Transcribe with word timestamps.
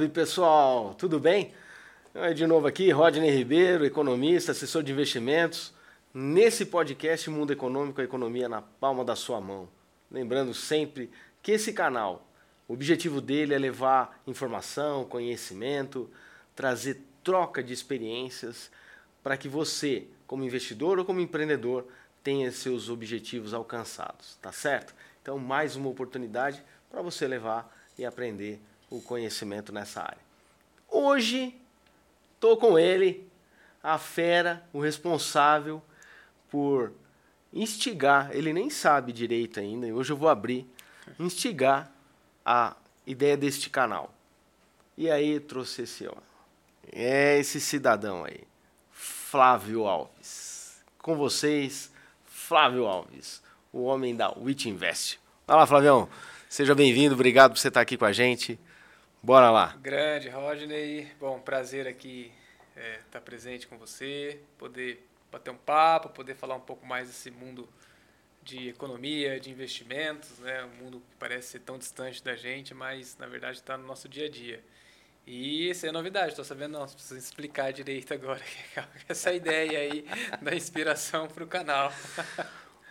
Salve 0.00 0.14
pessoal, 0.14 0.94
tudo 0.94 1.20
bem? 1.20 1.52
De 2.34 2.46
novo 2.46 2.66
aqui, 2.66 2.90
Rodney 2.90 3.30
Ribeiro, 3.30 3.84
economista, 3.84 4.52
assessor 4.52 4.82
de 4.82 4.92
investimentos. 4.92 5.74
Nesse 6.14 6.64
podcast 6.64 7.28
Mundo 7.28 7.52
Econômico, 7.52 8.00
a 8.00 8.04
economia 8.04 8.48
na 8.48 8.62
palma 8.62 9.04
da 9.04 9.14
sua 9.14 9.42
mão. 9.42 9.68
Lembrando 10.10 10.54
sempre 10.54 11.10
que 11.42 11.52
esse 11.52 11.74
canal, 11.74 12.26
o 12.66 12.72
objetivo 12.72 13.20
dele 13.20 13.52
é 13.52 13.58
levar 13.58 14.18
informação, 14.26 15.04
conhecimento, 15.04 16.08
trazer 16.56 17.02
troca 17.22 17.62
de 17.62 17.74
experiências 17.74 18.70
para 19.22 19.36
que 19.36 19.50
você, 19.50 20.06
como 20.26 20.44
investidor 20.44 20.98
ou 20.98 21.04
como 21.04 21.20
empreendedor, 21.20 21.86
tenha 22.24 22.50
seus 22.50 22.88
objetivos 22.88 23.52
alcançados, 23.52 24.38
tá 24.40 24.50
certo? 24.50 24.94
Então, 25.20 25.38
mais 25.38 25.76
uma 25.76 25.90
oportunidade 25.90 26.64
para 26.90 27.02
você 27.02 27.28
levar 27.28 27.70
e 27.98 28.06
aprender 28.06 28.62
o 28.90 29.00
conhecimento 29.00 29.72
nessa 29.72 30.02
área. 30.02 30.18
Hoje, 30.88 31.54
estou 32.34 32.56
com 32.56 32.78
ele, 32.78 33.30
a 33.82 33.96
fera, 33.96 34.66
o 34.72 34.80
responsável 34.80 35.80
por 36.50 36.92
instigar, 37.52 38.30
ele 38.32 38.52
nem 38.52 38.68
sabe 38.68 39.12
direito 39.12 39.60
ainda, 39.60 39.86
hoje 39.86 40.12
eu 40.12 40.16
vou 40.16 40.28
abrir, 40.28 40.68
instigar 41.18 41.90
a 42.44 42.76
ideia 43.06 43.36
deste 43.36 43.70
canal. 43.70 44.12
E 44.96 45.08
aí 45.10 45.38
trouxe 45.38 45.82
esse, 45.82 46.06
ó, 46.06 46.14
é 46.92 47.38
esse 47.38 47.60
cidadão 47.60 48.24
aí, 48.24 48.40
Flávio 48.90 49.86
Alves. 49.86 50.82
Com 50.98 51.16
vocês, 51.16 51.90
Flávio 52.24 52.84
Alves, 52.84 53.42
o 53.72 53.84
homem 53.84 54.14
da 54.14 54.30
Witch 54.36 54.66
Invest. 54.66 55.18
Olá, 55.46 55.66
Flavião. 55.66 56.08
Seja 56.48 56.74
bem-vindo, 56.74 57.14
obrigado 57.14 57.52
por 57.52 57.58
você 57.58 57.68
estar 57.68 57.80
aqui 57.80 57.96
com 57.96 58.04
a 58.04 58.12
gente. 58.12 58.58
Bora 59.22 59.50
lá. 59.50 59.76
Grande, 59.80 60.30
Rodney. 60.30 61.06
Bom, 61.20 61.38
prazer 61.40 61.86
aqui 61.86 62.32
estar 62.70 62.80
é, 62.80 63.00
tá 63.10 63.20
presente 63.20 63.66
com 63.66 63.76
você, 63.76 64.40
poder 64.56 65.06
bater 65.30 65.50
um 65.50 65.56
papo, 65.56 66.08
poder 66.08 66.34
falar 66.34 66.54
um 66.54 66.60
pouco 66.60 66.86
mais 66.86 67.08
desse 67.08 67.30
mundo 67.30 67.68
de 68.42 68.70
economia, 68.70 69.38
de 69.38 69.50
investimentos, 69.50 70.38
né? 70.38 70.64
Um 70.64 70.84
mundo 70.84 71.00
que 71.00 71.16
parece 71.18 71.48
ser 71.48 71.60
tão 71.60 71.76
distante 71.76 72.24
da 72.24 72.34
gente, 72.34 72.72
mas 72.72 73.16
na 73.18 73.26
verdade 73.26 73.58
está 73.58 73.76
no 73.76 73.86
nosso 73.86 74.08
dia 74.08 74.26
a 74.26 74.30
dia. 74.30 74.64
E 75.26 75.68
isso 75.68 75.84
é 75.86 75.92
novidade, 75.92 76.30
estou 76.30 76.44
sabendo, 76.44 76.78
não, 76.78 76.86
preciso 76.86 77.18
explicar 77.18 77.72
direito 77.74 78.14
agora 78.14 78.40
essa 79.06 79.32
ideia 79.34 79.80
aí 79.80 80.06
da 80.40 80.54
inspiração 80.54 81.28
para 81.28 81.44
o 81.44 81.46
canal. 81.46 81.92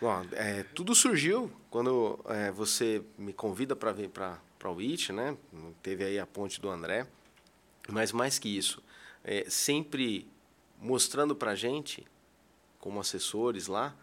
Bom, 0.00 0.24
é, 0.32 0.62
tudo 0.74 0.94
surgiu 0.94 1.50
quando 1.68 2.18
é, 2.28 2.52
você 2.52 3.02
me 3.18 3.32
convida 3.32 3.74
para 3.74 3.90
vir 3.90 4.08
para 4.08 4.38
o 4.68 4.80
IT, 4.80 5.12
né? 5.12 5.36
Teve 5.82 6.04
aí 6.04 6.18
a 6.18 6.26
ponte 6.26 6.60
do 6.60 6.68
André. 6.68 7.06
Mas 7.88 8.12
mais 8.12 8.38
que 8.38 8.48
isso, 8.48 8.82
é, 9.24 9.48
sempre 9.48 10.28
mostrando 10.78 11.34
para 11.34 11.52
a 11.52 11.54
gente, 11.54 12.06
como 12.78 13.00
assessores 13.00 13.66
lá, 13.66 13.94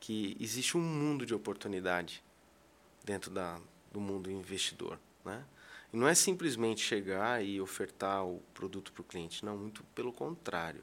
que 0.00 0.36
existe 0.40 0.76
um 0.76 0.80
mundo 0.80 1.24
de 1.24 1.34
oportunidade 1.34 2.22
dentro 3.04 3.30
da, 3.30 3.60
do 3.92 4.00
mundo 4.00 4.30
investidor, 4.30 4.98
né? 5.24 5.44
E 5.92 5.96
não 5.96 6.08
é 6.08 6.14
simplesmente 6.14 6.80
chegar 6.80 7.44
e 7.44 7.60
ofertar 7.60 8.24
o 8.24 8.42
produto 8.52 8.92
para 8.92 9.02
o 9.02 9.04
cliente, 9.04 9.44
não, 9.44 9.56
muito 9.56 9.84
pelo 9.94 10.12
contrário. 10.12 10.82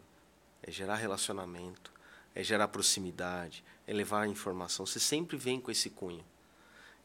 É 0.61 0.71
gerar 0.71 0.95
relacionamento, 0.95 1.91
é 2.33 2.41
gerar 2.41 2.69
proximidade, 2.69 3.63
é 3.85 3.93
levar 3.93 4.27
informação. 4.27 4.85
Você 4.85 4.99
sempre 4.99 5.35
vem 5.35 5.59
com 5.59 5.69
esse 5.69 5.89
cunho. 5.89 6.23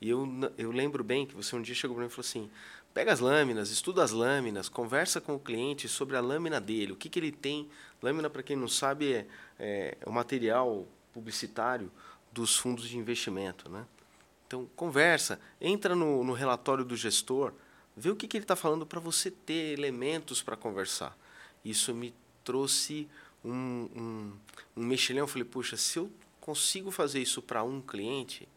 E 0.00 0.08
eu, 0.08 0.28
eu 0.56 0.70
lembro 0.70 1.02
bem 1.02 1.26
que 1.26 1.34
você 1.34 1.56
um 1.56 1.62
dia 1.62 1.74
chegou 1.74 1.96
para 1.96 2.04
mim 2.04 2.10
e 2.10 2.14
falou 2.14 2.26
assim: 2.26 2.50
pega 2.94 3.12
as 3.12 3.20
lâminas, 3.20 3.70
estuda 3.70 4.02
as 4.02 4.10
lâminas, 4.10 4.68
conversa 4.68 5.20
com 5.20 5.34
o 5.34 5.38
cliente 5.38 5.88
sobre 5.88 6.16
a 6.16 6.20
lâmina 6.20 6.60
dele, 6.60 6.92
o 6.92 6.96
que, 6.96 7.08
que 7.08 7.18
ele 7.18 7.32
tem. 7.32 7.68
Lâmina, 8.02 8.30
para 8.30 8.42
quem 8.42 8.56
não 8.56 8.68
sabe, 8.68 9.12
é, 9.12 9.26
é, 9.58 9.98
o 10.06 10.12
material 10.12 10.86
publicitário 11.12 11.90
dos 12.32 12.56
fundos 12.56 12.88
de 12.88 12.96
investimento. 12.96 13.68
Né? 13.68 13.84
Então, 14.46 14.68
conversa, 14.76 15.40
entra 15.60 15.94
no, 15.94 16.22
no 16.22 16.32
relatório 16.32 16.84
do 16.84 16.96
gestor, 16.96 17.52
vê 17.96 18.10
o 18.10 18.16
que, 18.16 18.28
que 18.28 18.36
ele 18.36 18.44
está 18.44 18.56
falando 18.56 18.86
para 18.86 19.00
você 19.00 19.30
ter 19.30 19.76
elementos 19.78 20.42
para 20.42 20.56
conversar. 20.56 21.16
Isso 21.64 21.92
me 21.92 22.14
trouxe 22.44 23.08
um, 23.44 23.52
um, 23.94 24.32
um 24.76 24.84
mexilhão. 24.84 25.24
Eu 25.24 25.28
falei, 25.28 25.44
puxa, 25.44 25.76
se 25.76 25.98
eu 25.98 26.10
consigo 26.40 26.90
fazer 26.90 27.20
isso 27.20 27.42
para 27.42 27.62
um 27.62 27.80
cliente, 27.80 28.48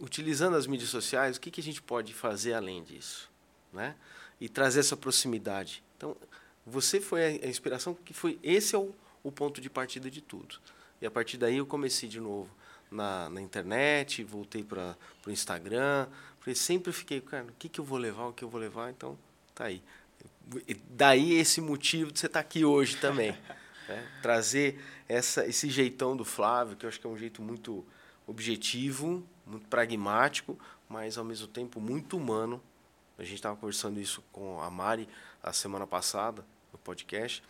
utilizando 0.00 0.56
as 0.56 0.66
mídias 0.66 0.90
sociais, 0.90 1.36
o 1.36 1.40
que, 1.40 1.50
que 1.50 1.60
a 1.60 1.64
gente 1.64 1.82
pode 1.82 2.14
fazer 2.14 2.54
além 2.54 2.82
disso? 2.82 3.30
Né? 3.72 3.94
E 4.40 4.48
trazer 4.48 4.80
essa 4.80 4.96
proximidade. 4.96 5.82
Então, 5.96 6.16
você 6.66 7.00
foi 7.00 7.40
a 7.42 7.46
inspiração, 7.46 7.94
que 7.94 8.14
foi 8.14 8.38
esse 8.42 8.74
é 8.74 8.78
o, 8.78 8.94
o 9.22 9.30
ponto 9.30 9.60
de 9.60 9.68
partida 9.68 10.10
de 10.10 10.20
tudo. 10.20 10.56
E 11.00 11.06
a 11.06 11.10
partir 11.10 11.36
daí 11.36 11.58
eu 11.58 11.66
comecei 11.66 12.08
de 12.08 12.20
novo 12.20 12.50
na, 12.90 13.28
na 13.30 13.40
internet, 13.40 14.24
voltei 14.24 14.64
para 14.64 14.96
o 15.26 15.30
Instagram, 15.30 16.06
porque 16.38 16.54
sempre 16.54 16.92
fiquei, 16.92 17.20
cara, 17.20 17.44
o 17.44 17.52
que, 17.58 17.68
que 17.68 17.80
eu 17.80 17.84
vou 17.84 17.98
levar, 17.98 18.26
o 18.26 18.32
que 18.32 18.42
eu 18.42 18.48
vou 18.48 18.60
levar, 18.60 18.90
então 18.90 19.18
tá 19.54 19.64
aí. 19.64 19.82
E 20.66 20.74
daí 20.74 21.34
esse 21.34 21.60
motivo 21.60 22.10
de 22.10 22.18
você 22.18 22.26
estar 22.26 22.40
tá 22.40 22.46
aqui 22.46 22.64
hoje 22.64 22.96
também. 22.96 23.36
Né? 23.88 24.08
Trazer 24.22 24.80
essa, 25.08 25.44
esse 25.44 25.68
jeitão 25.68 26.16
do 26.16 26.24
Flávio, 26.24 26.76
que 26.76 26.86
eu 26.86 26.88
acho 26.88 27.00
que 27.00 27.08
é 27.08 27.10
um 27.10 27.18
jeito 27.18 27.42
muito 27.42 27.84
objetivo, 28.24 29.26
muito 29.50 29.68
pragmático, 29.68 30.58
mas 30.88 31.18
ao 31.18 31.24
mesmo 31.24 31.46
tempo 31.46 31.80
muito 31.80 32.16
humano. 32.16 32.62
A 33.18 33.22
gente 33.22 33.34
estava 33.34 33.56
conversando 33.56 34.00
isso 34.00 34.22
com 34.32 34.60
a 34.62 34.70
Mari 34.70 35.08
a 35.42 35.52
semana 35.52 35.86
passada, 35.86 36.44
no 36.72 36.78
podcast. 36.78 37.42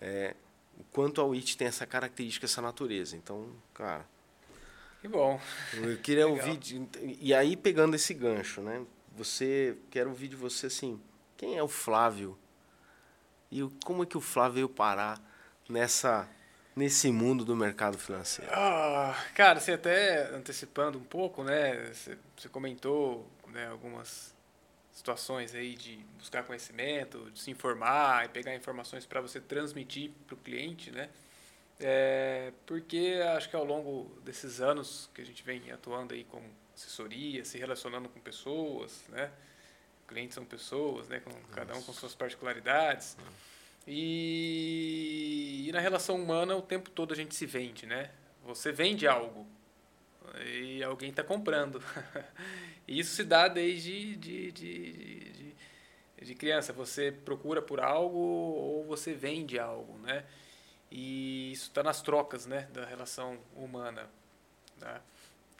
É, 0.00 0.34
o 0.78 0.84
quanto 0.84 1.20
a 1.20 1.24
WIT 1.24 1.56
tem 1.56 1.66
essa 1.66 1.86
característica, 1.86 2.46
essa 2.46 2.60
natureza. 2.60 3.16
Então, 3.16 3.48
cara. 3.72 4.06
Que 5.00 5.08
bom. 5.08 5.40
Eu 5.72 5.96
queria 5.98 6.26
ouvir. 6.28 6.58
E 7.20 7.32
aí, 7.32 7.56
pegando 7.56 7.96
esse 7.96 8.12
gancho, 8.12 8.60
né? 8.60 8.84
Você. 9.16 9.78
Quero 9.90 10.10
ouvir 10.10 10.28
de 10.28 10.36
você 10.36 10.66
assim. 10.66 11.00
Quem 11.36 11.56
é 11.56 11.62
o 11.62 11.68
Flávio? 11.68 12.38
E 13.50 13.62
como 13.84 14.02
é 14.02 14.06
que 14.06 14.16
o 14.16 14.20
Flávio 14.20 14.54
veio 14.54 14.68
parar 14.68 15.20
nessa 15.68 16.28
nesse 16.74 17.10
mundo 17.10 17.44
do 17.44 17.54
mercado 17.54 17.98
financeiro? 17.98 18.50
Ah, 18.52 19.16
cara, 19.34 19.60
você 19.60 19.72
até 19.72 20.34
antecipando 20.34 20.98
um 20.98 21.04
pouco, 21.04 21.44
né? 21.44 21.92
Você, 21.92 22.48
comentou 22.48 23.26
né, 23.48 23.68
algumas 23.68 24.34
situações 24.92 25.54
aí 25.54 25.74
de 25.74 25.96
buscar 26.18 26.44
conhecimento, 26.44 27.30
de 27.30 27.40
se 27.40 27.50
informar 27.50 28.26
e 28.26 28.28
pegar 28.28 28.54
informações 28.54 29.06
para 29.06 29.20
você 29.20 29.40
transmitir 29.40 30.10
para 30.26 30.34
o 30.34 30.38
cliente, 30.38 30.90
né? 30.90 31.08
É, 31.80 32.52
porque 32.66 33.20
acho 33.36 33.50
que 33.50 33.56
ao 33.56 33.64
longo 33.64 34.10
desses 34.24 34.60
anos 34.60 35.10
que 35.12 35.20
a 35.20 35.26
gente 35.26 35.42
vem 35.42 35.70
atuando 35.72 36.14
aí 36.14 36.24
com 36.24 36.40
assessoria, 36.74 37.44
se 37.44 37.58
relacionando 37.58 38.08
com 38.08 38.20
pessoas, 38.20 39.04
né? 39.08 39.30
Clientes 40.06 40.34
são 40.34 40.44
pessoas, 40.44 41.08
né? 41.08 41.20
Com, 41.20 41.32
cada 41.52 41.74
um 41.74 41.82
com 41.82 41.92
suas 41.92 42.14
particularidades. 42.14 43.16
E, 43.86 45.66
e, 45.68 45.72
na 45.72 45.80
relação 45.80 46.16
humana, 46.16 46.56
o 46.56 46.62
tempo 46.62 46.90
todo 46.90 47.12
a 47.12 47.16
gente 47.16 47.34
se 47.34 47.44
vende, 47.44 47.86
né? 47.86 48.10
Você 48.44 48.72
vende 48.72 49.06
algo 49.06 49.46
e 50.46 50.82
alguém 50.82 51.10
está 51.10 51.22
comprando. 51.22 51.82
e 52.88 52.98
isso 52.98 53.14
se 53.14 53.24
dá 53.24 53.46
desde 53.48 54.16
de, 54.16 54.52
de, 54.52 55.32
de, 55.32 55.54
de, 56.22 56.34
criança. 56.34 56.72
Você 56.72 57.12
procura 57.12 57.60
por 57.60 57.80
algo 57.80 58.18
ou 58.18 58.84
você 58.84 59.12
vende 59.12 59.58
algo, 59.58 59.98
né? 59.98 60.24
E 60.90 61.52
isso 61.52 61.68
está 61.68 61.82
nas 61.82 62.00
trocas, 62.00 62.46
né? 62.46 62.68
Da 62.72 62.84
relação 62.84 63.38
humana. 63.54 64.08
Né? 64.80 65.00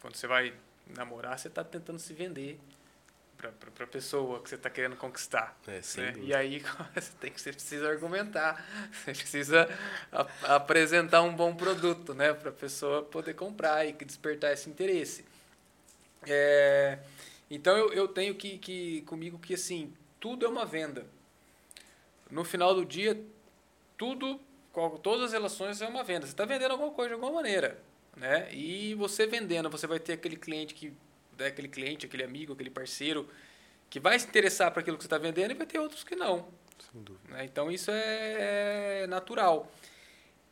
Quando 0.00 0.16
você 0.16 0.26
vai 0.26 0.54
namorar, 0.86 1.38
você 1.38 1.48
está 1.48 1.64
tentando 1.64 1.98
se 1.98 2.12
vender 2.12 2.58
para 3.36 3.84
a 3.84 3.86
pessoa 3.86 4.40
que 4.40 4.48
você 4.48 4.54
está 4.54 4.70
querendo 4.70 4.96
conquistar. 4.96 5.58
É, 5.66 5.80
né? 6.00 6.14
E 6.22 6.34
aí 6.34 6.62
você, 6.94 7.10
tem 7.20 7.32
você 7.34 7.52
precisa 7.52 7.88
argumentar, 7.88 8.64
você 8.92 9.12
precisa 9.12 9.68
a, 10.10 10.56
apresentar 10.56 11.22
um 11.22 11.34
bom 11.34 11.54
produto 11.54 12.14
né? 12.14 12.32
para 12.32 12.50
a 12.50 12.52
pessoa 12.52 13.02
poder 13.02 13.34
comprar 13.34 13.86
e 13.86 13.92
despertar 13.92 14.52
esse 14.52 14.70
interesse. 14.70 15.24
É, 16.26 16.98
então 17.50 17.76
eu, 17.76 17.92
eu 17.92 18.08
tenho 18.08 18.34
que, 18.34 18.58
que 18.58 19.02
comigo 19.02 19.38
que 19.38 19.54
assim, 19.54 19.92
tudo 20.18 20.46
é 20.46 20.48
uma 20.48 20.64
venda. 20.64 21.06
No 22.30 22.44
final 22.44 22.74
do 22.74 22.84
dia, 22.84 23.20
tudo, 23.96 24.40
todas 25.02 25.26
as 25.26 25.32
relações 25.32 25.80
é 25.80 25.86
uma 25.86 26.02
venda. 26.02 26.26
Você 26.26 26.32
está 26.32 26.44
vendendo 26.44 26.72
alguma 26.72 26.90
coisa 26.90 27.10
de 27.10 27.14
alguma 27.14 27.32
maneira. 27.32 27.78
Né? 28.16 28.48
E 28.52 28.94
você 28.94 29.26
vendendo, 29.26 29.68
você 29.68 29.86
vai 29.86 29.98
ter 29.98 30.14
aquele 30.14 30.36
cliente 30.36 30.74
que 30.74 30.92
daquele 31.36 31.68
né, 31.68 31.74
cliente, 31.74 32.06
aquele 32.06 32.24
amigo, 32.24 32.52
aquele 32.52 32.70
parceiro 32.70 33.28
que 33.90 34.00
vai 34.00 34.18
se 34.18 34.26
interessar 34.26 34.70
para 34.70 34.80
aquilo 34.80 34.96
que 34.96 35.04
você 35.04 35.06
está 35.06 35.18
vendendo 35.18 35.52
e 35.52 35.54
vai 35.54 35.66
ter 35.66 35.78
outros 35.78 36.02
que 36.02 36.16
não. 36.16 36.48
Sem 36.92 37.02
dúvida. 37.02 37.34
Né? 37.34 37.44
Então 37.44 37.70
isso 37.70 37.90
é 37.92 39.06
natural. 39.06 39.70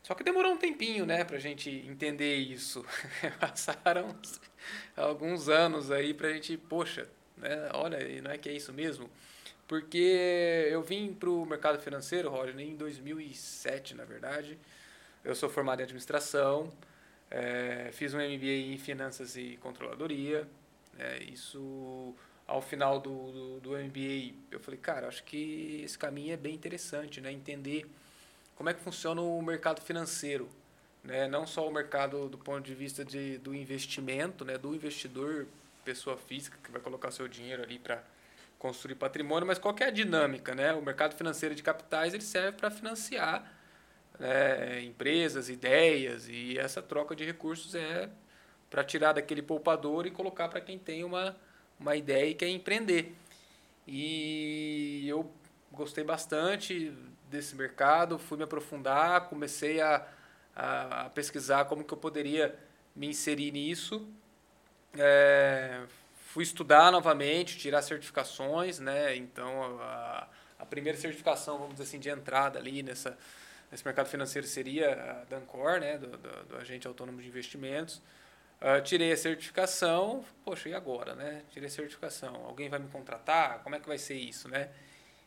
Só 0.03 0.15
que 0.15 0.25
demorou 0.25 0.53
um 0.53 0.57
tempinho, 0.57 1.07
né, 1.07 1.25
para 1.25 1.37
a 1.37 1.41
gente 1.41 1.71
entender 1.71 2.37
isso. 2.37 2.85
Passaram 3.39 4.17
alguns 4.97 5.49
anos 5.49 5.91
aí 5.93 6.13
para 6.13 6.29
a 6.29 6.33
gente, 6.33 6.57
poxa, 6.57 7.09
né, 7.37 7.71
olha, 7.73 7.99
não 8.21 8.33
é 8.33 8.39
que 8.39 8.49
é 8.49 8.53
isso 8.53 8.73
mesmo? 8.73 9.09
Porque 9.69 10.69
eu 10.71 10.83
vim 10.83 11.15
para 11.15 11.31
o 11.31 11.47
mercado 11.47 11.81
financeiro, 11.81 12.29
Roger, 12.29 12.59
em 12.59 12.75
2007, 12.77 13.95
na 13.95 14.05
verdade. 14.05 14.59
Eu 15.25 15.37
sou 15.37 15.49
formado 15.49 15.81
em 15.81 15.85
administração, 15.85 16.73
é, 17.31 17.91
fiz 17.93 18.13
um 18.13 18.19
MBA 18.19 18.73
em 18.73 18.79
finanças 18.79 19.37
e 19.37 19.57
controladoria. 19.63 20.47
É, 20.99 21.23
isso, 21.25 22.15
ao 22.47 22.61
final 22.61 23.01
do, 23.01 23.33
do, 23.33 23.61
do, 23.61 23.71
MBA, 23.71 24.35
eu 24.51 24.61
falei, 24.61 24.79
cara, 24.79 25.09
acho 25.09 25.25
que 25.25 25.83
esse 25.85 25.99
caminho 25.99 26.33
é 26.33 26.37
bem 26.37 26.55
interessante, 26.55 27.21
né? 27.21 27.33
Entender 27.33 27.87
como 28.55 28.69
é 28.69 28.75
que 28.75 28.81
funciona 28.81 29.21
o 29.21 29.43
mercado 29.43 29.81
financeiro. 29.81 30.49
Né? 31.03 31.27
Não 31.27 31.47
só 31.47 31.67
o 31.69 31.73
mercado 31.73 32.29
do 32.29 32.39
ponto 32.39 32.63
de 32.63 32.75
vista 32.75 33.05
de, 33.05 33.39
do 33.39 33.55
investimento, 33.55 34.45
né? 34.45 34.57
do 34.57 34.75
investidor, 34.75 35.47
pessoa 35.85 36.17
física, 36.17 36.57
que 36.63 36.71
vai 36.71 36.81
colocar 36.81 37.11
seu 37.11 37.27
dinheiro 37.27 37.63
ali 37.63 37.79
para 37.79 38.03
construir 38.59 38.95
patrimônio, 38.95 39.47
mas 39.47 39.59
qual 39.59 39.75
é 39.81 39.87
a 39.87 39.91
dinâmica? 39.91 40.55
Né? 40.55 40.73
O 40.73 40.81
mercado 40.81 41.17
financeiro 41.17 41.55
de 41.55 41.63
capitais 41.63 42.15
ele 42.15 42.23
serve 42.23 42.59
para 42.59 42.71
financiar 42.71 43.53
né, 44.19 44.81
empresas, 44.85 45.49
ideias, 45.49 46.29
e 46.29 46.57
essa 46.57 46.81
troca 46.81 47.17
de 47.17 47.25
recursos 47.25 47.75
é 47.75 48.09
para 48.73 48.83
tirar 48.83 49.13
daquele 49.13 49.43
poupador 49.43 50.07
e 50.07 50.11
colocar 50.11 50.49
para 50.49 50.59
quem 50.59 50.79
tem 50.79 51.05
uma, 51.05 51.37
uma 51.79 51.95
ideia 51.95 52.31
e 52.31 52.35
quer 52.35 52.49
empreender. 52.49 53.15
E 53.87 55.07
eu 55.07 55.31
gostei 55.71 56.03
bastante 56.03 56.91
desse 57.29 57.55
mercado, 57.55 58.19
fui 58.19 58.39
me 58.39 58.45
aprofundar, 58.45 59.29
comecei 59.29 59.79
a, 59.83 60.09
a, 60.57 61.03
a 61.03 61.11
pesquisar 61.11 61.67
como 61.67 61.85
que 61.85 61.93
eu 61.93 61.99
poderia 61.99 62.59
me 62.97 63.09
inserir 63.09 63.53
nisso. 63.53 64.09
É, 64.99 65.83
fui 66.29 66.43
estudar 66.43 66.91
novamente, 66.91 67.59
tirar 67.59 67.83
certificações, 67.83 68.79
né? 68.79 69.15
Então 69.15 69.79
a, 69.83 70.29
a 70.59 70.65
primeira 70.65 70.97
certificação, 70.97 71.59
vamos 71.59 71.75
dizer 71.75 71.85
assim, 71.85 71.99
de 71.99 72.09
entrada 72.09 72.59
ali 72.59 72.83
nessa 72.83 73.19
nesse 73.71 73.85
mercado 73.87 74.07
financeiro 74.07 74.47
seria 74.47 74.93
a 74.93 75.25
Dancor, 75.25 75.81
né, 75.81 75.97
do, 75.97 76.09
do, 76.09 76.45
do 76.45 76.57
agente 76.59 76.87
autônomo 76.87 77.23
de 77.23 77.29
investimentos. 77.29 78.03
Uh, 78.63 78.81
tirei 78.81 79.11
a 79.11 79.17
certificação, 79.17 80.25
poxa, 80.45 80.69
e 80.69 80.75
agora, 80.75 81.17
né? 81.17 81.43
Tirei 81.51 81.67
a 81.67 81.71
certificação, 81.71 82.45
alguém 82.47 82.69
vai 82.69 82.79
me 82.79 82.89
contratar? 82.89 83.61
Como 83.65 83.75
é 83.75 83.81
que 83.81 83.89
vai 83.89 83.99
ser 83.99 84.15
isso, 84.15 84.49
né? 84.49 84.69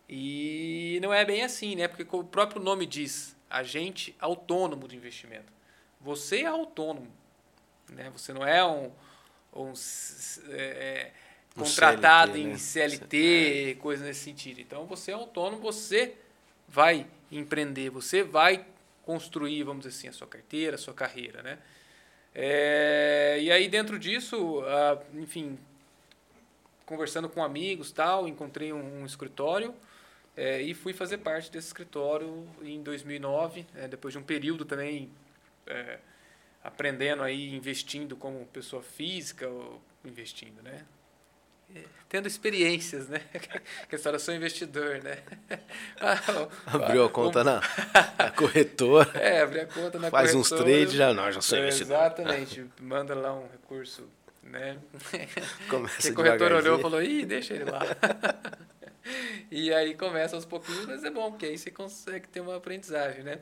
E 0.07 0.99
não 1.01 1.13
é 1.13 1.25
bem 1.25 1.43
assim, 1.43 1.75
né? 1.75 1.89
Porque 1.89 2.07
o 2.15 2.23
próprio 2.23 2.61
nome 2.61 2.85
diz, 2.85 3.35
agente 3.49 4.15
autônomo 4.21 4.87
de 4.87 4.95
investimento. 4.95 5.51
Você 5.99 6.43
é 6.43 6.45
autônomo, 6.45 7.11
né? 7.89 8.09
Você 8.11 8.31
não 8.31 8.47
é 8.47 8.65
um, 8.65 8.89
um 9.53 9.73
é, 10.51 11.11
contratado 11.53 12.31
CLT, 12.31 12.41
em 12.41 12.51
né? 12.51 12.57
CLT, 12.57 13.71
é. 13.71 13.75
coisa 13.75 14.05
nesse 14.05 14.21
sentido. 14.21 14.61
Então, 14.61 14.85
você 14.85 15.11
é 15.11 15.13
autônomo, 15.13 15.61
você 15.61 16.15
vai 16.69 17.05
empreender, 17.29 17.89
você 17.89 18.23
vai 18.23 18.65
construir, 19.03 19.63
vamos 19.63 19.83
dizer 19.83 19.97
assim, 19.97 20.07
a 20.07 20.13
sua 20.13 20.27
carteira, 20.27 20.75
a 20.75 20.79
sua 20.79 20.93
carreira, 20.93 21.43
né? 21.43 21.59
É, 22.35 23.37
e 23.39 23.49
aí 23.49 23.69
dentro 23.69 23.97
disso, 23.97 24.61
enfim, 25.13 25.57
conversando 26.85 27.29
com 27.29 27.43
amigos 27.43 27.91
tal, 27.91 28.27
encontrei 28.27 28.73
um, 28.73 29.01
um 29.01 29.05
escritório 29.05 29.73
é, 30.35 30.61
e 30.61 30.73
fui 30.73 30.93
fazer 30.93 31.19
parte 31.19 31.49
desse 31.49 31.67
escritório 31.67 32.45
em 32.61 32.83
2009, 32.83 33.65
é, 33.75 33.87
depois 33.87 34.13
de 34.13 34.17
um 34.17 34.23
período 34.23 34.65
também 34.65 35.09
é, 35.65 35.97
aprendendo 36.63 37.23
aí, 37.23 37.55
investindo 37.55 38.17
como 38.17 38.45
pessoa 38.47 38.83
física, 38.83 39.49
investindo, 40.03 40.61
né? 40.61 40.85
Tendo 42.15 42.27
experiências, 42.27 43.07
né? 43.07 43.21
Que 43.89 43.95
a 43.95 44.09
eu 44.09 44.19
sou 44.19 44.33
investidor, 44.33 45.01
né? 45.03 45.17
Abriu 46.65 47.03
a 47.03 47.09
conta 47.09 47.43
na, 47.43 47.61
na 48.17 48.31
corretora. 48.31 49.11
É, 49.19 49.41
abriu 49.41 49.63
a 49.63 49.65
conta 49.65 49.99
na 49.99 50.09
faz 50.09 50.31
corretora. 50.31 50.31
Faz 50.31 50.35
uns 50.35 50.49
trades 50.49 50.93
já, 50.93 51.13
não, 51.13 51.31
já 51.31 51.41
sou 51.41 51.57
investidor. 51.57 51.97
Exatamente, 51.97 52.65
manda 52.79 53.13
lá 53.13 53.33
um 53.33 53.47
recurso, 53.47 54.07
né? 54.43 54.77
Começa 55.69 56.01
que 56.01 56.07
a 56.07 56.13
corretora 56.13 56.57
olhou 56.57 56.79
e 56.79 56.81
falou, 56.81 57.01
ih, 57.01 57.25
deixa 57.25 57.53
ele 57.53 57.65
lá. 57.65 57.81
e 59.51 59.73
aí 59.73 59.93
começa 59.95 60.35
aos 60.35 60.45
pouquinhos, 60.45 60.85
mas 60.85 61.03
é 61.03 61.09
bom, 61.09 61.31
porque 61.31 61.47
aí 61.47 61.57
você 61.57 61.71
consegue 61.71 62.27
ter 62.27 62.39
uma 62.39 62.55
aprendizagem, 62.55 63.23
né? 63.23 63.39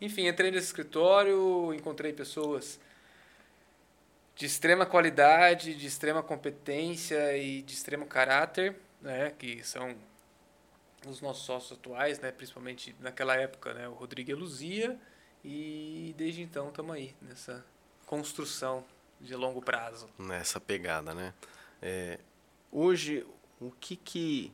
Enfim, 0.00 0.26
entrei 0.26 0.50
nesse 0.50 0.66
escritório, 0.66 1.72
encontrei 1.74 2.12
pessoas 2.12 2.78
de 4.38 4.46
extrema 4.46 4.86
qualidade, 4.86 5.74
de 5.74 5.84
extrema 5.84 6.22
competência 6.22 7.36
e 7.36 7.60
de 7.60 7.74
extremo 7.74 8.06
caráter, 8.06 8.76
né, 9.00 9.30
que 9.36 9.64
são 9.64 9.96
os 11.04 11.20
nossos 11.20 11.44
sócios 11.44 11.76
atuais, 11.76 12.20
né, 12.20 12.30
principalmente 12.30 12.94
naquela 13.00 13.34
época, 13.34 13.74
né, 13.74 13.88
o 13.88 13.94
Rodrigo 13.94 14.30
e 14.30 14.34
Luzia, 14.34 14.96
e 15.44 16.14
desde 16.16 16.40
então 16.40 16.68
estamos 16.68 16.94
aí 16.94 17.16
nessa 17.20 17.66
construção 18.06 18.84
de 19.20 19.34
longo 19.34 19.60
prazo. 19.60 20.08
Nessa 20.16 20.60
pegada, 20.60 21.12
né? 21.12 21.34
É, 21.82 22.20
hoje, 22.70 23.26
o 23.60 23.72
que 23.72 23.96
que, 23.96 24.52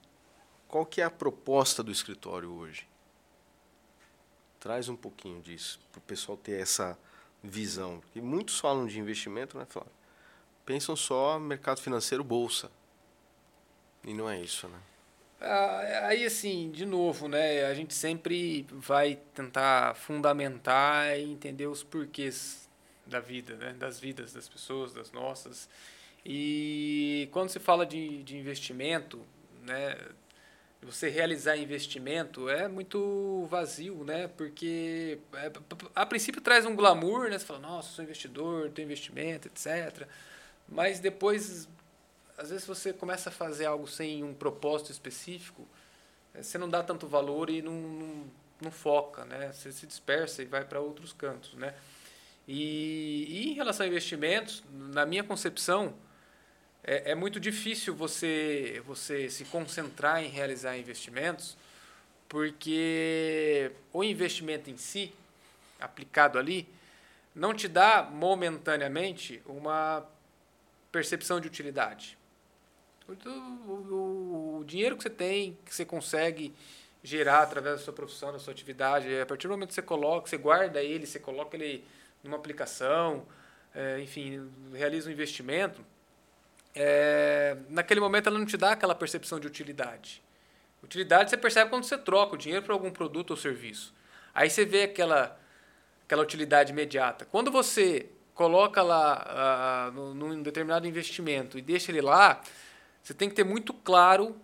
qual 0.66 0.86
que 0.86 1.02
é 1.02 1.04
a 1.04 1.10
proposta 1.10 1.82
do 1.82 1.92
escritório 1.92 2.50
hoje? 2.50 2.88
Traz 4.58 4.88
um 4.88 4.96
pouquinho 4.96 5.42
disso 5.42 5.78
para 5.92 5.98
o 5.98 6.02
pessoal 6.02 6.38
ter 6.38 6.58
essa 6.58 6.98
visão. 7.44 8.00
Porque 8.00 8.20
muitos 8.20 8.58
falam 8.58 8.86
de 8.86 8.98
investimento, 8.98 9.58
né, 9.58 9.66
Flávio? 9.68 9.92
Pensam 10.64 10.96
só 10.96 11.38
mercado 11.38 11.80
financeiro, 11.80 12.24
bolsa. 12.24 12.70
E 14.02 14.14
não 14.14 14.28
é 14.28 14.40
isso, 14.40 14.66
né? 14.68 14.78
Ah, 15.40 16.06
aí, 16.08 16.24
assim, 16.24 16.70
de 16.70 16.86
novo, 16.86 17.28
né? 17.28 17.66
A 17.66 17.74
gente 17.74 17.92
sempre 17.92 18.66
vai 18.70 19.18
tentar 19.34 19.94
fundamentar 19.94 21.18
e 21.18 21.22
entender 21.22 21.66
os 21.66 21.82
porquês 21.82 22.68
da 23.06 23.20
vida, 23.20 23.54
né? 23.56 23.74
Das 23.78 24.00
vidas 24.00 24.32
das 24.32 24.48
pessoas, 24.48 24.94
das 24.94 25.12
nossas. 25.12 25.68
E 26.24 27.28
quando 27.30 27.50
se 27.50 27.60
fala 27.60 27.84
de, 27.84 28.22
de 28.22 28.38
investimento, 28.38 29.20
né? 29.62 29.96
Você 30.84 31.08
realizar 31.08 31.56
investimento 31.56 32.48
é 32.48 32.68
muito 32.68 33.46
vazio, 33.50 34.04
né? 34.04 34.28
Porque 34.28 35.18
é, 35.34 35.50
a 35.94 36.04
princípio 36.04 36.40
traz 36.40 36.66
um 36.66 36.76
glamour, 36.76 37.30
né? 37.30 37.38
Você 37.38 37.46
fala, 37.46 37.60
nossa, 37.60 37.90
sou 37.90 38.04
investidor, 38.04 38.70
tenho 38.70 38.86
investimento, 38.86 39.48
etc. 39.48 40.06
Mas 40.68 41.00
depois, 41.00 41.68
às 42.36 42.50
vezes 42.50 42.66
você 42.66 42.92
começa 42.92 43.30
a 43.30 43.32
fazer 43.32 43.66
algo 43.66 43.86
sem 43.86 44.22
um 44.22 44.34
propósito 44.34 44.92
específico, 44.92 45.66
é, 46.34 46.42
você 46.42 46.58
não 46.58 46.68
dá 46.68 46.82
tanto 46.82 47.06
valor 47.06 47.48
e 47.48 47.62
não, 47.62 47.72
não, 47.72 48.24
não 48.60 48.70
foca, 48.70 49.24
né? 49.24 49.52
Você 49.52 49.72
se 49.72 49.86
dispersa 49.86 50.42
e 50.42 50.44
vai 50.44 50.64
para 50.64 50.80
outros 50.80 51.12
cantos, 51.12 51.54
né? 51.54 51.74
E, 52.46 53.26
e 53.28 53.50
em 53.50 53.54
relação 53.54 53.86
a 53.86 53.88
investimentos, 53.88 54.62
na 54.70 55.06
minha 55.06 55.24
concepção, 55.24 55.94
é, 56.84 57.12
é 57.12 57.14
muito 57.14 57.40
difícil 57.40 57.94
você, 57.94 58.82
você 58.86 59.30
se 59.30 59.44
concentrar 59.46 60.22
em 60.22 60.28
realizar 60.28 60.76
investimentos, 60.76 61.56
porque 62.28 63.72
o 63.92 64.04
investimento 64.04 64.70
em 64.70 64.76
si, 64.76 65.12
aplicado 65.80 66.38
ali, 66.38 66.68
não 67.34 67.54
te 67.54 67.66
dá 67.66 68.02
momentaneamente 68.02 69.42
uma 69.46 70.06
percepção 70.92 71.40
de 71.40 71.48
utilidade. 71.48 72.18
O, 73.08 73.12
o, 73.12 74.58
o, 74.58 74.64
dinheiro 74.64 74.96
que 74.96 75.02
você 75.02 75.10
tem, 75.10 75.58
que 75.64 75.74
você 75.74 75.84
consegue 75.84 76.54
gerar 77.02 77.42
através 77.42 77.78
da 77.78 77.84
sua 77.84 77.92
profissão, 77.92 78.32
da 78.32 78.38
sua 78.38 78.52
atividade, 78.52 79.20
a 79.20 79.26
partir 79.26 79.46
do 79.46 79.50
momento 79.50 79.68
que 79.68 79.74
você 79.74 79.82
coloca, 79.82 80.28
você 80.28 80.38
guarda 80.38 80.82
ele, 80.82 81.06
você 81.06 81.18
coloca 81.18 81.56
ele 81.56 81.84
numa 82.22 82.36
aplicação, 82.36 83.26
é, 83.74 84.00
enfim, 84.00 84.50
realiza 84.72 85.10
um 85.10 85.12
investimento, 85.12 85.84
é, 86.74 87.56
naquele 87.68 88.00
momento 88.00 88.28
ela 88.28 88.38
não 88.38 88.46
te 88.46 88.56
dá 88.56 88.72
aquela 88.72 88.94
percepção 88.94 89.38
de 89.38 89.46
utilidade. 89.46 90.22
Utilidade 90.82 91.30
você 91.30 91.36
percebe 91.36 91.70
quando 91.70 91.84
você 91.84 91.96
troca 91.96 92.34
o 92.34 92.38
dinheiro 92.38 92.64
por 92.64 92.72
algum 92.72 92.90
produto 92.90 93.30
ou 93.30 93.36
serviço. 93.36 93.94
Aí 94.34 94.50
você 94.50 94.64
vê 94.64 94.82
aquela, 94.82 95.38
aquela 96.04 96.22
utilidade 96.22 96.72
imediata. 96.72 97.24
Quando 97.24 97.50
você 97.50 98.10
coloca 98.34 98.82
lá 98.82 99.90
uh, 99.90 100.14
num 100.14 100.42
determinado 100.42 100.86
investimento 100.86 101.58
e 101.58 101.62
deixa 101.62 101.92
ele 101.92 102.00
lá, 102.00 102.42
você 103.02 103.14
tem 103.14 103.28
que 103.28 103.34
ter 103.34 103.44
muito 103.44 103.72
claro 103.72 104.36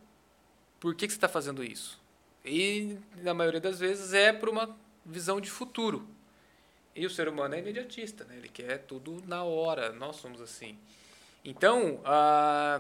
por 0.79 0.95
que, 0.95 1.07
que 1.07 1.13
você 1.13 1.17
está 1.17 1.29
fazendo 1.29 1.63
isso. 1.63 2.01
E, 2.45 2.97
na 3.19 3.35
maioria 3.35 3.61
das 3.61 3.79
vezes, 3.81 4.15
é 4.15 4.33
por 4.33 4.49
uma 4.49 4.75
visão 5.05 5.41
de 5.41 5.51
futuro. 5.51 6.07
E 6.95 7.05
o 7.05 7.11
ser 7.11 7.29
humano 7.29 7.55
é 7.55 7.59
imediatista, 7.59 8.25
né? 8.25 8.37
ele 8.37 8.49
quer 8.49 8.79
tudo 8.79 9.23
na 9.27 9.45
hora. 9.45 9.93
Nós 9.93 10.17
somos 10.17 10.41
assim. 10.41 10.79
Então, 11.45 12.01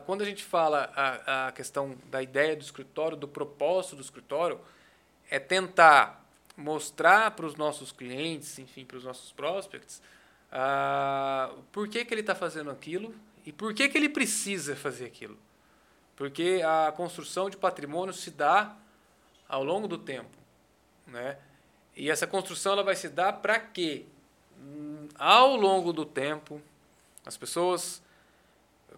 quando 0.04 0.22
a 0.22 0.24
gente 0.24 0.44
fala 0.44 0.92
a, 0.94 1.48
a 1.48 1.52
questão 1.52 1.96
da 2.10 2.22
ideia 2.22 2.54
do 2.54 2.62
escritório, 2.62 3.16
do 3.16 3.26
propósito 3.26 3.96
do 3.96 4.02
escritório, 4.02 4.60
é 5.30 5.38
tentar 5.38 6.22
mostrar 6.56 7.30
para 7.30 7.46
os 7.46 7.54
nossos 7.54 7.90
clientes, 7.90 8.58
enfim, 8.58 8.84
para 8.84 8.98
os 8.98 9.04
nossos 9.04 9.32
prospects, 9.32 10.02
por 11.72 11.88
que, 11.88 12.04
que 12.04 12.12
ele 12.12 12.20
está 12.20 12.34
fazendo 12.34 12.70
aquilo 12.70 13.14
e 13.46 13.52
por 13.52 13.72
que, 13.72 13.88
que 13.88 13.96
ele 13.96 14.08
precisa 14.08 14.76
fazer 14.76 15.06
aquilo. 15.06 15.38
Porque 16.16 16.60
a 16.62 16.92
construção 16.92 17.48
de 17.48 17.56
patrimônio 17.56 18.12
se 18.12 18.30
dá 18.30 18.76
ao 19.48 19.64
longo 19.64 19.88
do 19.88 19.96
tempo, 19.96 20.36
né? 21.06 21.38
E 21.96 22.10
essa 22.10 22.26
construção 22.26 22.74
ela 22.74 22.82
vai 22.82 22.94
se 22.94 23.08
dar 23.08 23.32
para 23.34 23.58
quê? 23.58 24.04
Hum, 24.58 25.08
ao 25.18 25.56
longo 25.56 25.92
do 25.92 26.04
tempo, 26.04 26.60
as 27.24 27.36
pessoas 27.36 28.02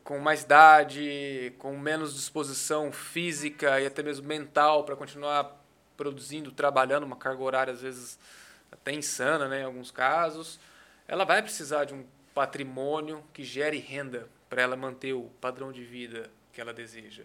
com 0.04 0.18
mais 0.18 0.42
idade, 0.42 1.52
com 1.58 1.76
menos 1.78 2.14
disposição 2.14 2.90
física 2.92 3.80
e 3.80 3.86
até 3.86 4.02
mesmo 4.02 4.26
mental 4.26 4.84
para 4.84 4.96
continuar 4.96 5.60
produzindo, 5.96 6.50
trabalhando 6.50 7.04
uma 7.04 7.16
carga 7.16 7.42
horária 7.42 7.72
às 7.72 7.80
vezes 7.80 8.18
até 8.70 8.92
insana, 8.92 9.48
né, 9.48 9.60
em 9.60 9.64
alguns 9.64 9.90
casos, 9.90 10.58
ela 11.06 11.24
vai 11.24 11.42
precisar 11.42 11.84
de 11.84 11.94
um 11.94 12.04
patrimônio 12.34 13.22
que 13.32 13.44
gere 13.44 13.78
renda 13.78 14.28
para 14.48 14.62
ela 14.62 14.76
manter 14.76 15.12
o 15.12 15.30
padrão 15.40 15.70
de 15.70 15.84
vida 15.84 16.30
que 16.52 16.60
ela 16.60 16.72
deseja. 16.72 17.24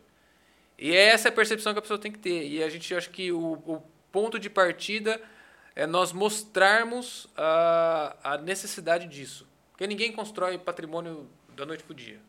E 0.78 0.96
é 0.96 1.08
essa 1.08 1.30
a 1.30 1.32
percepção 1.32 1.74
que 1.74 1.80
a 1.80 1.82
pessoa 1.82 2.00
tem 2.00 2.12
que 2.12 2.20
ter. 2.20 2.48
E 2.48 2.64
a 2.64 2.70
gente 2.70 2.94
acha 2.94 3.10
que 3.10 3.32
o, 3.32 3.54
o 3.66 3.84
ponto 4.12 4.38
de 4.38 4.50
partida 4.50 5.20
é 5.76 5.88
nós 5.88 6.12
mostrarmos 6.12 7.28
a, 7.36 8.16
a 8.24 8.38
necessidade 8.38 9.08
disso. 9.08 9.48
Porque 9.72 9.88
ninguém 9.88 10.12
constrói 10.12 10.58
patrimônio 10.58 11.28
da 11.56 11.66
noite 11.66 11.84
para 11.84 11.94
o 11.94 11.96
dia. 11.96 12.20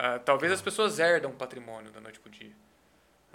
Uh, 0.00 0.18
talvez 0.24 0.50
as 0.50 0.62
pessoas 0.62 0.98
herdam 0.98 1.30
patrimônio 1.30 1.92
da 1.92 2.00
noite 2.00 2.18
para 2.18 2.30
o 2.30 2.32
dia. 2.32 2.52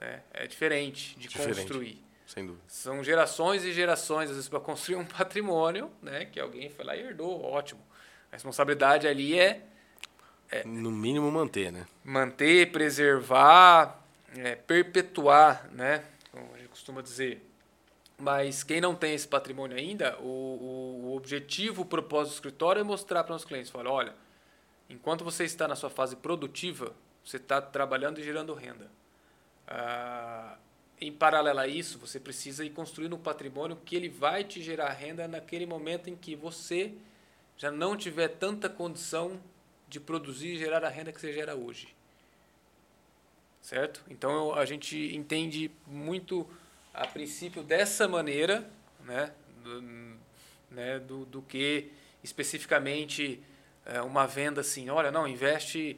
Né? 0.01 0.19
É 0.33 0.47
diferente 0.47 1.15
de 1.15 1.27
diferente, 1.27 1.57
construir. 1.57 2.03
Sem 2.25 2.43
dúvida. 2.43 2.63
São 2.67 3.03
gerações 3.03 3.63
e 3.63 3.71
gerações, 3.71 4.31
às 4.31 4.35
vezes, 4.35 4.49
para 4.49 4.59
construir 4.59 4.95
um 4.95 5.05
patrimônio 5.05 5.91
né? 6.01 6.25
que 6.25 6.39
alguém 6.39 6.71
foi 6.71 6.83
lá 6.83 6.95
e 6.95 7.01
herdou, 7.01 7.39
ótimo. 7.39 7.81
A 8.31 8.35
responsabilidade 8.35 9.07
ali 9.07 9.37
é, 9.37 9.61
é 10.49 10.63
no 10.65 10.89
mínimo 10.89 11.31
manter, 11.31 11.71
né? 11.71 11.85
Manter, 12.03 12.71
preservar, 12.71 14.03
é, 14.35 14.55
perpetuar, 14.55 15.69
né? 15.71 16.03
Como 16.31 16.51
a 16.51 16.57
gente 16.57 16.69
costuma 16.69 17.01
dizer. 17.01 17.47
Mas 18.17 18.63
quem 18.63 18.81
não 18.81 18.95
tem 18.95 19.13
esse 19.13 19.27
patrimônio 19.27 19.77
ainda, 19.77 20.17
o, 20.19 20.23
o, 20.23 21.01
o 21.05 21.15
objetivo, 21.15 21.83
o 21.83 21.85
propósito 21.85 22.31
do 22.31 22.35
escritório 22.35 22.79
é 22.79 22.83
mostrar 22.83 23.23
para 23.23 23.35
os 23.35 23.45
clientes, 23.45 23.69
falar, 23.69 23.91
olha, 23.91 24.13
Enquanto 24.89 25.23
você 25.23 25.43
está 25.43 25.67
na 25.67 25.75
sua 25.75 25.89
fase 25.89 26.15
produtiva, 26.15 26.93
você 27.23 27.37
está 27.37 27.61
trabalhando 27.61 28.19
e 28.19 28.23
gerando 28.23 28.53
renda. 28.53 28.89
Ah, 29.67 30.57
em 31.01 31.11
paralelo 31.11 31.59
a 31.59 31.67
isso, 31.67 31.97
você 31.99 32.19
precisa 32.19 32.63
ir 32.63 32.69
construindo 32.69 33.15
um 33.15 33.19
patrimônio 33.19 33.77
que 33.83 33.95
ele 33.95 34.09
vai 34.09 34.43
te 34.43 34.61
gerar 34.61 34.91
renda 34.91 35.27
naquele 35.27 35.65
momento 35.65 36.09
em 36.09 36.15
que 36.15 36.35
você 36.35 36.93
já 37.57 37.71
não 37.71 37.97
tiver 37.97 38.27
tanta 38.27 38.69
condição 38.69 39.39
de 39.87 39.99
produzir 39.99 40.55
e 40.55 40.57
gerar 40.57 40.83
a 40.83 40.89
renda 40.89 41.11
que 41.11 41.19
você 41.19 41.33
gera 41.33 41.55
hoje. 41.55 41.93
Certo? 43.61 44.03
Então 44.09 44.53
a 44.53 44.65
gente 44.65 45.15
entende 45.15 45.71
muito 45.87 46.47
a 46.93 47.07
princípio 47.07 47.63
dessa 47.63 48.07
maneira, 48.07 48.69
né, 49.03 49.33
do, 49.63 49.81
né, 50.69 50.99
do, 50.99 51.25
do 51.25 51.41
que 51.41 51.91
especificamente 52.23 53.41
uma 54.03 54.25
venda 54.25 54.61
assim, 54.61 54.89
olha, 54.89 55.11
não, 55.11 55.27
investe 55.27 55.97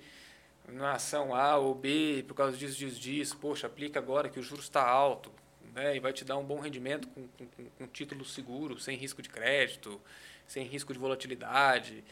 na 0.68 0.94
ação 0.94 1.34
A 1.34 1.58
ou 1.58 1.74
B 1.74 2.26
por 2.28 2.34
causa 2.34 2.58
disso, 2.58 2.78
disso, 2.78 3.00
disso, 3.00 3.38
poxa, 3.38 3.68
aplica 3.68 4.00
agora 4.00 4.30
que 4.30 4.40
o 4.40 4.44
juros 4.44 4.66
está 4.66 4.86
alto, 4.86 5.32
né, 5.74 5.96
e 5.96 6.00
vai 6.00 6.12
te 6.12 6.26
dar 6.26 6.38
um 6.38 6.44
bom 6.44 6.60
rendimento 6.60 7.08
com, 7.08 7.28
com, 7.28 7.70
com 7.78 7.88
título 7.88 8.26
seguro, 8.26 8.80
sem 8.80 8.98
risco 8.98 9.22
de 9.22 9.30
crédito, 9.30 10.02
sem 10.48 10.66
risco 10.66 10.92
de 10.92 11.00
volatilidade. 11.00 12.04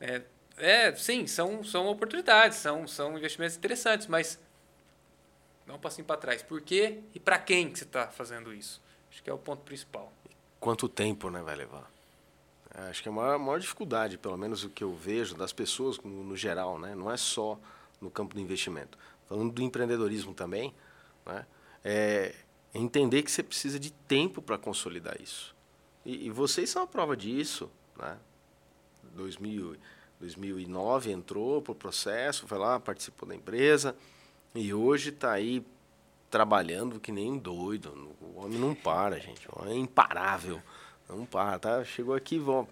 Né. 0.00 0.22
É, 0.56 0.94
sim, 0.94 1.26
são, 1.26 1.62
são 1.62 1.86
oportunidades, 1.86 2.58
são, 2.58 2.86
são 2.86 3.16
investimentos 3.16 3.56
interessantes, 3.56 4.06
mas 4.06 4.38
dá 5.66 5.74
um 5.74 5.78
passinho 5.78 6.06
para 6.06 6.16
trás. 6.16 6.42
Por 6.42 6.60
quê 6.60 7.00
e 7.14 7.20
para 7.20 7.38
quem 7.38 7.70
que 7.70 7.78
você 7.78 7.84
está 7.84 8.08
fazendo 8.08 8.52
isso? 8.52 8.80
Acho 9.10 9.22
que 9.22 9.30
é 9.30 9.32
o 9.32 9.38
ponto 9.38 9.62
principal. 9.62 10.12
Quanto 10.58 10.88
tempo 10.88 11.30
né, 11.30 11.40
vai 11.42 11.54
levar? 11.54 11.88
É, 12.74 12.88
acho 12.88 13.02
que 13.02 13.08
é 13.08 13.12
a 13.12 13.14
maior, 13.14 13.38
maior 13.38 13.60
dificuldade, 13.60 14.18
pelo 14.18 14.36
menos 14.36 14.64
o 14.64 14.70
que 14.70 14.84
eu 14.84 14.94
vejo 14.94 15.34
das 15.34 15.52
pessoas 15.52 15.98
no, 15.98 16.24
no, 16.24 16.36
geral, 16.36 16.78
né? 16.78 16.94
não 16.94 17.10
é 17.10 17.16
só 17.16 17.58
no 18.00 18.10
campo 18.10 18.34
do 18.34 18.40
investimento. 18.40 18.98
Falando 19.28 19.52
do 19.52 19.62
empreendedorismo 19.62 20.34
também, 20.34 20.74
né? 21.26 21.46
é 21.84 22.34
entender 22.74 23.22
que 23.22 23.30
você 23.30 23.42
precisa 23.42 23.78
de 23.78 23.90
tempo 23.90 24.42
para 24.42 24.58
consolidar 24.58 25.20
isso. 25.20 25.54
E, 26.04 26.26
e, 26.26 26.30
vocês 26.30 26.70
são 26.70 26.82
a 26.82 26.86
prova 26.86 27.16
disso. 27.16 27.70
Né? 27.96 28.16
2000, 29.14 29.76
2009 30.20 31.10
entrou 31.10 31.60
para 31.62 31.72
o 31.72 31.74
processo, 31.74 32.46
foi 32.46 32.58
lá, 32.58 32.78
participou 32.78 33.28
da 33.28 33.34
empresa 33.34 33.96
e 34.54 34.72
hoje 34.72 35.10
está 35.10 35.32
aí 35.32 35.64
trabalhando 36.30 37.00
que 37.00 37.12
nem 37.12 37.38
doido. 37.38 38.14
O 38.20 38.40
homem 38.40 38.58
não 38.58 38.74
para, 38.74 39.18
gente. 39.18 39.46
O 39.48 39.60
homem 39.60 39.74
é 39.74 39.78
imparável. 39.78 40.60
Não 41.08 41.24
para, 41.24 41.58
tá? 41.58 41.84
Chegou 41.84 42.14
aqui, 42.14 42.38
vão. 42.38 42.68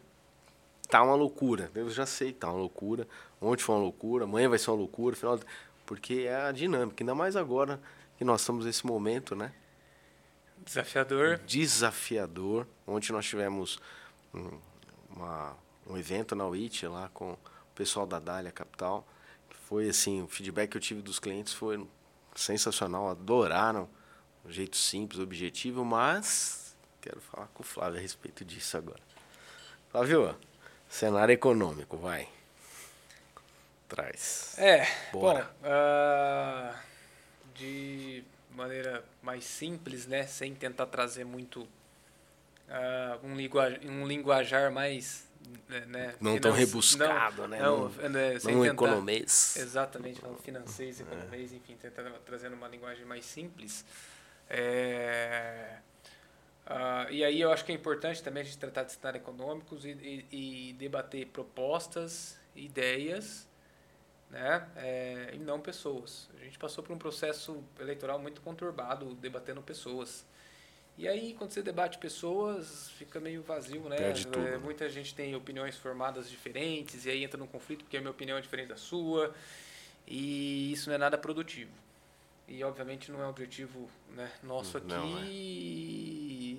Tá 0.88 1.02
uma 1.02 1.14
loucura. 1.14 1.70
Eu 1.74 1.90
já 1.90 2.06
sei 2.06 2.32
que 2.32 2.38
tá 2.40 2.48
uma 2.48 2.58
loucura. 2.58 3.08
Ontem 3.40 3.62
foi 3.62 3.74
uma 3.74 3.82
loucura, 3.82 4.24
amanhã 4.24 4.48
vai 4.48 4.58
ser 4.58 4.70
uma 4.70 4.76
loucura, 4.76 5.16
final. 5.16 5.40
Porque 5.84 6.26
é 6.26 6.36
a 6.36 6.52
dinâmica, 6.52 7.02
ainda 7.02 7.14
mais 7.14 7.36
agora 7.36 7.80
que 8.18 8.24
nós 8.24 8.40
estamos 8.40 8.66
nesse 8.66 8.86
momento, 8.86 9.34
né? 9.34 9.52
Desafiador. 10.58 11.38
Desafiador. 11.46 12.66
Ontem 12.86 13.12
nós 13.12 13.26
tivemos 13.26 13.78
um, 14.34 14.58
uma, 15.10 15.56
um 15.86 15.96
evento 15.96 16.34
na 16.34 16.46
UIT 16.46 16.86
lá 16.86 17.08
com 17.12 17.32
o 17.32 17.38
pessoal 17.74 18.06
da 18.06 18.18
Dália 18.18 18.50
Capital. 18.50 19.06
Que 19.48 19.56
foi 19.56 19.88
assim, 19.88 20.22
o 20.22 20.28
feedback 20.28 20.70
que 20.70 20.76
eu 20.76 20.80
tive 20.80 21.02
dos 21.02 21.18
clientes 21.18 21.52
foi 21.52 21.86
sensacional, 22.34 23.08
adoraram 23.08 23.88
o 24.44 24.50
jeito 24.50 24.76
simples, 24.76 25.20
objetivo, 25.20 25.84
mas 25.84 26.65
Quero 27.06 27.20
falar 27.20 27.46
com 27.54 27.62
o 27.62 27.64
Flávio 27.64 28.00
a 28.00 28.02
respeito 28.02 28.44
disso 28.44 28.76
agora. 28.76 28.98
Flávio, 29.92 30.36
cenário 30.88 31.32
econômico, 31.32 31.96
vai. 31.96 32.28
Traz. 33.88 34.58
É, 34.58 34.88
Bora. 35.12 35.48
bom, 35.62 35.68
uh, 35.68 36.76
de 37.54 38.24
maneira 38.50 39.04
mais 39.22 39.44
simples, 39.44 40.08
né, 40.08 40.26
sem 40.26 40.52
tentar 40.52 40.86
trazer 40.86 41.24
muito 41.24 41.60
uh, 41.60 41.68
um, 43.22 43.36
linguajar, 43.36 43.78
um 43.84 44.04
linguajar 44.04 44.72
mais 44.72 45.28
né, 45.68 45.84
né 45.86 46.14
não 46.20 46.40
tão 46.40 46.50
rebuscado, 46.50 47.42
não, 47.42 47.48
né? 47.48 47.60
Não, 47.60 47.88
não, 47.88 48.08
né, 48.08 48.32
não 48.32 48.40
tentar, 48.40 48.66
economês. 48.66 49.56
Exatamente, 49.56 50.20
falando 50.20 50.42
financeiro, 50.42 51.02
economês, 51.02 51.52
é. 51.52 51.56
enfim, 51.56 51.76
tentando 51.80 52.10
trazendo 52.26 52.56
uma 52.56 52.66
linguagem 52.66 53.04
mais 53.04 53.24
simples. 53.24 53.84
É, 54.50 55.76
Uh, 56.66 57.12
e 57.12 57.24
aí 57.24 57.40
eu 57.40 57.52
acho 57.52 57.64
que 57.64 57.70
é 57.70 57.74
importante 57.74 58.20
também 58.20 58.42
a 58.42 58.44
gente 58.44 58.58
tratar 58.58 58.82
de 58.82 58.92
cenários 58.92 59.22
econômicos 59.22 59.84
e, 59.84 59.90
e, 59.90 60.70
e, 60.70 60.72
debater 60.72 61.26
propostas, 61.28 62.36
ideias, 62.56 63.46
né? 64.28 64.68
É, 64.74 65.30
e 65.32 65.38
não 65.38 65.60
pessoas. 65.60 66.28
A 66.40 66.44
gente 66.44 66.58
passou 66.58 66.82
por 66.82 66.92
um 66.92 66.98
processo 66.98 67.62
eleitoral 67.78 68.18
muito 68.18 68.40
conturbado, 68.40 69.14
debatendo 69.14 69.62
pessoas. 69.62 70.26
E 70.98 71.06
aí, 71.06 71.34
quando 71.34 71.50
você 71.50 71.62
debate 71.62 71.98
pessoas, 71.98 72.90
fica 72.92 73.20
meio 73.20 73.42
vazio, 73.42 73.82
né? 73.88 73.96
É, 74.52 74.58
muita 74.58 74.88
gente 74.88 75.14
tem 75.14 75.36
opiniões 75.36 75.76
formadas 75.76 76.28
diferentes, 76.28 77.04
e 77.04 77.10
aí 77.10 77.22
entra 77.22 77.38
num 77.38 77.46
conflito 77.46 77.84
porque 77.84 77.96
a 77.96 78.00
minha 78.00 78.10
opinião 78.10 78.36
é 78.36 78.40
diferente 78.40 78.68
da 78.68 78.76
sua, 78.76 79.32
e 80.06 80.72
isso 80.72 80.88
não 80.88 80.94
é 80.94 80.98
nada 80.98 81.16
produtivo. 81.16 81.70
E 82.48 82.62
obviamente 82.64 83.10
não 83.10 83.20
é 83.20 83.26
um 83.26 83.30
objetivo 83.30 83.90
né, 84.10 84.30
nosso 84.42 84.78
aqui. 84.78 84.86
Não, 84.86 85.18
é. 85.18 85.22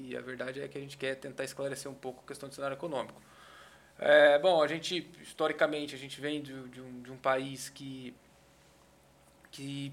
E 0.07 0.15
a 0.15 0.21
verdade 0.21 0.61
é 0.61 0.67
que 0.67 0.77
a 0.77 0.81
gente 0.81 0.97
quer 0.97 1.15
tentar 1.15 1.43
esclarecer 1.43 1.91
um 1.91 1.95
pouco 1.95 2.21
a 2.23 2.27
questão 2.27 2.47
do 2.47 2.55
cenário 2.55 2.75
econômico. 2.75 3.21
É, 3.99 4.37
bom, 4.39 4.61
a 4.61 4.67
gente, 4.67 5.09
historicamente, 5.21 5.95
a 5.95 5.97
gente 5.97 6.21
vem 6.21 6.41
de, 6.41 6.53
de, 6.69 6.81
um, 6.81 7.01
de 7.01 7.11
um 7.11 7.17
país 7.17 7.69
que, 7.69 8.15
que 9.51 9.91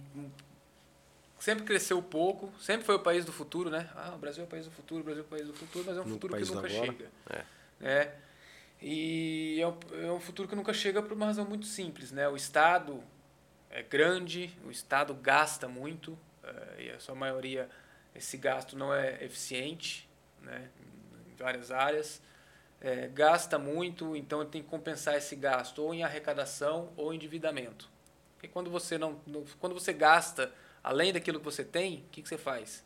sempre 1.39 1.65
cresceu 1.65 2.03
pouco, 2.03 2.53
sempre 2.61 2.85
foi 2.85 2.95
o 2.95 3.01
país 3.01 3.25
do 3.25 3.33
futuro, 3.33 3.71
né? 3.71 3.91
Ah, 3.95 4.13
o 4.15 4.19
Brasil 4.19 4.45
é 4.45 4.47
o 4.47 4.51
país 4.51 4.67
do 4.67 4.71
futuro, 4.71 5.01
o 5.01 5.05
Brasil 5.05 5.23
é 5.23 5.27
o 5.27 5.29
país 5.29 5.47
do 5.47 5.55
futuro, 5.55 5.85
mas 5.87 5.97
é 5.97 6.01
um 6.01 6.05
no 6.05 6.11
futuro 6.11 6.37
que 6.37 6.45
nunca 6.45 6.69
chega. 6.69 7.11
É. 7.31 7.45
Né? 7.81 8.13
E 8.81 9.59
é 9.61 9.67
um, 9.67 9.79
é 10.07 10.13
um 10.13 10.21
futuro 10.21 10.49
que 10.49 10.55
nunca 10.55 10.75
chega 10.75 11.03
por 11.03 11.13
uma 11.13 11.27
razão 11.27 11.47
muito 11.47 11.67
simples, 11.67 12.13
né? 12.13 12.29
O 12.29 12.37
Estado 12.37 13.03
é 13.71 13.83
grande, 13.83 14.55
o 14.65 14.71
Estado 14.71 15.15
gasta 15.15 15.67
muito, 15.67 16.19
é, 16.43 16.85
e 16.85 16.91
a 16.91 17.01
sua 17.01 17.15
maioria, 17.15 17.69
esse 18.15 18.37
gasto 18.37 18.77
não 18.77 18.95
é 18.95 19.23
eficiente 19.25 20.09
né, 20.41 20.69
em 21.27 21.35
várias 21.37 21.71
áreas. 21.71 22.23
É, 22.81 23.09
gasta 23.09 23.59
muito, 23.59 24.15
então 24.15 24.45
tem 24.45 24.63
que 24.63 24.69
compensar 24.69 25.17
esse 25.17 25.35
gasto 25.35 25.83
ou 25.83 25.95
em 25.95 26.03
arrecadação 26.03 26.93
ou 26.97 27.13
em 27.13 27.17
endividamento. 27.17 27.89
Porque 28.35 28.49
quando 28.49 28.71
você, 28.71 28.99
não, 28.99 29.21
quando 29.59 29.73
você 29.73 29.93
gasta 29.93 30.53
além 30.83 31.13
daquilo 31.13 31.39
que 31.39 31.45
você 31.45 31.65
tem, 31.65 32.05
o 32.07 32.11
que, 32.11 32.23
que 32.23 32.29
você 32.29 32.37
faz? 32.37 32.85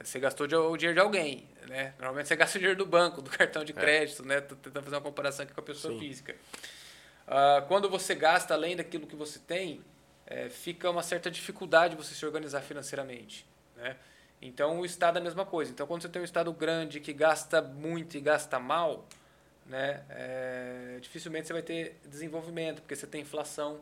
Você 0.00 0.18
gastou 0.18 0.46
o 0.46 0.76
dinheiro 0.76 0.94
de 0.94 1.00
alguém, 1.00 1.48
né? 1.68 1.92
Normalmente 1.98 2.28
você 2.28 2.36
gasta 2.36 2.56
o 2.56 2.60
dinheiro 2.60 2.78
do 2.78 2.86
banco, 2.86 3.20
do 3.20 3.30
cartão 3.30 3.64
de 3.64 3.72
é. 3.72 3.74
crédito, 3.74 4.22
é. 4.22 4.26
né? 4.26 4.40
Tô 4.40 4.54
tentando 4.54 4.84
fazer 4.84 4.96
uma 4.96 5.02
comparação 5.02 5.44
aqui 5.44 5.52
com 5.52 5.60
a 5.60 5.64
pessoa 5.64 5.92
Sim. 5.92 6.00
física. 6.00 6.36
Uh, 7.26 7.66
quando 7.66 7.88
você 7.90 8.14
gasta 8.14 8.54
além 8.54 8.76
daquilo 8.76 9.06
que 9.06 9.16
você 9.16 9.38
tem, 9.38 9.82
é, 10.26 10.48
fica 10.48 10.88
uma 10.88 11.02
certa 11.02 11.30
dificuldade 11.30 11.96
você 11.96 12.14
se 12.14 12.24
organizar 12.24 12.62
financeiramente. 12.62 13.46
Né? 13.76 13.96
Então, 14.42 14.80
o 14.80 14.84
Estado 14.84 15.18
é 15.18 15.20
a 15.20 15.24
mesma 15.24 15.46
coisa. 15.46 15.70
Então, 15.70 15.86
quando 15.86 16.02
você 16.02 16.08
tem 16.08 16.20
um 16.20 16.24
Estado 16.24 16.52
grande 16.52 16.98
que 16.98 17.12
gasta 17.12 17.62
muito 17.62 18.16
e 18.16 18.20
gasta 18.20 18.58
mal, 18.58 19.06
né, 19.64 20.02
é, 20.10 20.98
dificilmente 21.00 21.46
você 21.46 21.52
vai 21.52 21.62
ter 21.62 22.00
desenvolvimento, 22.04 22.82
porque 22.82 22.96
você 22.96 23.06
tem 23.06 23.20
inflação. 23.20 23.80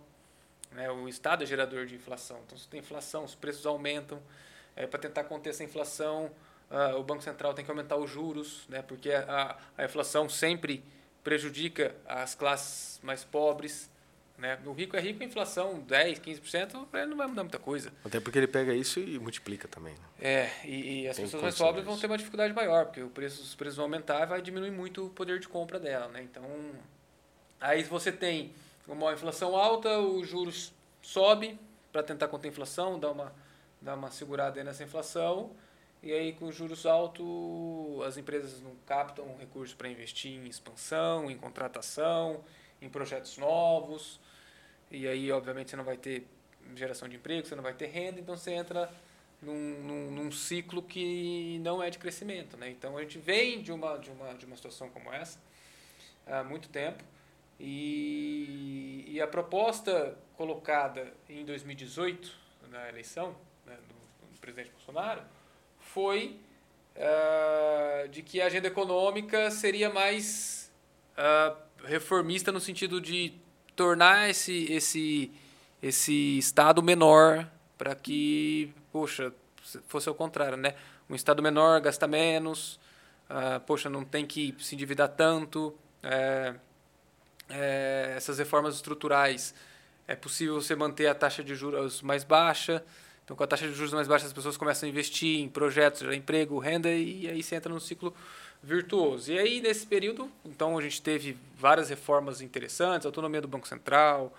Né? 0.72 0.90
O 0.90 1.08
Estado 1.08 1.42
é 1.42 1.46
gerador 1.46 1.86
de 1.86 1.94
inflação. 1.94 2.38
Então, 2.46 2.58
você 2.58 2.68
tem 2.68 2.78
inflação, 2.78 3.24
os 3.24 3.34
preços 3.34 3.64
aumentam. 3.64 4.20
É, 4.76 4.86
Para 4.86 5.00
tentar 5.00 5.24
conter 5.24 5.48
essa 5.48 5.64
inflação, 5.64 6.30
uh, 6.70 6.94
o 6.98 7.02
Banco 7.02 7.22
Central 7.22 7.54
tem 7.54 7.64
que 7.64 7.70
aumentar 7.70 7.96
os 7.96 8.10
juros, 8.10 8.66
né? 8.68 8.82
porque 8.82 9.10
a, 9.12 9.56
a 9.78 9.84
inflação 9.84 10.28
sempre 10.28 10.84
prejudica 11.24 11.96
as 12.06 12.34
classes 12.34 13.00
mais 13.02 13.24
pobres. 13.24 13.90
Né? 14.40 14.58
O 14.64 14.72
rico 14.72 14.96
é 14.96 15.00
rico, 15.00 15.22
a 15.22 15.26
inflação 15.26 15.80
10, 15.80 16.18
15%, 16.18 16.86
para 16.86 17.00
ele 17.00 17.10
não 17.10 17.16
vai 17.16 17.26
mudar 17.26 17.42
muita 17.42 17.58
coisa. 17.58 17.92
Até 18.02 18.18
porque 18.18 18.38
ele 18.38 18.46
pega 18.46 18.72
isso 18.72 18.98
e 18.98 19.18
multiplica 19.18 19.68
também. 19.68 19.92
Né? 19.92 20.00
É, 20.18 20.50
e, 20.64 21.02
e 21.02 21.08
as 21.08 21.16
Tem 21.16 21.26
pessoas 21.26 21.42
mais 21.42 21.58
pobres 21.58 21.84
vão 21.84 21.98
ter 21.98 22.06
uma 22.06 22.16
dificuldade 22.16 22.54
maior, 22.54 22.86
porque 22.86 23.02
o 23.02 23.10
preço, 23.10 23.42
os 23.42 23.54
preços 23.54 23.76
vão 23.76 23.84
aumentar 23.84 24.22
e 24.22 24.26
vai 24.26 24.40
diminuir 24.40 24.70
muito 24.70 25.06
o 25.06 25.10
poder 25.10 25.38
de 25.38 25.46
compra 25.46 25.78
dela. 25.78 26.08
Né? 26.08 26.22
Então, 26.22 26.42
aí 27.60 27.82
você 27.82 28.10
tem 28.10 28.52
uma 28.88 29.12
inflação 29.12 29.54
alta, 29.54 29.98
os 29.98 30.26
juros 30.26 30.72
sobe 31.02 31.58
para 31.92 32.02
tentar 32.02 32.28
conter 32.28 32.48
a 32.48 32.50
inflação, 32.50 32.98
dar 32.98 33.10
uma, 33.10 33.32
dar 33.80 33.94
uma 33.94 34.10
segurada 34.10 34.64
nessa 34.64 34.82
inflação. 34.82 35.50
E 36.02 36.12
aí, 36.12 36.32
com 36.32 36.50
juros 36.50 36.86
altos, 36.86 37.26
as 38.06 38.16
empresas 38.16 38.62
não 38.62 38.74
captam 38.86 39.36
recursos 39.38 39.74
para 39.74 39.86
investir 39.86 40.32
em 40.32 40.48
expansão, 40.48 41.30
em 41.30 41.36
contratação, 41.36 42.42
em 42.80 42.88
projetos 42.88 43.36
novos. 43.36 44.18
E 44.90 45.06
aí, 45.06 45.30
obviamente, 45.30 45.70
você 45.70 45.76
não 45.76 45.84
vai 45.84 45.96
ter 45.96 46.26
geração 46.74 47.08
de 47.08 47.16
emprego, 47.16 47.46
você 47.46 47.54
não 47.54 47.62
vai 47.62 47.74
ter 47.74 47.86
renda, 47.86 48.20
então 48.20 48.36
você 48.36 48.52
entra 48.52 48.90
num, 49.40 49.54
num, 49.54 50.10
num, 50.10 50.32
ciclo 50.32 50.82
que 50.82 51.58
não 51.60 51.82
é 51.82 51.90
de 51.90 51.98
crescimento. 51.98 52.56
Né? 52.56 52.70
Então, 52.70 52.96
a 52.96 53.02
gente 53.02 53.18
vem 53.18 53.62
de 53.62 53.72
uma, 53.72 53.96
de 53.98 54.10
uma, 54.10 54.34
de 54.34 54.46
uma 54.46 54.56
situação 54.56 54.88
como 54.90 55.12
essa 55.12 55.38
há 56.26 56.42
muito 56.42 56.68
tempo. 56.68 57.02
E, 57.58 59.04
e 59.06 59.20
a 59.20 59.26
proposta 59.26 60.16
colocada 60.36 61.12
em 61.28 61.44
2018, 61.44 62.32
na 62.70 62.88
eleição 62.88 63.36
né, 63.66 63.76
do, 63.76 64.32
do 64.32 64.40
presidente 64.40 64.70
Bolsonaro, 64.70 65.22
foi 65.78 66.40
uh, 66.96 68.08
de 68.08 68.22
que 68.22 68.40
a 68.40 68.46
agenda 68.46 68.68
econômica 68.68 69.50
seria 69.50 69.90
mais 69.90 70.72
uh, 71.12 71.56
reformista 71.84 72.50
no 72.50 72.60
sentido 72.60 73.00
de 73.00 73.34
tornar 73.80 74.28
esse, 74.28 74.70
esse, 74.70 75.32
esse 75.82 76.36
Estado 76.36 76.82
menor 76.82 77.48
para 77.78 77.94
que, 77.94 78.70
poxa, 78.92 79.32
fosse 79.88 80.06
ao 80.06 80.14
contrário, 80.14 80.54
né? 80.54 80.74
Um 81.08 81.14
Estado 81.14 81.42
menor 81.42 81.80
gasta 81.80 82.06
menos, 82.06 82.78
uh, 83.30 83.58
poxa, 83.60 83.88
não 83.88 84.04
tem 84.04 84.26
que 84.26 84.54
se 84.58 84.74
endividar 84.74 85.08
tanto. 85.08 85.74
É, 86.02 86.54
é, 87.48 88.12
essas 88.18 88.38
reformas 88.38 88.74
estruturais, 88.74 89.54
é 90.06 90.14
possível 90.14 90.60
você 90.60 90.76
manter 90.76 91.06
a 91.06 91.14
taxa 91.14 91.42
de 91.42 91.54
juros 91.54 92.02
mais 92.02 92.22
baixa. 92.22 92.84
Então, 93.24 93.34
com 93.34 93.42
a 93.42 93.46
taxa 93.46 93.66
de 93.66 93.72
juros 93.72 93.94
mais 93.94 94.06
baixa, 94.06 94.26
as 94.26 94.32
pessoas 94.34 94.58
começam 94.58 94.86
a 94.86 94.90
investir 94.90 95.40
em 95.40 95.48
projetos, 95.48 96.00
gerar 96.00 96.14
emprego, 96.14 96.58
renda, 96.58 96.90
e 96.90 97.26
aí 97.26 97.42
você 97.42 97.56
entra 97.56 97.72
num 97.72 97.80
ciclo 97.80 98.14
virtuoso. 98.62 99.32
E 99.32 99.38
aí, 99.38 99.60
nesse 99.60 99.86
período, 99.86 100.30
então, 100.44 100.76
a 100.76 100.82
gente 100.82 101.00
teve 101.00 101.36
várias 101.56 101.88
reformas 101.88 102.40
interessantes, 102.40 103.06
autonomia 103.06 103.40
do 103.40 103.48
Banco 103.48 103.66
Central, 103.66 104.32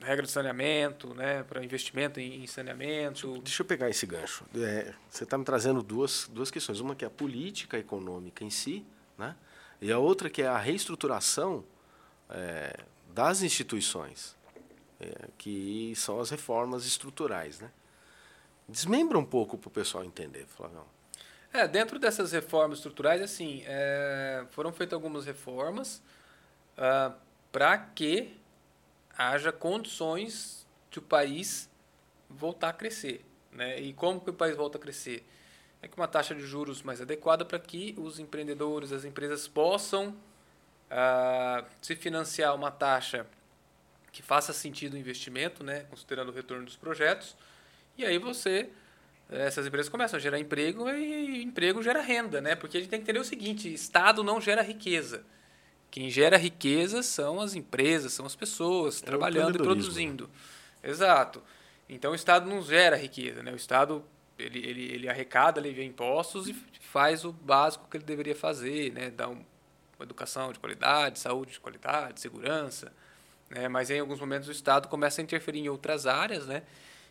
regra 0.00 0.26
de 0.26 0.30
saneamento, 0.30 1.14
né, 1.14 1.44
para 1.44 1.64
investimento 1.64 2.18
em, 2.18 2.46
saneamento. 2.46 3.38
Deixa 3.38 3.62
eu 3.62 3.66
pegar 3.66 3.88
esse 3.88 4.04
gancho. 4.06 4.44
É, 4.56 4.92
você 5.08 5.24
está 5.24 5.38
me 5.38 5.44
trazendo 5.44 5.82
duas, 5.82 6.28
duas 6.32 6.50
questões. 6.50 6.80
Uma 6.80 6.94
que 6.94 7.04
é 7.04 7.08
a 7.08 7.10
política 7.10 7.78
econômica 7.78 8.44
em 8.44 8.50
si, 8.50 8.84
né, 9.16 9.36
e 9.80 9.92
a 9.92 9.98
outra 9.98 10.28
que 10.28 10.42
é 10.42 10.48
a 10.48 10.58
reestruturação 10.58 11.64
é, 12.28 12.76
das 13.14 13.42
instituições, 13.42 14.36
é, 15.00 15.28
que 15.38 15.92
são 15.96 16.20
as 16.20 16.30
reformas 16.30 16.84
estruturais. 16.84 17.60
Né. 17.60 17.70
Desmembra 18.68 19.16
um 19.16 19.24
pouco 19.24 19.56
para 19.56 19.68
o 19.68 19.70
pessoal 19.70 20.04
entender, 20.04 20.46
Flavio. 20.46 20.82
É, 21.52 21.66
dentro 21.66 21.98
dessas 21.98 22.32
reformas 22.32 22.78
estruturais, 22.78 23.22
assim, 23.22 23.62
é, 23.66 24.44
foram 24.50 24.72
feitas 24.72 24.94
algumas 24.94 25.24
reformas 25.24 25.96
uh, 26.76 26.82
ah, 26.82 27.14
para 27.50 27.78
que 27.78 28.36
haja 29.16 29.50
condições 29.50 30.66
de 30.90 30.98
o 30.98 31.02
país 31.02 31.68
voltar 32.28 32.68
a 32.68 32.72
crescer. 32.72 33.24
Né? 33.50 33.80
E 33.80 33.92
como 33.94 34.20
que 34.20 34.30
o 34.30 34.34
país 34.34 34.54
volta 34.54 34.76
a 34.76 34.80
crescer? 34.80 35.26
É 35.80 35.88
com 35.88 36.00
uma 36.00 36.08
taxa 36.08 36.34
de 36.34 36.42
juros 36.42 36.82
mais 36.82 37.00
adequada 37.00 37.44
para 37.44 37.58
que 37.58 37.94
os 37.96 38.18
empreendedores, 38.18 38.92
as 38.92 39.04
empresas 39.04 39.48
possam 39.48 40.10
uh, 40.90 41.64
se 41.80 41.96
financiar 41.96 42.54
uma 42.54 42.70
taxa 42.70 43.26
que 44.12 44.22
faça 44.22 44.52
sentido 44.52 44.94
o 44.94 44.98
investimento, 44.98 45.64
né? 45.64 45.86
considerando 45.88 46.28
o 46.28 46.32
retorno 46.32 46.64
dos 46.64 46.76
projetos, 46.76 47.36
e 47.96 48.04
aí 48.04 48.18
você 48.18 48.70
essas 49.30 49.66
empresas 49.66 49.90
começam 49.90 50.16
a 50.16 50.20
gerar 50.20 50.38
emprego 50.38 50.88
e 50.88 51.42
emprego 51.42 51.82
gera 51.82 52.00
renda, 52.00 52.40
né? 52.40 52.54
Porque 52.54 52.78
a 52.78 52.80
gente 52.80 52.88
tem 52.88 52.98
que 52.98 53.04
entender 53.04 53.20
o 53.20 53.24
seguinte: 53.24 53.72
Estado 53.72 54.24
não 54.24 54.40
gera 54.40 54.62
riqueza. 54.62 55.22
Quem 55.90 56.10
gera 56.10 56.36
riqueza 56.36 57.02
são 57.02 57.40
as 57.40 57.54
empresas, 57.54 58.12
são 58.12 58.26
as 58.26 58.36
pessoas 58.36 59.02
é 59.02 59.06
trabalhando 59.06 59.56
e 59.56 59.58
produzindo. 59.58 60.30
Exato. 60.82 61.42
Então 61.88 62.12
o 62.12 62.14
Estado 62.14 62.48
não 62.48 62.62
gera 62.62 62.96
riqueza, 62.96 63.42
né? 63.42 63.52
O 63.52 63.56
Estado 63.56 64.04
ele, 64.38 64.58
ele, 64.58 64.92
ele 64.92 65.08
arrecada, 65.08 65.60
ele 65.60 65.72
vê 65.72 65.84
impostos 65.84 66.48
e 66.48 66.54
faz 66.80 67.24
o 67.24 67.32
básico 67.32 67.88
que 67.90 67.96
ele 67.96 68.04
deveria 68.04 68.36
fazer, 68.36 68.92
né? 68.92 69.10
Dá 69.10 69.28
um, 69.28 69.44
uma 69.98 70.04
educação 70.04 70.52
de 70.52 70.58
qualidade, 70.58 71.18
saúde 71.18 71.52
de 71.52 71.60
qualidade, 71.60 72.20
segurança, 72.20 72.92
né? 73.50 73.68
Mas 73.68 73.90
em 73.90 73.98
alguns 73.98 74.20
momentos 74.20 74.48
o 74.48 74.52
Estado 74.52 74.88
começa 74.88 75.20
a 75.20 75.24
interferir 75.24 75.60
em 75.60 75.68
outras 75.68 76.06
áreas, 76.06 76.46
né? 76.46 76.62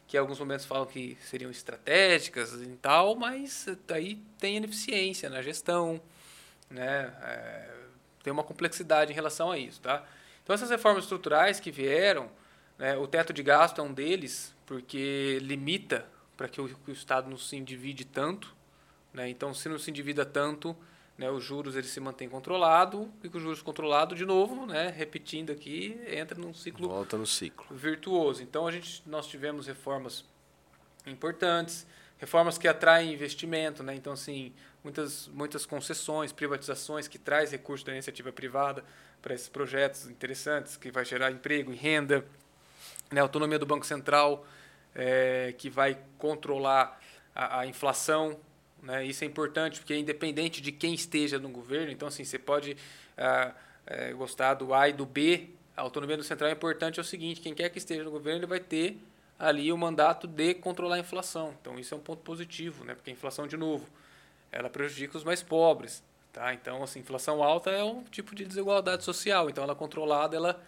Que 0.08 0.17
alguns 0.17 0.39
momentos 0.39 0.65
falam 0.65 0.86
que 0.86 1.17
seriam 1.22 1.52
estratégicas 1.52 2.54
e 2.54 2.67
tal, 2.82 3.15
mas 3.15 3.67
aí 3.89 4.15
tem 4.39 4.58
ineficiência 4.58 5.30
na 5.30 5.41
gestão, 5.41 6.02
né? 6.70 7.13
É, 7.22 7.70
tem 8.24 8.32
uma 8.32 8.43
complexidade 8.43 9.12
em 9.12 9.15
relação 9.15 9.52
a 9.52 9.58
isso, 9.58 9.82
tá? 9.82 10.06
Então 10.43 10.54
essas 10.54 10.70
reformas 10.70 11.04
estruturais 11.04 11.60
que 11.60 11.72
vieram, 11.72 12.30
né, 12.78 12.96
o 12.98 13.06
teto 13.06 13.34
de 13.34 13.43
gasto 13.43 13.82
é 13.82 13.84
um 13.84 13.93
deles, 13.93 14.56
porque 14.65 15.39
limita 15.41 16.06
para 16.38 16.48
que 16.48 16.62
o, 16.62 16.70
o 16.88 16.91
Estado 16.91 17.30
não 17.30 17.38
se 17.38 17.58
endivide 17.58 18.06
tanto, 18.06 18.56
né? 19.13 19.30
Então 19.30 19.54
se 19.54 19.67
não 19.67 19.78
se 19.78 19.91
endivida 19.91 20.26
tanto, 20.26 20.76
né, 21.17 21.30
os 21.32 21.43
juros 21.43 21.75
ele 21.75 21.88
se 21.88 21.99
mantém 21.99 22.30
controlado 22.30 23.12
e 23.23 23.30
com 23.30 23.38
os 23.38 23.43
juros 23.43 23.62
controlado 23.62 24.15
de 24.15 24.25
novo, 24.25 24.65
né, 24.65 24.93
repetindo 24.95 25.51
aqui, 25.51 25.99
entra 26.08 26.39
num 26.39 26.53
ciclo 26.53 26.88
volta 26.88 27.17
no 27.17 27.25
ciclo 27.25 27.75
virtuoso. 27.75 28.43
Então 28.43 28.67
a 28.67 28.71
gente 28.71 29.01
nós 29.06 29.27
tivemos 29.27 29.65
reformas 29.65 30.23
importantes, 31.06 31.88
reformas 32.17 32.58
que 32.58 32.67
atraem 32.67 33.13
investimento, 33.13 33.82
né? 33.82 33.95
Então 33.95 34.13
assim, 34.13 34.53
muitas 34.84 35.27
muitas 35.30 35.65
concessões, 35.65 36.32
privatizações 36.32 37.08
que 37.08 37.17
traz 37.17 37.51
recursos 37.51 37.84
da 37.84 37.93
iniciativa 37.93 38.32
privada 38.32 38.84
para 39.21 39.34
esses 39.34 39.49
projetos 39.49 40.08
interessantes 40.08 40.77
que 40.77 40.91
vai 40.91 41.03
gerar 41.03 41.32
emprego 41.32 41.71
e 41.71 41.75
renda, 41.75 42.23
né, 43.12 43.21
autonomia 43.21 43.58
do 43.58 43.65
Banco 43.65 43.86
Central 43.86 44.45
é, 44.93 45.53
que 45.58 45.69
vai 45.69 45.97
controlar 46.17 46.99
a, 47.34 47.62
a 47.62 47.65
inflação 47.65 48.39
né? 48.82 49.06
Isso 49.06 49.24
é 49.24 49.28
importante, 49.28 49.80
porque 49.80 49.96
independente 49.96 50.62
de 50.62 50.72
quem 50.72 50.94
esteja 50.94 51.40
no 51.40 51.50
governo, 51.50 51.92
então 51.92 52.08
assim, 52.08 52.24
você 52.24 52.38
pode 52.38 52.78
ah, 53.18 53.54
é, 53.86 54.13
gostar 54.13 54.54
do 54.56 54.74
A 54.74 54.90
e 54.90 54.94
do 54.94 55.06
B, 55.06 55.50
a 55.76 55.82
autonomia 55.82 56.18
do 56.18 56.24
central 56.24 56.50
é 56.50 56.54
importante 56.54 57.00
é 57.00 57.02
o 57.02 57.06
seguinte, 57.06 57.42
quem 57.42 57.54
quer 57.54 57.70
que 57.70 57.78
esteja 57.78 58.04
no 58.04 58.12
governo, 58.12 58.40
ele 58.40 58.48
vai 58.48 58.60
ter 58.60 58.98
ali 59.38 59.72
o 59.72 59.78
mandato 59.78 60.28
de 60.28 60.56
controlar 60.56 60.96
a 60.96 61.00
inflação. 61.00 61.54
Então 61.62 61.78
isso 61.80 61.94
é 61.94 61.98
um 61.98 62.02
ponto 62.02 62.22
positivo, 62.24 62.84
né? 62.84 62.96
porque 62.96 63.10
a 63.10 63.13
inflação, 63.13 63.48
de 63.48 63.56
novo, 63.56 63.88
ela 64.52 64.70
prejudica 64.70 65.18
os 65.18 65.24
mais 65.24 65.44
pobres. 65.44 66.04
Tá? 66.38 66.54
Então, 66.54 66.84
assim, 66.84 67.00
inflação 67.00 67.42
alta 67.42 67.72
é 67.72 67.84
um 67.84 68.04
tipo 68.04 68.36
de 68.36 68.46
desigualdade 68.46 69.04
social. 69.04 69.50
Então, 69.50 69.63
ela 69.63 69.74
controlada, 69.74 70.36
ela 70.36 70.62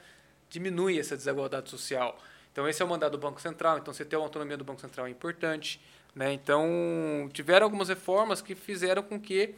diminui 0.50 1.00
essa 1.00 1.16
desigualdade 1.16 1.70
social. 1.70 2.18
Então, 2.52 2.68
esse 2.68 2.82
é 2.82 2.86
o 2.86 2.88
mandato 2.88 3.12
do 3.12 3.18
Banco 3.20 3.40
Central. 3.40 3.78
Então, 3.78 3.94
você 3.94 4.04
ter 4.04 4.16
uma 4.16 4.26
autonomia 4.26 4.58
do 4.58 4.64
Banco 4.64 4.82
Central 4.82 5.06
é 5.06 5.12
importante. 5.12 5.80
Né? 6.16 6.34
Então, 6.34 7.30
tiveram 7.32 7.66
algumas 7.66 7.90
reformas 7.90 8.42
que 8.42 8.56
fizeram 8.56 9.04
com 9.04 9.20
que 9.20 9.56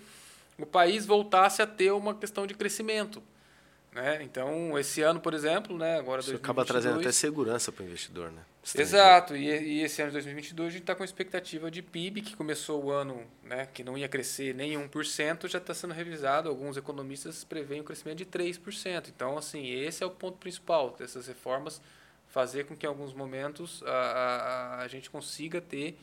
o 0.58 0.66
país 0.66 1.06
voltasse 1.06 1.62
a 1.62 1.68
ter 1.68 1.92
uma 1.92 2.14
questão 2.14 2.46
de 2.46 2.54
crescimento. 2.54 3.22
Né? 3.92 4.24
Então, 4.24 4.78
esse 4.80 5.02
ano, 5.02 5.20
por 5.20 5.34
exemplo, 5.34 5.78
né, 5.78 5.98
agora 5.98 6.22
Isso 6.22 6.32
2022, 6.32 6.44
acaba 6.44 6.66
trazendo 6.66 7.00
até 7.00 7.12
segurança 7.12 7.72
para 7.72 7.84
o 7.84 7.86
investidor. 7.86 8.32
Né? 8.32 8.42
Exato, 8.76 9.36
e, 9.36 9.48
e, 9.48 9.82
esse 9.82 10.02
ano 10.02 10.12
de 10.12 10.14
2022 10.14 10.68
a 10.68 10.72
gente 10.72 10.82
está 10.84 10.96
com 10.96 11.04
expectativa 11.04 11.70
de 11.70 11.82
PIB, 11.82 12.22
que 12.22 12.36
começou 12.36 12.86
o 12.86 12.92
ano 12.92 13.26
né, 13.44 13.68
que 13.74 13.84
não 13.84 13.98
ia 13.98 14.08
crescer 14.08 14.56
nem 14.56 14.74
1%, 14.74 15.48
já 15.50 15.58
está 15.58 15.74
sendo 15.74 15.94
revisado. 15.94 16.48
Alguns 16.48 16.78
economistas 16.78 17.44
preveem 17.44 17.82
um 17.82 17.84
crescimento 17.84 18.20
de 18.20 18.26
3%. 18.26 19.10
Então, 19.10 19.38
assim, 19.38 19.68
esse 19.70 20.04
é 20.04 20.06
o 20.06 20.12
ponto 20.12 20.38
principal 20.38 20.96
dessas 20.98 21.28
reformas 21.28 21.82
fazer 22.28 22.66
com 22.66 22.78
que 22.78 22.86
em 22.86 22.90
alguns 22.90 23.14
momentos 23.14 23.84
a, 23.84 23.90
a, 23.92 24.82
a 24.84 24.88
gente 24.88 25.10
consiga 25.10 25.60
ter 25.60 26.00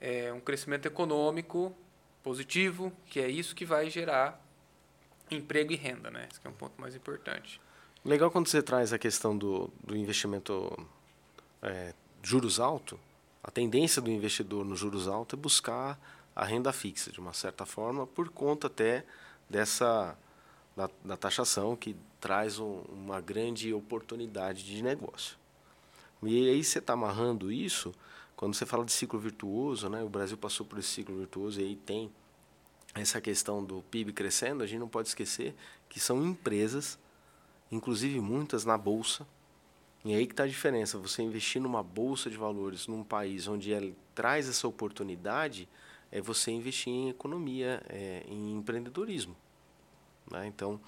é, 0.00 0.32
um 0.32 0.40
crescimento 0.40 0.86
econômico 0.86 1.74
positivo, 2.22 2.92
que 3.06 3.20
é 3.20 3.28
isso 3.28 3.54
que 3.54 3.64
vai 3.64 3.90
gerar 3.90 4.40
emprego 5.30 5.72
e 5.72 5.76
renda, 5.76 6.10
né? 6.10 6.28
Esse 6.30 6.40
é 6.44 6.48
um 6.48 6.52
ponto 6.52 6.80
mais 6.80 6.94
importante. 6.94 7.60
Legal 8.04 8.30
quando 8.30 8.48
você 8.48 8.62
traz 8.62 8.92
a 8.92 8.98
questão 8.98 9.36
do, 9.36 9.70
do 9.82 9.96
investimento 9.96 10.72
é, 11.62 11.92
juros 12.22 12.60
alto, 12.60 12.98
a 13.42 13.50
tendência 13.50 14.00
do 14.00 14.10
investidor 14.10 14.64
no 14.64 14.76
juros 14.76 15.08
alto 15.08 15.36
é 15.36 15.38
buscar 15.38 15.98
a 16.34 16.44
renda 16.44 16.72
fixa, 16.72 17.10
de 17.10 17.18
uma 17.18 17.32
certa 17.32 17.66
forma, 17.66 18.06
por 18.06 18.28
conta 18.28 18.68
até 18.68 19.04
dessa 19.48 20.16
da, 20.76 20.88
da 21.04 21.16
taxação 21.16 21.74
que 21.74 21.96
traz 22.20 22.60
um, 22.60 22.82
uma 22.88 23.20
grande 23.20 23.74
oportunidade 23.74 24.64
de 24.64 24.80
negócio. 24.80 25.36
E 26.22 26.48
aí 26.48 26.62
você 26.62 26.78
está 26.78 26.92
amarrando 26.92 27.50
isso, 27.50 27.92
quando 28.38 28.54
você 28.54 28.64
fala 28.64 28.84
de 28.84 28.92
ciclo 28.92 29.18
virtuoso, 29.18 29.88
né, 29.88 30.00
o 30.00 30.08
Brasil 30.08 30.36
passou 30.36 30.64
por 30.64 30.78
esse 30.78 30.86
ciclo 30.86 31.18
virtuoso 31.18 31.60
e 31.60 31.64
aí 31.64 31.74
tem 31.74 32.08
essa 32.94 33.20
questão 33.20 33.64
do 33.64 33.82
PIB 33.90 34.12
crescendo, 34.12 34.62
a 34.62 34.66
gente 34.66 34.78
não 34.78 34.88
pode 34.88 35.08
esquecer 35.08 35.56
que 35.88 35.98
são 35.98 36.24
empresas, 36.24 36.96
inclusive 37.68 38.20
muitas 38.20 38.64
na 38.64 38.78
bolsa, 38.78 39.26
e 40.04 40.14
aí 40.14 40.24
que 40.24 40.34
está 40.34 40.44
a 40.44 40.46
diferença, 40.46 40.96
você 40.98 41.20
investir 41.20 41.60
numa 41.60 41.82
bolsa 41.82 42.30
de 42.30 42.36
valores 42.36 42.86
num 42.86 43.02
país 43.02 43.48
onde 43.48 43.72
ela 43.72 43.90
traz 44.14 44.48
essa 44.48 44.68
oportunidade, 44.68 45.68
é 46.12 46.20
você 46.20 46.52
investir 46.52 46.92
em 46.92 47.08
economia, 47.08 47.82
é, 47.88 48.22
em 48.28 48.54
empreendedorismo. 48.54 49.34
Né? 50.30 50.46
Então, 50.46 50.80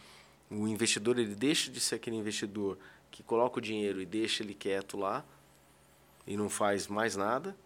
o 0.48 0.68
investidor 0.68 1.18
ele 1.18 1.34
deixa 1.34 1.68
de 1.68 1.80
ser 1.80 1.96
aquele 1.96 2.14
investidor 2.14 2.78
que 3.10 3.24
coloca 3.24 3.58
o 3.58 3.60
dinheiro 3.60 4.00
e 4.00 4.06
deixa 4.06 4.44
ele 4.44 4.54
quieto 4.54 4.96
lá 4.96 5.24
e 6.30 6.36
não 6.36 6.48
faz 6.48 6.86
mais 6.86 7.16
nada, 7.16 7.56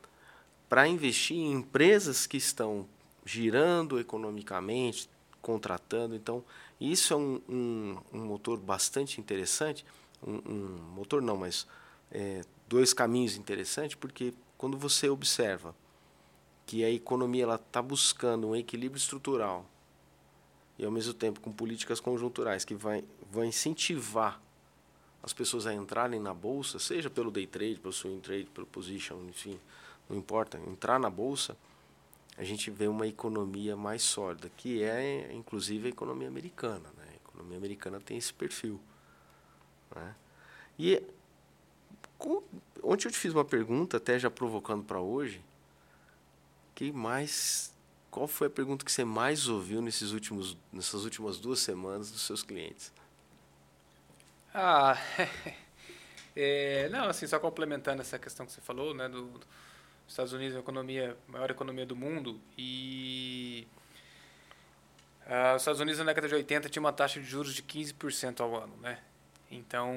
para 0.70 0.88
investir 0.88 1.36
em 1.36 1.52
empresas 1.52 2.26
que 2.26 2.38
estão 2.38 2.88
girando 3.22 4.00
economicamente, 4.00 5.06
contratando. 5.42 6.14
Então, 6.14 6.42
isso 6.80 7.12
é 7.12 7.16
um, 7.16 7.42
um, 7.46 7.98
um 8.10 8.24
motor 8.24 8.58
bastante 8.58 9.20
interessante. 9.20 9.84
Um, 10.26 10.40
um 10.50 10.78
motor 10.94 11.20
não, 11.20 11.36
mas 11.36 11.66
é, 12.10 12.40
dois 12.66 12.94
caminhos 12.94 13.36
interessantes, 13.36 13.96
porque 13.96 14.32
quando 14.56 14.78
você 14.78 15.10
observa 15.10 15.76
que 16.64 16.82
a 16.82 16.90
economia 16.90 17.46
está 17.56 17.82
buscando 17.82 18.48
um 18.48 18.56
equilíbrio 18.56 18.98
estrutural 18.98 19.66
e 20.78 20.86
ao 20.86 20.90
mesmo 20.90 21.12
tempo 21.12 21.38
com 21.38 21.52
políticas 21.52 22.00
conjunturais 22.00 22.64
que 22.64 22.74
vai, 22.74 23.04
vai 23.30 23.46
incentivar 23.46 24.40
as 25.24 25.32
pessoas 25.32 25.66
a 25.66 25.72
entrarem 25.72 26.20
na 26.20 26.34
bolsa, 26.34 26.78
seja 26.78 27.08
pelo 27.08 27.30
day 27.30 27.46
trade, 27.46 27.80
pelo 27.80 27.94
swing 27.94 28.20
trade, 28.20 28.44
pelo 28.52 28.66
position, 28.66 29.16
enfim, 29.26 29.58
não 30.08 30.18
importa, 30.18 30.58
entrar 30.58 31.00
na 31.00 31.08
bolsa, 31.08 31.56
a 32.36 32.44
gente 32.44 32.70
vê 32.70 32.86
uma 32.86 33.06
economia 33.06 33.74
mais 33.74 34.02
sólida, 34.02 34.50
que 34.54 34.82
é 34.82 35.32
inclusive 35.32 35.86
a 35.86 35.90
economia 35.90 36.28
americana. 36.28 36.90
Né? 36.98 37.06
A 37.10 37.14
economia 37.14 37.56
americana 37.56 37.98
tem 38.00 38.18
esse 38.18 38.34
perfil. 38.34 38.78
Né? 39.96 40.14
E 40.78 41.02
com, 42.18 42.42
ontem 42.82 43.08
eu 43.08 43.12
te 43.12 43.18
fiz 43.18 43.32
uma 43.32 43.46
pergunta, 43.46 43.96
até 43.96 44.18
já 44.18 44.30
provocando 44.30 44.84
para 44.84 45.00
hoje, 45.00 45.40
que 46.74 46.92
mais 46.92 47.72
qual 48.10 48.28
foi 48.28 48.48
a 48.48 48.50
pergunta 48.50 48.84
que 48.84 48.92
você 48.92 49.04
mais 49.04 49.48
ouviu 49.48 49.80
nesses 49.80 50.10
últimos, 50.12 50.56
nessas 50.70 51.02
últimas 51.02 51.38
duas 51.38 51.60
semanas 51.60 52.10
dos 52.10 52.20
seus 52.22 52.42
clientes? 52.42 52.92
Ah, 54.56 54.96
é, 56.36 56.88
não, 56.88 57.08
assim, 57.08 57.26
só 57.26 57.40
complementando 57.40 58.00
essa 58.00 58.20
questão 58.20 58.46
que 58.46 58.52
você 58.52 58.60
falou, 58.60 58.94
né, 58.94 59.08
do, 59.08 59.26
dos 59.26 59.48
Estados 60.06 60.32
Unidos 60.32 60.54
é 60.54 60.58
a 60.58 60.60
economia, 60.60 61.16
maior 61.26 61.50
economia 61.50 61.84
do 61.84 61.96
mundo 61.96 62.40
e 62.56 63.66
ah, 65.26 65.54
os 65.56 65.62
Estados 65.62 65.80
Unidos 65.80 65.98
na 65.98 66.04
década 66.04 66.28
de 66.28 66.34
80 66.36 66.68
tinha 66.68 66.80
uma 66.80 66.92
taxa 66.92 67.18
de 67.18 67.26
juros 67.26 67.52
de 67.52 67.64
15% 67.64 68.40
ao 68.40 68.54
ano, 68.54 68.76
né? 68.76 69.00
Então, 69.50 69.92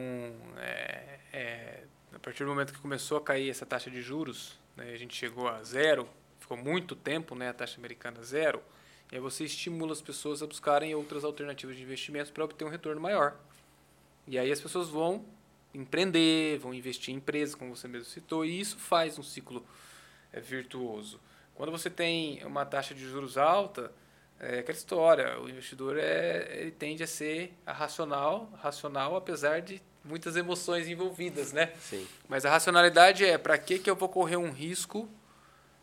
é, 0.57 1.19
é, 1.31 1.83
a 2.11 2.17
partir 2.17 2.43
do 2.43 2.49
momento 2.49 2.73
que 2.73 2.79
começou 2.79 3.19
a 3.19 3.21
cair 3.21 3.51
essa 3.51 3.65
taxa 3.65 3.91
de 3.91 4.01
juros, 4.01 4.57
né, 4.75 4.91
a 4.91 4.97
gente 4.97 5.15
chegou 5.15 5.47
a 5.47 5.61
zero, 5.63 6.09
ficou 6.39 6.57
muito 6.57 6.95
tempo, 6.95 7.35
né, 7.35 7.49
a 7.49 7.53
taxa 7.53 7.77
americana 7.77 8.23
zero, 8.23 8.61
e 9.11 9.15
aí 9.15 9.21
você 9.21 9.43
estimula 9.43 9.93
as 9.93 10.01
pessoas 10.01 10.41
a 10.41 10.47
buscarem 10.47 10.95
outras 10.95 11.23
alternativas 11.23 11.75
de 11.75 11.83
investimentos 11.83 12.31
para 12.31 12.43
obter 12.43 12.65
um 12.65 12.69
retorno 12.69 12.99
maior. 12.99 13.35
E 14.27 14.37
aí 14.37 14.51
as 14.51 14.59
pessoas 14.59 14.89
vão 14.89 15.25
empreender, 15.73 16.57
vão 16.59 16.73
investir 16.73 17.13
em 17.13 17.17
empresas, 17.17 17.55
como 17.55 17.75
você 17.75 17.87
mesmo 17.87 18.05
citou, 18.05 18.43
e 18.43 18.59
isso 18.59 18.77
faz 18.77 19.17
um 19.17 19.23
ciclo 19.23 19.65
é, 20.33 20.39
virtuoso. 20.39 21.19
Quando 21.55 21.71
você 21.71 21.89
tem 21.89 22.43
uma 22.45 22.65
taxa 22.65 22.93
de 22.93 23.07
juros 23.07 23.37
alta, 23.37 23.91
é 24.39 24.59
aquela 24.59 24.77
história, 24.77 25.39
o 25.39 25.49
investidor 25.49 25.97
é, 25.97 26.59
ele 26.59 26.71
tende 26.71 27.03
a 27.03 27.07
ser 27.07 27.53
racional, 27.65 28.51
racional 28.61 29.15
apesar 29.15 29.61
de 29.61 29.81
muitas 30.03 30.35
emoções 30.35 30.87
envolvidas, 30.87 31.51
né? 31.51 31.73
Sim. 31.79 32.07
Mas 32.29 32.45
a 32.45 32.49
racionalidade 32.49 33.25
é 33.25 33.37
para 33.37 33.57
que, 33.57 33.79
que 33.79 33.89
eu 33.89 33.95
vou 33.95 34.07
correr 34.07 34.37
um 34.37 34.51
risco, 34.51 35.09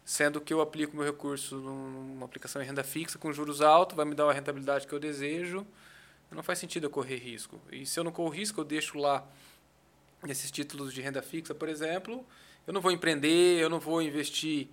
sendo 0.05 0.41
que 0.41 0.53
eu 0.53 0.61
aplico 0.61 0.97
meu 0.97 1.05
recurso 1.05 1.57
numa 1.57 2.27
aplicação 2.27 2.63
em 2.63 2.65
renda 2.65 2.85
fixa 2.85 3.19
com 3.19 3.33
juros 3.33 3.61
altos, 3.61 3.97
vai 3.97 4.05
me 4.05 4.15
dar 4.15 4.27
uma 4.27 4.33
rentabilidade 4.33 4.87
que 4.87 4.93
eu 4.93 5.01
desejo, 5.01 5.67
não 6.35 6.43
faz 6.43 6.59
sentido 6.59 6.85
eu 6.85 6.91
correr 6.91 7.17
risco. 7.17 7.61
E 7.71 7.87
se 7.87 7.99
eu 7.99 8.05
não 8.05 8.13
corro 8.13 8.31
risco, 8.31 8.61
eu 8.61 8.65
deixo 8.65 8.99
lá 8.99 9.27
nesses 10.23 10.51
títulos 10.51 10.93
de 10.93 11.01
renda 11.01 11.23
fixa, 11.23 11.55
por 11.55 11.69
exemplo, 11.69 12.25
eu 12.67 12.73
não 12.73 12.81
vou 12.81 12.91
empreender, 12.91 13.61
eu 13.61 13.69
não 13.69 13.79
vou 13.79 14.01
investir 14.01 14.69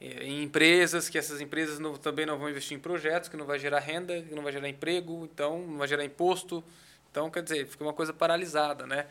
eh, 0.00 0.24
em 0.24 0.42
empresas, 0.42 1.08
que 1.08 1.18
essas 1.18 1.40
empresas 1.40 1.78
não, 1.78 1.94
também 1.96 2.24
não 2.24 2.38
vão 2.38 2.48
investir 2.48 2.76
em 2.76 2.80
projetos, 2.80 3.28
que 3.28 3.36
não 3.36 3.44
vai 3.44 3.58
gerar 3.58 3.80
renda, 3.80 4.22
que 4.22 4.34
não 4.34 4.42
vai 4.42 4.52
gerar 4.52 4.68
emprego, 4.68 5.28
então 5.32 5.66
não 5.66 5.78
vai 5.78 5.88
gerar 5.88 6.04
imposto. 6.04 6.64
Então, 7.10 7.30
quer 7.30 7.42
dizer, 7.42 7.66
fica 7.66 7.84
uma 7.84 7.92
coisa 7.92 8.12
paralisada, 8.12 8.86
né? 8.86 9.06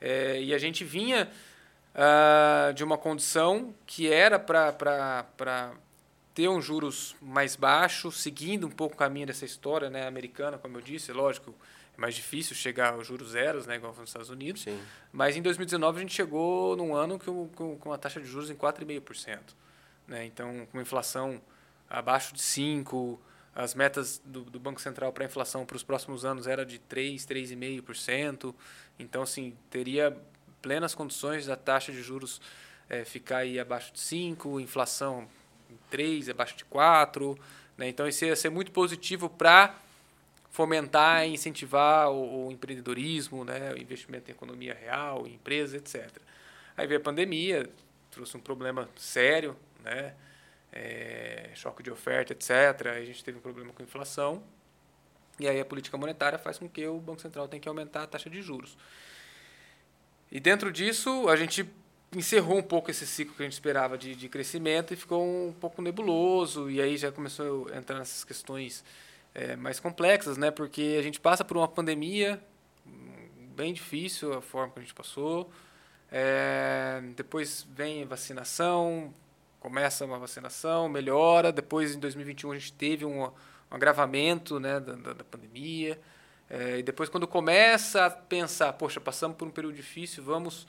É, 0.00 0.40
e 0.42 0.52
a 0.54 0.58
gente 0.58 0.84
vinha 0.84 1.30
uh, 1.94 2.74
de 2.74 2.84
uma 2.84 2.98
condição 2.98 3.74
que 3.86 4.12
era 4.12 4.38
para 4.38 5.72
ter 6.36 6.50
um 6.50 6.60
juros 6.60 7.16
mais 7.22 7.56
baixos, 7.56 8.20
seguindo 8.20 8.66
um 8.66 8.70
pouco 8.70 8.94
o 8.94 8.98
caminho 8.98 9.26
dessa 9.26 9.46
história 9.46 9.88
né, 9.88 10.06
americana, 10.06 10.58
como 10.58 10.76
eu 10.76 10.82
disse, 10.82 11.10
lógico, 11.10 11.54
é 11.96 11.98
mais 11.98 12.14
difícil 12.14 12.54
chegar 12.54 12.92
aos 12.92 13.06
juros 13.06 13.30
zeros, 13.30 13.66
né, 13.66 13.76
igual 13.76 13.94
nos 13.98 14.10
Estados 14.10 14.28
Unidos. 14.28 14.60
Sim. 14.60 14.78
Mas 15.10 15.34
em 15.34 15.40
2019 15.40 15.96
a 15.96 16.00
gente 16.02 16.12
chegou 16.12 16.76
num 16.76 16.94
ano 16.94 17.18
com, 17.18 17.48
com, 17.48 17.78
com 17.78 17.88
uma 17.88 17.96
taxa 17.96 18.20
de 18.20 18.26
juros 18.26 18.50
em 18.50 18.54
4,5%. 18.54 19.38
Né? 20.06 20.26
Então, 20.26 20.66
com 20.66 20.76
uma 20.76 20.82
inflação 20.82 21.40
abaixo 21.88 22.34
de 22.34 22.42
5%, 22.42 23.18
as 23.54 23.74
metas 23.74 24.20
do, 24.22 24.42
do 24.42 24.60
Banco 24.60 24.78
Central 24.78 25.14
para 25.14 25.24
a 25.24 25.26
inflação 25.26 25.64
para 25.64 25.76
os 25.76 25.82
próximos 25.82 26.26
anos 26.26 26.46
era 26.46 26.66
de 26.66 26.78
3, 26.78 27.24
3,5%. 27.24 28.54
Então, 28.98 29.22
assim, 29.22 29.56
teria 29.70 30.14
plenas 30.60 30.94
condições 30.94 31.46
da 31.46 31.56
taxa 31.56 31.90
de 31.92 32.02
juros 32.02 32.42
é, 32.90 33.06
ficar 33.06 33.38
aí 33.38 33.58
abaixo 33.58 33.94
de 33.94 34.00
5, 34.00 34.60
inflação 34.60 35.26
3, 35.90 36.28
abaixo 36.28 36.56
de 36.56 36.64
4. 36.64 37.38
Né? 37.76 37.88
Então, 37.88 38.06
isso 38.06 38.24
ia 38.24 38.36
ser 38.36 38.50
muito 38.50 38.72
positivo 38.72 39.28
para 39.28 39.74
fomentar 40.50 41.26
e 41.26 41.34
incentivar 41.34 42.10
o, 42.10 42.46
o, 42.46 42.52
empreendedorismo, 42.52 43.44
né? 43.44 43.72
o 43.72 43.78
investimento 43.78 44.30
em 44.30 44.34
economia 44.34 44.74
real, 44.74 45.26
em 45.26 45.34
empresas, 45.34 45.74
etc. 45.74 46.10
Aí 46.76 46.86
veio 46.86 47.00
a 47.00 47.02
pandemia, 47.02 47.68
trouxe 48.10 48.36
um 48.36 48.40
problema 48.40 48.88
sério, 48.96 49.56
né? 49.82 50.14
É, 50.72 51.50
choque 51.54 51.82
de 51.82 51.90
oferta, 51.90 52.32
etc. 52.32 52.50
Aí 52.86 53.02
a 53.02 53.04
gente 53.04 53.24
teve 53.24 53.38
um 53.38 53.40
problema 53.40 53.72
com 53.72 53.82
inflação. 53.82 54.42
E 55.38 55.48
aí 55.48 55.60
a 55.60 55.64
política 55.64 55.96
monetária 55.96 56.38
faz 56.38 56.58
com 56.58 56.68
que 56.68 56.86
o 56.86 56.98
Banco 56.98 57.20
Central 57.20 57.46
tenha 57.48 57.60
que 57.60 57.68
aumentar 57.68 58.02
a 58.02 58.06
taxa 58.06 58.28
de 58.28 58.40
juros. 58.42 58.76
E 60.30 60.40
dentro 60.40 60.72
disso, 60.72 61.28
a 61.28 61.36
gente 61.36 61.68
encerrou 62.14 62.58
um 62.58 62.62
pouco 62.62 62.90
esse 62.90 63.06
ciclo 63.06 63.34
que 63.34 63.42
a 63.42 63.46
gente 63.46 63.54
esperava 63.54 63.98
de, 63.98 64.14
de 64.14 64.28
crescimento 64.28 64.94
e 64.94 64.96
ficou 64.96 65.24
um 65.24 65.52
pouco 65.52 65.82
nebuloso. 65.82 66.70
E 66.70 66.80
aí 66.80 66.96
já 66.96 67.10
começou 67.10 67.68
a 67.72 67.76
entrar 67.76 67.98
nessas 67.98 68.24
questões 68.24 68.84
é, 69.34 69.56
mais 69.56 69.80
complexas, 69.80 70.36
né? 70.36 70.50
Porque 70.50 70.96
a 70.98 71.02
gente 71.02 71.20
passa 71.20 71.44
por 71.44 71.56
uma 71.56 71.68
pandemia 71.68 72.40
bem 73.56 73.72
difícil, 73.72 74.34
a 74.34 74.42
forma 74.42 74.72
que 74.74 74.78
a 74.78 74.82
gente 74.82 74.94
passou. 74.94 75.50
É, 76.12 77.02
depois 77.16 77.66
vem 77.74 78.04
vacinação, 78.04 79.12
começa 79.58 80.04
uma 80.04 80.18
vacinação, 80.18 80.88
melhora. 80.88 81.50
Depois, 81.50 81.94
em 81.94 81.98
2021, 81.98 82.52
a 82.52 82.58
gente 82.58 82.72
teve 82.74 83.04
um, 83.04 83.24
um 83.24 83.32
agravamento 83.70 84.60
né, 84.60 84.78
da, 84.78 84.94
da, 84.94 85.12
da 85.14 85.24
pandemia. 85.24 85.98
É, 86.48 86.78
e 86.78 86.82
depois, 86.82 87.08
quando 87.08 87.26
começa 87.26 88.06
a 88.06 88.10
pensar, 88.10 88.72
poxa, 88.74 89.00
passamos 89.00 89.36
por 89.36 89.48
um 89.48 89.50
período 89.50 89.74
difícil, 89.74 90.22
vamos 90.22 90.66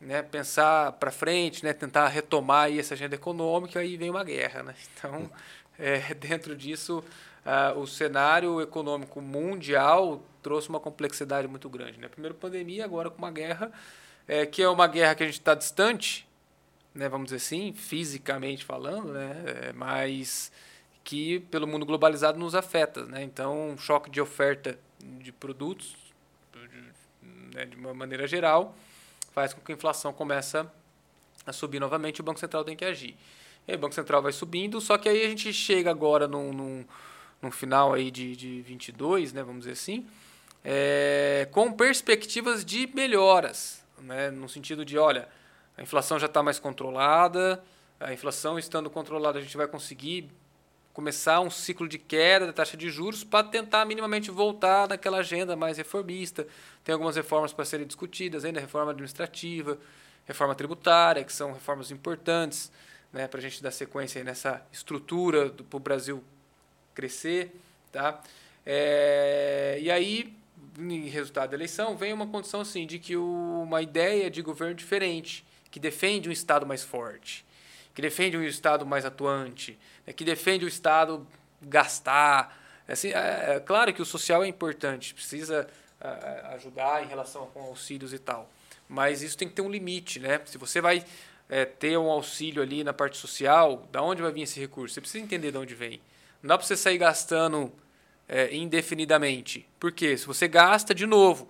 né, 0.00 0.22
pensar 0.22 0.92
para 0.92 1.10
frente, 1.10 1.64
né, 1.64 1.72
tentar 1.72 2.08
retomar 2.08 2.72
essa 2.72 2.94
agenda 2.94 3.14
econômica, 3.14 3.80
aí 3.80 3.96
vem 3.96 4.10
uma 4.10 4.24
guerra. 4.24 4.62
Né? 4.62 4.74
Então, 4.96 5.30
é, 5.78 6.14
dentro 6.14 6.56
disso, 6.56 7.04
o 7.76 7.86
cenário 7.86 8.60
econômico 8.60 9.20
mundial 9.20 10.22
trouxe 10.42 10.68
uma 10.68 10.80
complexidade 10.80 11.46
muito 11.46 11.68
grande. 11.68 11.98
Né? 11.98 12.08
Primeiro 12.08 12.34
pandemia, 12.34 12.84
agora 12.84 13.10
com 13.10 13.18
uma 13.18 13.30
guerra, 13.30 13.72
é, 14.26 14.44
que 14.44 14.62
é 14.62 14.68
uma 14.68 14.86
guerra 14.86 15.14
que 15.14 15.22
a 15.22 15.26
gente 15.26 15.38
está 15.38 15.54
distante, 15.54 16.26
né, 16.94 17.08
vamos 17.08 17.26
dizer 17.26 17.36
assim, 17.36 17.72
fisicamente 17.72 18.64
falando, 18.64 19.12
né, 19.12 19.36
é, 19.46 19.72
mas 19.72 20.50
que 21.04 21.40
pelo 21.50 21.66
mundo 21.66 21.86
globalizado 21.86 22.38
nos 22.38 22.54
afeta. 22.54 23.06
Né? 23.06 23.22
Então, 23.22 23.70
um 23.70 23.78
choque 23.78 24.10
de 24.10 24.20
oferta 24.20 24.78
de 25.00 25.32
produtos, 25.32 25.96
de, 26.52 27.56
né, 27.56 27.64
de 27.64 27.76
uma 27.76 27.94
maneira 27.94 28.26
geral, 28.26 28.76
faz 29.38 29.54
com 29.54 29.60
que 29.60 29.70
a 29.70 29.74
inflação 29.76 30.12
comece 30.12 30.58
a 31.46 31.52
subir 31.52 31.78
novamente 31.78 32.18
e 32.18 32.20
o 32.22 32.24
Banco 32.24 32.40
Central 32.40 32.64
tem 32.64 32.74
que 32.74 32.84
agir. 32.84 33.16
E 33.68 33.70
aí, 33.70 33.76
o 33.76 33.78
Banco 33.78 33.94
Central 33.94 34.20
vai 34.20 34.32
subindo, 34.32 34.80
só 34.80 34.98
que 34.98 35.08
aí 35.08 35.24
a 35.24 35.28
gente 35.28 35.52
chega 35.52 35.92
agora 35.92 36.26
num, 36.26 36.52
num, 36.52 36.84
num 37.40 37.50
final 37.52 37.94
aí 37.94 38.10
de, 38.10 38.34
de 38.34 38.62
22, 38.62 39.32
né, 39.32 39.44
vamos 39.44 39.60
dizer 39.60 39.74
assim, 39.74 40.04
é, 40.64 41.46
com 41.52 41.70
perspectivas 41.70 42.64
de 42.64 42.88
melhoras, 42.92 43.84
né, 44.00 44.28
no 44.28 44.48
sentido 44.48 44.84
de, 44.84 44.98
olha, 44.98 45.28
a 45.76 45.82
inflação 45.82 46.18
já 46.18 46.26
está 46.26 46.42
mais 46.42 46.58
controlada, 46.58 47.62
a 48.00 48.12
inflação 48.12 48.58
estando 48.58 48.90
controlada, 48.90 49.38
a 49.38 49.42
gente 49.42 49.56
vai 49.56 49.68
conseguir 49.68 50.28
começar 50.98 51.38
um 51.38 51.48
ciclo 51.48 51.86
de 51.86 51.96
queda 51.96 52.44
da 52.44 52.52
taxa 52.52 52.76
de 52.76 52.90
juros 52.90 53.22
para 53.22 53.46
tentar 53.46 53.84
minimamente 53.84 54.32
voltar 54.32 54.88
naquela 54.88 55.18
agenda 55.18 55.54
mais 55.54 55.78
reformista. 55.78 56.44
Tem 56.82 56.92
algumas 56.92 57.14
reformas 57.14 57.52
para 57.52 57.64
serem 57.64 57.86
discutidas, 57.86 58.44
ainda 58.44 58.58
reforma 58.58 58.90
administrativa, 58.90 59.78
reforma 60.26 60.56
tributária, 60.56 61.22
que 61.22 61.32
são 61.32 61.52
reformas 61.52 61.92
importantes 61.92 62.72
né, 63.12 63.28
para 63.28 63.38
a 63.38 63.40
gente 63.40 63.62
dar 63.62 63.70
sequência 63.70 64.24
nessa 64.24 64.60
estrutura 64.72 65.50
para 65.70 65.76
o 65.76 65.78
Brasil 65.78 66.20
crescer. 66.96 67.54
Tá? 67.92 68.20
É, 68.66 69.78
e 69.80 69.92
aí, 69.92 70.36
em 70.76 71.06
resultado 71.06 71.50
da 71.50 71.56
eleição, 71.56 71.96
vem 71.96 72.12
uma 72.12 72.26
condição 72.26 72.60
assim, 72.60 72.88
de 72.88 72.98
que 72.98 73.16
o, 73.16 73.62
uma 73.62 73.80
ideia 73.80 74.28
de 74.28 74.42
governo 74.42 74.74
diferente, 74.74 75.46
que 75.70 75.78
defende 75.78 76.28
um 76.28 76.32
Estado 76.32 76.66
mais 76.66 76.82
forte, 76.82 77.46
que 77.98 78.02
defende 78.02 78.36
um 78.36 78.44
Estado 78.44 78.86
mais 78.86 79.04
atuante, 79.04 79.76
né, 80.06 80.12
que 80.12 80.24
defende 80.24 80.64
o 80.64 80.68
Estado 80.68 81.26
gastar. 81.60 82.56
Assim, 82.86 83.08
é, 83.08 83.56
é, 83.56 83.60
claro 83.60 83.92
que 83.92 84.00
o 84.00 84.04
social 84.04 84.44
é 84.44 84.46
importante, 84.46 85.12
precisa 85.12 85.66
é, 86.00 86.54
ajudar 86.54 87.02
em 87.02 87.08
relação 87.08 87.46
com 87.46 87.60
auxílios 87.60 88.12
e 88.12 88.18
tal, 88.20 88.48
mas 88.88 89.20
isso 89.20 89.36
tem 89.36 89.48
que 89.48 89.54
ter 89.54 89.62
um 89.62 89.68
limite. 89.68 90.20
Né? 90.20 90.40
Se 90.44 90.56
você 90.56 90.80
vai 90.80 91.04
é, 91.48 91.64
ter 91.64 91.98
um 91.98 92.08
auxílio 92.08 92.62
ali 92.62 92.84
na 92.84 92.92
parte 92.92 93.16
social, 93.16 93.88
da 93.90 94.00
onde 94.00 94.22
vai 94.22 94.30
vir 94.30 94.42
esse 94.42 94.60
recurso? 94.60 94.94
Você 94.94 95.00
precisa 95.00 95.24
entender 95.24 95.50
de 95.50 95.58
onde 95.58 95.74
vem. 95.74 96.00
Não 96.40 96.50
dá 96.50 96.56
para 96.56 96.68
você 96.68 96.76
sair 96.76 96.98
gastando 96.98 97.72
é, 98.28 98.54
indefinidamente. 98.54 99.68
Por 99.80 99.90
quê? 99.90 100.16
Se 100.16 100.24
você 100.24 100.46
gasta 100.46 100.94
de 100.94 101.04
novo, 101.04 101.48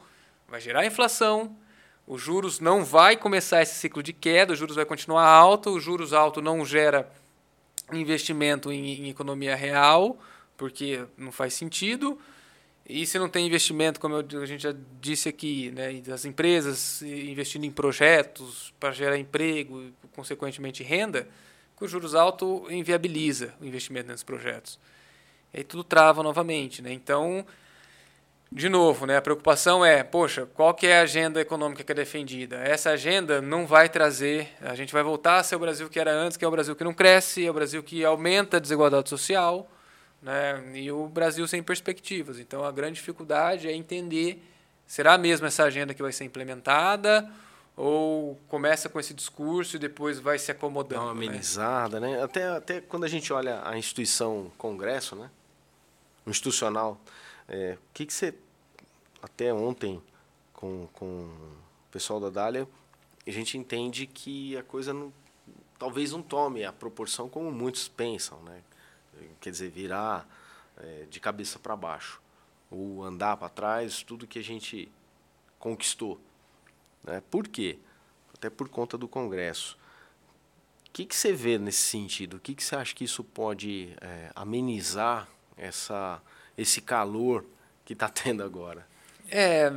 vai 0.48 0.62
gerar 0.62 0.86
inflação, 0.86 1.54
os 2.08 2.22
juros 2.22 2.58
não 2.58 2.82
vai 2.82 3.18
começar 3.18 3.60
esse 3.60 3.74
ciclo 3.74 4.02
de 4.02 4.14
queda, 4.14 4.54
os 4.54 4.58
juros 4.58 4.76
vai 4.76 4.86
continuar 4.86 5.26
alto, 5.26 5.76
os 5.76 5.82
juros 5.84 6.14
alto 6.14 6.40
não 6.40 6.64
gera 6.64 7.06
investimento 7.92 8.72
em, 8.72 9.02
em 9.02 9.10
economia 9.10 9.54
real, 9.54 10.18
porque 10.56 11.04
não 11.18 11.30
faz 11.30 11.52
sentido. 11.52 12.18
E 12.88 13.04
se 13.04 13.18
não 13.18 13.28
tem 13.28 13.46
investimento, 13.46 14.00
como 14.00 14.16
a 14.16 14.46
gente 14.46 14.62
já 14.62 14.74
disse 14.98 15.28
aqui, 15.28 15.70
né, 15.72 16.00
das 16.00 16.24
empresas 16.24 17.02
investindo 17.02 17.64
em 17.64 17.70
projetos 17.70 18.72
para 18.80 18.90
gerar 18.90 19.18
emprego 19.18 19.82
e, 19.82 19.92
consequentemente, 20.12 20.82
renda, 20.82 21.28
com 21.76 21.86
juros 21.86 22.14
altos 22.14 22.70
inviabiliza 22.70 23.54
o 23.60 23.66
investimento 23.66 24.08
nesses 24.08 24.24
projetos. 24.24 24.80
E 25.52 25.58
aí 25.58 25.64
tudo 25.64 25.84
trava 25.84 26.22
novamente. 26.22 26.80
Né? 26.80 26.90
Então, 26.90 27.44
de 28.50 28.68
novo, 28.68 29.04
né, 29.04 29.16
a 29.18 29.22
preocupação 29.22 29.84
é, 29.84 30.02
poxa, 30.02 30.46
qual 30.46 30.72
que 30.72 30.86
é 30.86 31.00
a 31.00 31.02
agenda 31.02 31.40
econômica 31.40 31.84
que 31.84 31.92
é 31.92 31.94
defendida? 31.94 32.56
Essa 32.56 32.90
agenda 32.90 33.42
não 33.42 33.66
vai 33.66 33.90
trazer, 33.90 34.48
a 34.62 34.74
gente 34.74 34.92
vai 34.92 35.02
voltar 35.02 35.38
a 35.38 35.42
ser 35.42 35.56
o 35.56 35.58
Brasil 35.58 35.88
que 35.90 36.00
era 36.00 36.10
antes, 36.10 36.36
que 36.36 36.44
é 36.44 36.48
o 36.48 36.50
Brasil 36.50 36.74
que 36.74 36.82
não 36.82 36.94
cresce, 36.94 37.46
é 37.46 37.50
o 37.50 37.52
Brasil 37.52 37.82
que 37.82 38.04
aumenta 38.04 38.56
a 38.56 38.60
desigualdade 38.60 39.08
social, 39.10 39.70
né, 40.22 40.62
e 40.74 40.90
o 40.90 41.06
Brasil 41.08 41.46
sem 41.46 41.62
perspectivas. 41.62 42.38
Então, 42.38 42.64
a 42.64 42.72
grande 42.72 42.94
dificuldade 42.94 43.68
é 43.68 43.72
entender, 43.74 44.42
será 44.86 45.18
mesmo 45.18 45.46
essa 45.46 45.64
agenda 45.64 45.92
que 45.92 46.02
vai 46.02 46.12
ser 46.12 46.24
implementada 46.24 47.30
ou 47.76 48.36
começa 48.48 48.88
com 48.88 48.98
esse 48.98 49.12
discurso 49.12 49.76
e 49.76 49.78
depois 49.78 50.18
vai 50.18 50.38
se 50.38 50.50
acomodando? 50.50 51.04
Dá 51.04 51.12
uma 51.12 51.14
né? 51.14 51.26
amenizada, 51.26 52.00
né? 52.00 52.16
né? 52.16 52.22
Até, 52.22 52.48
até 52.48 52.80
quando 52.80 53.04
a 53.04 53.08
gente 53.08 53.30
olha 53.32 53.60
a 53.62 53.76
instituição 53.76 54.50
Congresso, 54.56 55.14
né? 55.14 55.30
institucional, 56.26 57.00
é, 57.48 57.78
o 57.80 57.92
que, 57.94 58.04
que 58.04 58.12
você, 58.12 58.34
até 59.22 59.52
ontem, 59.52 60.02
com, 60.52 60.86
com 60.92 61.06
o 61.06 61.90
pessoal 61.90 62.20
da 62.20 62.28
Dália, 62.28 62.68
a 63.26 63.30
gente 63.30 63.56
entende 63.56 64.06
que 64.06 64.56
a 64.56 64.62
coisa 64.62 64.92
não, 64.92 65.12
talvez 65.78 66.12
não 66.12 66.22
tome 66.22 66.64
a 66.64 66.72
proporção 66.72 67.28
como 67.28 67.50
muitos 67.50 67.88
pensam, 67.88 68.42
né? 68.42 68.62
Quer 69.40 69.50
dizer, 69.50 69.70
virar 69.70 70.28
é, 70.76 71.06
de 71.10 71.18
cabeça 71.18 71.58
para 71.58 71.74
baixo, 71.74 72.20
ou 72.70 73.02
andar 73.02 73.36
para 73.36 73.48
trás, 73.48 74.02
tudo 74.02 74.26
que 74.26 74.38
a 74.38 74.44
gente 74.44 74.90
conquistou. 75.58 76.20
Né? 77.02 77.22
Por 77.30 77.48
quê? 77.48 77.78
Até 78.34 78.48
por 78.48 78.68
conta 78.68 78.96
do 78.96 79.08
Congresso. 79.08 79.76
O 80.88 80.90
que, 80.92 81.04
que 81.04 81.16
você 81.16 81.32
vê 81.32 81.58
nesse 81.58 81.82
sentido? 81.82 82.36
O 82.36 82.40
que, 82.40 82.54
que 82.54 82.62
você 82.62 82.76
acha 82.76 82.94
que 82.94 83.04
isso 83.04 83.24
pode 83.24 83.94
é, 84.00 84.30
amenizar 84.34 85.28
essa 85.56 86.22
esse 86.58 86.80
calor 86.80 87.44
que 87.84 87.92
está 87.94 88.08
tendo 88.10 88.42
agora? 88.42 88.86
É, 89.30 89.72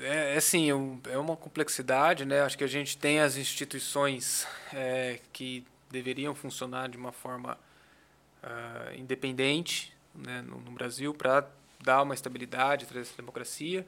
é, 0.00 0.36
assim, 0.36 0.68
é 0.70 1.18
uma 1.18 1.36
complexidade, 1.36 2.24
né? 2.24 2.42
Acho 2.42 2.58
que 2.58 2.64
a 2.64 2.68
gente 2.68 2.96
tem 2.98 3.20
as 3.20 3.36
instituições 3.36 4.46
é, 4.72 5.18
que 5.32 5.64
deveriam 5.90 6.34
funcionar 6.34 6.88
de 6.88 6.96
uma 6.96 7.12
forma 7.12 7.58
uh, 8.42 8.98
independente 8.98 9.92
né, 10.14 10.42
no, 10.42 10.58
no 10.58 10.70
Brasil 10.72 11.12
para 11.14 11.46
dar 11.80 12.02
uma 12.02 12.14
estabilidade, 12.14 12.86
trazer 12.86 13.08
essa 13.08 13.16
democracia. 13.16 13.86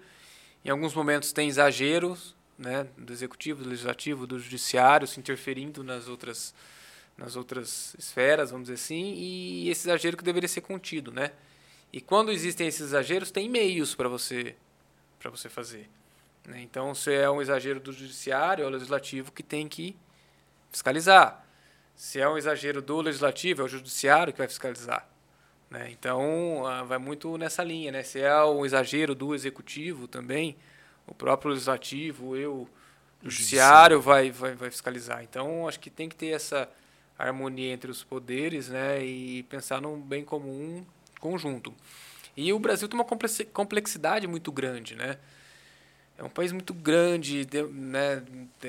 Em 0.65 0.71
alguns 0.71 0.95
momentos 0.95 1.33
tem 1.33 1.49
exageros 1.49 2.35
né, 2.59 2.87
do 2.97 3.13
executivo, 3.13 3.63
do 3.63 3.71
legislativo, 3.71 4.27
do 4.27 4.39
judiciário 4.39 5.07
se 5.07 5.19
interferindo 5.19 5.83
nas 5.83 6.09
outras 6.09 6.55
nas 7.17 7.37
outras 7.37 7.95
esferas, 7.97 8.51
vamos 8.51 8.67
dizer 8.67 8.75
assim, 8.75 9.15
e 9.15 9.71
esse 9.71 9.89
exagero 9.89 10.17
que 10.17 10.25
deveria 10.25 10.49
ser 10.49 10.63
contido, 10.63 11.13
né? 11.13 11.31
E 11.95 12.01
quando 12.01 12.33
existem 12.33 12.67
esses 12.67 12.81
exageros, 12.81 13.31
tem 13.31 13.49
meios 13.49 13.95
para 13.95 14.09
você 14.09 14.57
para 15.17 15.31
você 15.31 15.49
fazer. 15.49 15.89
Né? 16.45 16.61
Então, 16.61 16.93
se 16.93 17.15
é 17.15 17.31
um 17.31 17.41
exagero 17.41 17.79
do 17.79 17.93
judiciário, 17.93 18.65
é 18.65 18.67
o 18.67 18.69
legislativo 18.69 19.31
que 19.31 19.45
tem 19.45 19.69
que 19.69 19.97
fiscalizar. 20.73 21.47
Se 21.95 22.19
é 22.19 22.29
um 22.29 22.37
exagero 22.37 22.83
do 22.83 23.01
legislativo, 23.01 23.63
é 23.63 23.65
o 23.65 23.69
judiciário 23.69 24.33
que 24.33 24.41
vai 24.41 24.49
fiscalizar. 24.49 25.09
Né? 25.71 25.89
Então, 25.93 26.67
ah, 26.67 26.83
vai 26.83 26.99
muito 26.99 27.39
nessa 27.39 27.63
linha. 27.63 27.93
Né? 27.93 28.03
Se 28.03 28.19
é 28.19 28.45
um 28.45 28.67
exagero 28.67 29.15
do 29.15 29.33
executivo 29.33 30.09
também, 30.09 30.57
o 31.07 31.15
próprio 31.15 31.53
legislativo, 31.53 32.37
eu, 32.37 32.69
o 33.23 33.31
judiciário 33.31 34.01
vai, 34.01 34.33
vai, 34.33 34.57
vai 34.57 34.69
fiscalizar. 34.69 35.23
Então, 35.23 35.69
acho 35.69 35.79
que 35.79 35.91
tem 35.91 36.09
que 36.09 36.17
ter 36.17 36.31
essa 36.31 36.69
harmonia 37.17 37.73
entre 37.73 37.89
os 37.89 38.03
poderes 38.03 38.69
né? 38.69 39.01
e 39.01 39.45
pensar 39.45 39.81
num 39.81 40.01
bem 40.01 40.25
comum 40.25 40.85
conjunto. 41.25 41.73
E 42.37 42.53
o 42.53 42.59
Brasil 42.59 42.87
tem 42.87 43.01
uma 43.01 43.07
complexidade 43.53 44.27
muito 44.27 44.53
grande, 44.53 44.95
né? 44.95 45.17
É 46.19 46.23
um 46.23 46.29
país 46.29 46.53
muito 46.53 46.75
grande, 46.75 47.47
né, 47.73 48.23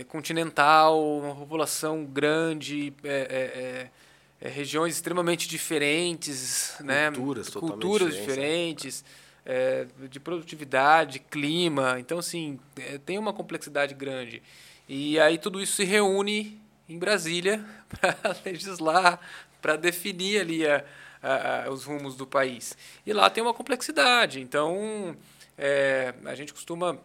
continental, 0.07 1.19
uma 1.19 1.35
população 1.35 2.05
grande, 2.05 2.93
é, 3.03 3.09
é, 3.09 4.45
é, 4.45 4.47
é 4.47 4.49
regiões 4.49 4.95
extremamente 4.95 5.47
diferentes, 5.47 6.75
né? 6.79 7.11
culturas, 7.11 7.53
né? 7.53 7.61
culturas 7.61 8.15
diferentes, 8.15 9.05
é, 9.45 9.85
de 10.09 10.19
produtividade, 10.19 11.19
clima. 11.19 11.99
Então, 11.99 12.17
assim, 12.17 12.59
é, 12.77 12.97
tem 12.97 13.19
uma 13.19 13.33
complexidade 13.33 13.93
grande. 13.93 14.41
E 14.89 15.19
aí 15.19 15.37
tudo 15.37 15.61
isso 15.61 15.73
se 15.73 15.83
reúne 15.83 16.59
em 16.89 16.97
Brasília 16.97 17.63
para 17.89 18.35
legislar, 18.43 19.19
para 19.61 19.75
definir 19.75 20.41
ali 20.41 20.65
a, 20.65 20.83
a, 21.25 21.69
os 21.69 21.83
rumos 21.83 22.15
do 22.15 22.27
país. 22.27 22.77
E 23.05 23.13
lá 23.13 23.29
tem 23.29 23.43
uma 23.43 23.53
complexidade. 23.53 24.39
Então, 24.39 25.15
é, 25.57 26.13
a 26.25 26.35
gente 26.35 26.53
costuma 26.53 26.97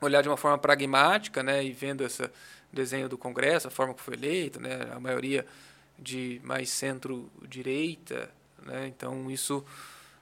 olhar 0.00 0.22
de 0.22 0.28
uma 0.28 0.36
forma 0.36 0.58
pragmática, 0.58 1.42
né, 1.42 1.64
e 1.64 1.72
vendo 1.72 2.04
esse 2.04 2.28
desenho 2.72 3.08
do 3.08 3.16
Congresso, 3.16 3.68
a 3.68 3.70
forma 3.70 3.94
que 3.94 4.02
foi 4.02 4.14
eleita, 4.14 4.60
né, 4.60 4.88
a 4.94 5.00
maioria 5.00 5.46
de 5.98 6.40
mais 6.44 6.68
centro-direita, 6.68 8.30
né, 8.62 8.86
então 8.88 9.30
isso 9.30 9.64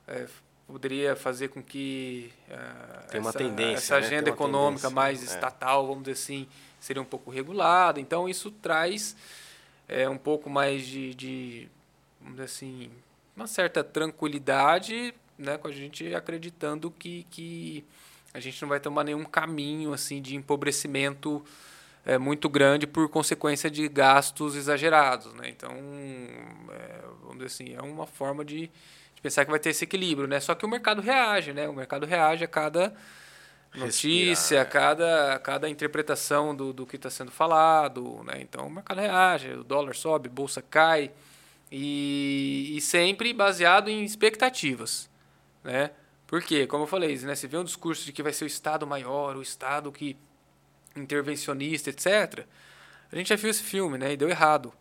é, 0.07 0.27
poderia 0.67 1.17
fazer 1.17 1.49
com 1.49 1.63
que 1.63 2.33
uh, 2.49 3.09
Tem 3.11 3.21
uma 3.21 3.31
essa, 3.31 3.39
tendência, 3.39 3.75
essa 3.75 4.01
né? 4.01 4.07
agenda 4.07 4.31
econômica 4.31 4.91
mais 4.91 5.21
é. 5.23 5.25
estatal, 5.25 5.87
vamos 5.87 6.05
dizer 6.05 6.13
assim, 6.13 6.49
seria 6.81 7.03
um 7.03 7.07
pouco 7.07 7.31
regulada. 7.31 8.01
Então 8.01 8.29
isso 8.29 8.51
traz 8.51 9.17
é, 9.89 10.09
um 10.09 10.19
pouco 10.19 10.49
mais 10.49 10.87
de, 10.87 11.15
de 11.15 11.69
vamos 12.21 12.37
dizer 12.37 12.45
assim, 12.45 12.91
uma 13.37 13.47
certa 13.47 13.83
tranquilidade, 13.83 15.15
né, 15.37 15.59
com 15.59 15.69
a 15.69 15.73
gente 15.73 16.15
acreditando 16.15 16.91
que, 16.91 17.27
que 17.31 17.85
a 18.33 18.41
gente 18.41 18.61
não 18.63 18.69
vai 18.69 18.81
tomar 18.81 19.05
nenhum 19.05 19.25
caminho 19.25 19.93
assim 19.93 20.23
de 20.23 20.37
empobrecimento 20.37 21.45
é, 22.05 22.19
muito 22.19 22.49
grande 22.49 22.87
por 22.87 23.09
consequência 23.09 23.71
de 23.71 23.89
gastos 23.89 24.55
exagerados. 24.55 25.33
Né? 25.35 25.49
Então, 25.49 25.71
é, 25.71 27.01
vamos 27.23 27.39
dizer 27.39 27.47
assim, 27.47 27.75
é 27.75 27.83
uma 27.83 28.07
forma 28.07 28.45
de, 28.45 28.71
de, 29.15 29.23
pensar 29.23 29.45
que 29.45 29.51
vai 29.51 29.61
ter 29.61 29.71
esse 29.71 29.85
equilíbrio. 29.85 30.29
Né? 30.29 30.39
Só 30.41 30.55
que 30.55 30.67
o 30.67 30.69
mercado 30.69 31.01
reage, 31.01 31.53
né? 31.53 31.69
o 31.69 31.73
mercado 31.73 32.07
reage 32.07 32.45
a 32.45 32.49
cada 32.49 32.95
notícia, 33.75 34.61
a 34.63 34.65
cada, 34.65 35.35
a 35.35 35.39
cada 35.39 35.69
interpretação 35.69 36.55
do, 36.55 36.73
do 36.73 36.87
que 36.87 36.97
está 36.97 37.11
sendo 37.11 37.31
falado. 37.31 38.23
Né? 38.25 38.35
Então, 38.41 38.67
o 38.67 38.71
mercado 38.71 39.01
reage, 39.01 39.51
o 39.51 39.65
dólar 39.65 39.95
sobe, 39.95 40.29
a 40.29 40.33
bolsa 40.33 40.63
cai, 40.63 41.11
e, 41.71 42.77
e 42.77 42.81
sempre 42.81 43.33
baseado 43.33 43.89
em 43.89 44.05
expectativas. 44.05 45.09
Né? 45.63 45.91
Por 46.27 46.43
quê? 46.43 46.67
Como 46.67 46.85
eu 46.85 46.89
falei, 46.89 47.17
né? 47.19 47.35
você 47.35 47.47
vê 47.47 47.57
um 47.57 47.65
discurso 47.65 48.05
de 48.05 48.13
que 48.13 48.23
vai 48.23 48.33
ser 48.33 48.45
o 48.45 48.47
Estado 48.47 48.87
maior, 48.87 49.37
o 49.37 49.43
Estado 49.43 49.91
que 49.93 50.17
intervencionista, 50.97 51.91
etc. 51.91 52.47
A 53.11 53.17
gente 53.17 53.29
já 53.29 53.37
viu 53.37 53.51
esse 53.51 53.63
filme, 53.63 53.99
né? 53.99 54.13
E 54.13 54.17
deu 54.17 54.29
errado. 54.29 54.73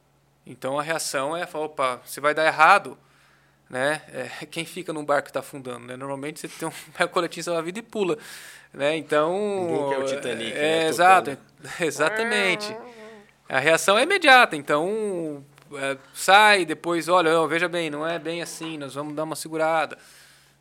Então 0.45 0.79
a 0.79 0.83
reação 0.83 1.35
é, 1.35 1.47
opa, 1.53 2.01
se 2.05 2.19
vai 2.19 2.33
dar 2.33 2.45
errado, 2.45 2.97
né? 3.69 4.01
É, 4.11 4.45
quem 4.49 4.65
fica 4.65 4.93
num 4.93 5.05
barco 5.05 5.25
que 5.25 5.29
está 5.29 5.39
afundando, 5.39 5.85
né? 5.85 5.95
Normalmente 5.95 6.39
você 6.39 6.47
tem 6.47 6.67
um 6.67 7.07
coletinho 7.09 7.43
salva-vida 7.43 7.79
e 7.79 7.83
pula, 7.83 8.17
né? 8.73 8.95
Então 8.97 9.67
Ninguém 9.67 9.89
quer 9.89 9.99
o 9.99 10.05
Titanic, 10.05 10.51
é, 10.51 10.55
né? 10.55 10.87
exato, 10.87 11.37
exatamente. 11.79 12.75
A 13.47 13.59
reação 13.59 13.97
é 13.97 14.03
imediata, 14.03 14.55
então 14.55 15.45
é, 15.73 15.97
sai 16.13 16.65
depois, 16.65 17.07
olha, 17.07 17.45
veja 17.47 17.67
bem, 17.67 17.89
não 17.89 18.05
é 18.05 18.19
bem 18.19 18.41
assim, 18.41 18.77
nós 18.77 18.93
vamos 18.93 19.15
dar 19.15 19.23
uma 19.23 19.35
segurada. 19.35 19.97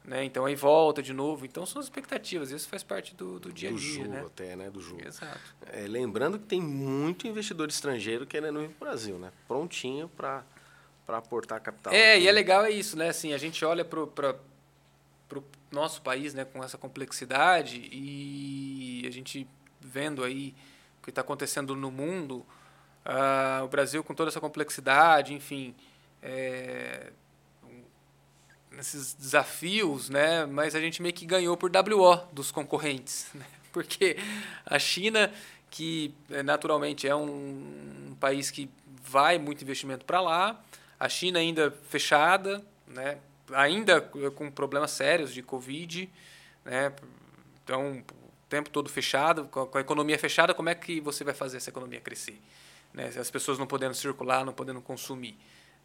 Né? 0.04 0.24
Então 0.24 0.44
aí 0.44 0.54
volta 0.54 1.02
de 1.02 1.12
novo. 1.12 1.44
Então 1.46 1.64
são 1.64 1.80
as 1.80 1.86
expectativas, 1.86 2.50
isso 2.50 2.68
faz 2.68 2.82
parte 2.82 3.14
do, 3.14 3.38
do 3.38 3.52
dia 3.52 3.70
a 3.70 3.72
dia. 3.72 3.78
Do 3.78 4.04
jogo 4.04 4.08
né? 4.08 4.24
até, 4.26 4.56
né? 4.56 4.70
Do 4.70 4.80
jogo. 4.80 5.06
Exato. 5.06 5.38
É, 5.66 5.86
lembrando 5.86 6.38
que 6.38 6.46
tem 6.46 6.60
muito 6.60 7.26
investidor 7.26 7.68
estrangeiro 7.68 8.26
querendo 8.26 8.62
ir 8.62 8.68
para 8.70 8.86
o 8.86 8.90
Brasil, 8.90 9.18
né? 9.18 9.30
Prontinho 9.46 10.08
para 10.08 10.44
aportar 11.08 11.60
capital. 11.60 11.92
É, 11.92 12.14
aqui. 12.14 12.24
e 12.24 12.28
é 12.28 12.32
legal 12.32 12.64
é 12.64 12.70
isso, 12.70 12.96
né? 12.96 13.08
Assim, 13.10 13.32
a 13.32 13.38
gente 13.38 13.64
olha 13.64 13.84
para 13.84 14.00
o 14.00 15.44
nosso 15.70 16.02
país 16.02 16.34
né, 16.34 16.44
com 16.44 16.62
essa 16.62 16.76
complexidade 16.76 17.88
e 17.92 19.04
a 19.06 19.10
gente 19.10 19.46
vendo 19.80 20.24
aí 20.24 20.54
o 21.00 21.04
que 21.04 21.10
está 21.10 21.20
acontecendo 21.20 21.74
no 21.74 21.90
mundo, 21.90 22.44
uh, 23.04 23.64
o 23.64 23.68
Brasil 23.68 24.02
com 24.02 24.14
toda 24.14 24.30
essa 24.30 24.40
complexidade, 24.40 25.34
enfim, 25.34 25.74
é, 26.22 27.12
nesses 28.70 29.14
desafios, 29.14 30.08
né? 30.08 30.46
Mas 30.46 30.74
a 30.74 30.80
gente 30.80 31.02
meio 31.02 31.14
que 31.14 31.26
ganhou 31.26 31.56
por 31.56 31.70
WO 31.70 32.16
dos 32.32 32.50
concorrentes, 32.50 33.28
né? 33.34 33.44
porque 33.72 34.16
a 34.66 34.78
China, 34.78 35.32
que 35.70 36.14
é, 36.30 36.42
naturalmente 36.42 37.08
é 37.08 37.14
um 37.14 38.16
país 38.20 38.50
que 38.50 38.70
vai 39.02 39.38
muito 39.38 39.62
investimento 39.62 40.04
para 40.04 40.20
lá, 40.20 40.62
a 40.98 41.08
China 41.08 41.38
ainda 41.38 41.70
fechada, 41.88 42.64
né? 42.86 43.18
Ainda 43.52 44.00
com 44.00 44.50
problemas 44.50 44.92
sérios 44.92 45.34
de 45.34 45.42
Covid, 45.42 46.08
né? 46.64 46.92
Então, 47.64 47.98
o 47.98 48.48
tempo 48.48 48.70
todo 48.70 48.88
fechado, 48.88 49.44
com 49.46 49.76
a 49.76 49.80
economia 49.80 50.18
fechada, 50.18 50.54
como 50.54 50.68
é 50.68 50.74
que 50.74 51.00
você 51.00 51.24
vai 51.24 51.34
fazer 51.34 51.56
essa 51.56 51.70
economia 51.70 52.00
crescer? 52.00 52.40
Né? 52.92 53.06
As 53.18 53.30
pessoas 53.30 53.58
não 53.58 53.66
podendo 53.66 53.94
circular, 53.94 54.44
não 54.44 54.52
podendo 54.52 54.80
consumir. 54.80 55.36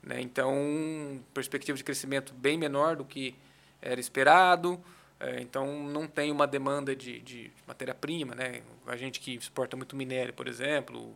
Né? 0.04 0.22
Então, 0.22 1.24
perspectiva 1.34 1.78
de 1.78 1.84
crescimento 1.84 2.34
bem 2.34 2.58
menor 2.58 2.96
do 2.96 3.06
que 3.06 3.36
era 3.82 4.00
esperado. 4.00 4.80
É, 5.20 5.42
então, 5.42 5.84
não 5.84 6.08
tem 6.08 6.32
uma 6.32 6.46
demanda 6.46 6.96
de, 6.96 7.20
de 7.20 7.52
matéria-prima. 7.66 8.36
Né? 8.36 8.62
A 8.86 8.96
gente 8.96 9.20
que 9.20 9.36
exporta 9.36 9.76
muito 9.76 9.96
minério, 9.96 10.34
por 10.34 10.48
exemplo, 10.48 11.16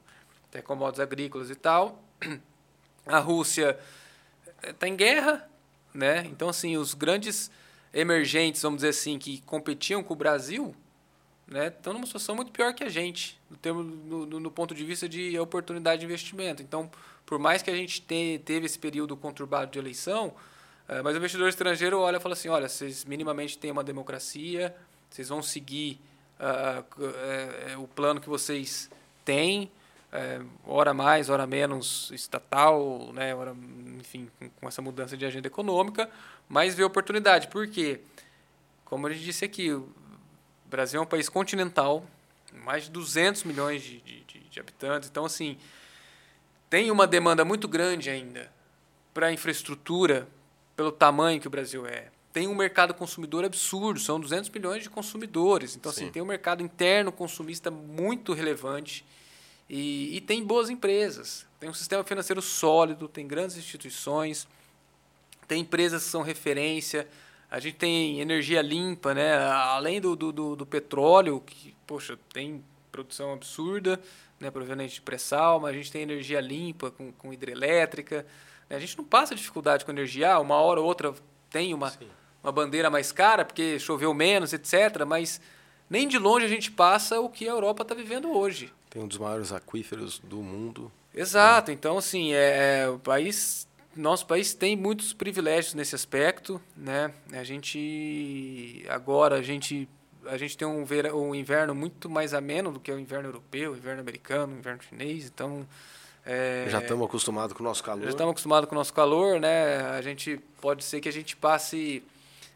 até 0.49 0.61
commodities 0.61 0.99
agrícolas 0.99 1.49
e 1.49 1.55
tal. 1.55 2.03
A 3.05 3.19
Rússia 3.19 3.77
está 4.63 4.87
em 4.87 4.95
guerra. 4.95 5.47
Né? 5.93 6.25
Então, 6.27 6.49
assim, 6.49 6.77
os 6.77 6.93
grandes 6.93 7.51
emergentes, 7.93 8.61
vamos 8.61 8.77
dizer 8.77 8.89
assim, 8.89 9.19
que 9.19 9.41
competiam 9.41 10.01
com 10.01 10.13
o 10.13 10.17
Brasil, 10.17 10.73
né, 11.51 11.67
estão 11.67 11.91
numa 11.91 12.05
situação 12.05 12.33
muito 12.33 12.49
pior 12.49 12.73
que 12.73 12.81
a 12.81 12.89
gente, 12.89 13.37
no, 13.49 13.57
termo, 13.57 13.83
no, 13.83 14.39
no, 14.39 14.49
ponto 14.49 14.73
de 14.73 14.85
vista 14.85 15.07
de 15.07 15.37
oportunidade 15.37 15.99
de 15.99 16.05
investimento. 16.05 16.63
Então, 16.63 16.89
por 17.25 17.37
mais 17.37 17.61
que 17.61 17.69
a 17.69 17.75
gente 17.75 18.01
te, 18.01 18.41
teve 18.45 18.65
esse 18.65 18.79
período 18.79 19.17
conturbado 19.17 19.69
de 19.69 19.77
eleição, 19.77 20.33
é, 20.87 21.01
mas 21.01 21.13
o 21.13 21.17
investidor 21.17 21.49
estrangeiro 21.49 21.99
olha 21.99 22.17
e 22.17 22.19
fala 22.21 22.33
assim, 22.33 22.47
olha, 22.47 22.69
vocês 22.69 23.03
minimamente 23.03 23.57
têm 23.57 23.69
uma 23.69 23.83
democracia, 23.83 24.73
vocês 25.09 25.27
vão 25.27 25.43
seguir 25.43 25.99
uh, 26.39 27.75
uh, 27.77 27.83
o 27.83 27.87
plano 27.87 28.21
que 28.21 28.29
vocês 28.29 28.89
têm, 29.25 29.69
hora 30.65 30.93
mais, 30.93 31.29
hora 31.29 31.47
menos 31.47 32.11
estatal, 32.11 33.11
né, 33.13 33.33
hora, 33.33 33.55
enfim, 33.97 34.29
com 34.59 34.67
essa 34.67 34.81
mudança 34.81 35.15
de 35.15 35.25
agenda 35.25 35.47
econômica, 35.47 36.09
mas 36.49 36.75
vê 36.75 36.83
oportunidade. 36.83 37.47
Por 37.47 37.65
quê? 37.67 38.01
Como 38.83 39.07
a 39.07 39.09
gente 39.13 39.23
disse 39.23 39.45
aqui, 39.45 39.69
o 40.71 40.77
Brasil 40.77 41.01
é 41.01 41.03
um 41.03 41.05
país 41.05 41.27
continental, 41.27 42.05
mais 42.63 42.85
de 42.85 42.91
200 42.91 43.43
milhões 43.43 43.83
de, 43.83 43.99
de, 43.99 44.39
de 44.39 44.57
habitantes, 44.57 45.09
então, 45.09 45.25
assim, 45.25 45.57
tem 46.69 46.89
uma 46.89 47.05
demanda 47.05 47.43
muito 47.43 47.67
grande 47.67 48.09
ainda 48.09 48.49
para 49.13 49.27
a 49.27 49.33
infraestrutura, 49.33 50.29
pelo 50.73 50.89
tamanho 50.89 51.41
que 51.41 51.47
o 51.47 51.49
Brasil 51.49 51.85
é. 51.85 52.07
Tem 52.31 52.47
um 52.47 52.55
mercado 52.55 52.93
consumidor 52.93 53.43
absurdo, 53.43 53.99
são 53.99 54.17
200 54.17 54.49
milhões 54.49 54.83
de 54.83 54.89
consumidores. 54.89 55.75
Então, 55.75 55.91
Sim. 55.91 56.03
assim, 56.03 56.11
tem 56.13 56.21
um 56.21 56.25
mercado 56.25 56.63
interno 56.63 57.11
consumista 57.11 57.69
muito 57.69 58.31
relevante 58.31 59.03
e, 59.69 60.15
e 60.15 60.21
tem 60.21 60.41
boas 60.41 60.69
empresas. 60.69 61.45
Tem 61.59 61.69
um 61.69 61.73
sistema 61.73 62.01
financeiro 62.05 62.41
sólido, 62.41 63.09
tem 63.09 63.27
grandes 63.27 63.57
instituições, 63.57 64.47
tem 65.49 65.63
empresas 65.63 66.05
que 66.05 66.09
são 66.09 66.21
referência. 66.21 67.05
A 67.51 67.59
gente 67.59 67.75
tem 67.75 68.21
energia 68.21 68.61
limpa, 68.61 69.13
né? 69.13 69.37
além 69.37 69.99
do, 69.99 70.15
do, 70.15 70.55
do 70.55 70.65
petróleo, 70.65 71.43
que, 71.45 71.75
poxa, 71.85 72.17
tem 72.33 72.63
produção 72.91 73.33
absurda 73.33 73.99
né, 74.41 74.49
provavelmente 74.49 74.95
de 74.95 75.01
pré-sal, 75.01 75.59
mas 75.59 75.71
a 75.71 75.73
gente 75.73 75.91
tem 75.91 76.01
energia 76.01 76.41
limpa 76.41 76.89
com, 76.89 77.11
com 77.11 77.31
hidrelétrica. 77.31 78.25
Né? 78.67 78.75
A 78.75 78.79
gente 78.79 78.97
não 78.97 79.05
passa 79.05 79.35
dificuldade 79.35 79.85
com 79.85 79.91
energia. 79.91 80.33
Ah, 80.33 80.39
uma 80.39 80.55
hora 80.55 80.81
ou 80.81 80.85
outra 80.87 81.13
tem 81.49 81.73
uma, 81.73 81.93
uma 82.43 82.51
bandeira 82.51 82.89
mais 82.89 83.11
cara 83.11 83.45
porque 83.45 83.77
choveu 83.79 84.13
menos, 84.13 84.51
etc. 84.51 85.05
Mas 85.07 85.39
nem 85.87 86.07
de 86.07 86.17
longe 86.17 86.45
a 86.45 86.49
gente 86.49 86.71
passa 86.71 87.21
o 87.21 87.29
que 87.29 87.47
a 87.47 87.51
Europa 87.51 87.83
está 87.83 87.93
vivendo 87.93 88.31
hoje. 88.31 88.73
Tem 88.89 89.01
um 89.01 89.07
dos 89.07 89.19
maiores 89.19 89.53
aquíferos 89.53 90.19
do 90.19 90.37
mundo. 90.37 90.91
Exato. 91.13 91.69
É. 91.69 91.73
Então, 91.73 91.97
assim, 91.97 92.33
é, 92.33 92.83
é, 92.83 92.89
o 92.89 92.97
país 92.97 93.67
nosso 93.95 94.25
país 94.25 94.53
tem 94.53 94.75
muitos 94.75 95.13
privilégios 95.13 95.73
nesse 95.73 95.95
aspecto, 95.95 96.61
né? 96.75 97.13
A 97.33 97.43
gente 97.43 98.85
agora 98.89 99.35
a 99.35 99.41
gente 99.41 99.87
a 100.25 100.37
gente 100.37 100.57
tem 100.57 100.67
um, 100.67 100.85
verão, 100.85 101.29
um 101.29 101.35
inverno 101.35 101.73
muito 101.73 102.09
mais 102.09 102.33
ameno 102.33 102.71
do 102.71 102.79
que 102.79 102.91
o 102.91 102.99
inverno 102.99 103.29
europeu, 103.29 103.71
o 103.71 103.75
inverno 103.75 104.01
americano, 104.01 104.53
o 104.53 104.57
inverno 104.57 104.81
chinês, 104.83 105.25
então... 105.25 105.67
É, 106.23 106.67
já 106.69 106.79
estamos 106.79 107.03
acostumados 107.07 107.57
com 107.57 107.63
o 107.63 107.65
nosso 107.65 107.83
calor. 107.83 108.03
Já 108.03 108.09
estamos 108.11 108.31
acostumados 108.31 108.69
com 108.69 108.75
o 108.75 108.77
nosso 108.77 108.93
calor, 108.93 109.39
né? 109.39 109.81
A 109.97 110.01
gente 110.03 110.39
pode 110.61 110.83
ser 110.83 111.01
que 111.01 111.09
a 111.09 111.11
gente 111.11 111.35
passe 111.35 112.03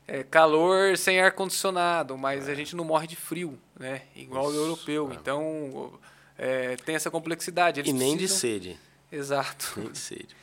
é, 0.07 0.23
calor 0.23 0.95
sem 0.95 1.19
ar 1.19 1.31
condicionado, 1.31 2.15
mas 2.15 2.47
é. 2.47 2.51
a 2.51 2.55
gente 2.55 2.75
não 2.75 2.83
morre 2.83 3.07
de 3.07 3.15
frio, 3.15 3.57
né? 3.79 4.03
Igual 4.15 4.51
Isso, 4.51 4.59
o 4.59 4.63
europeu. 4.63 5.09
É. 5.11 5.15
Então 5.15 5.93
é, 6.37 6.75
tem 6.85 6.95
essa 6.95 7.09
complexidade. 7.09 7.79
Eles 7.79 7.89
e 7.89 7.93
nem 7.93 8.15
precisam... 8.15 8.35
de 8.35 8.41
sede. 8.41 8.79
Exato. 9.11 9.73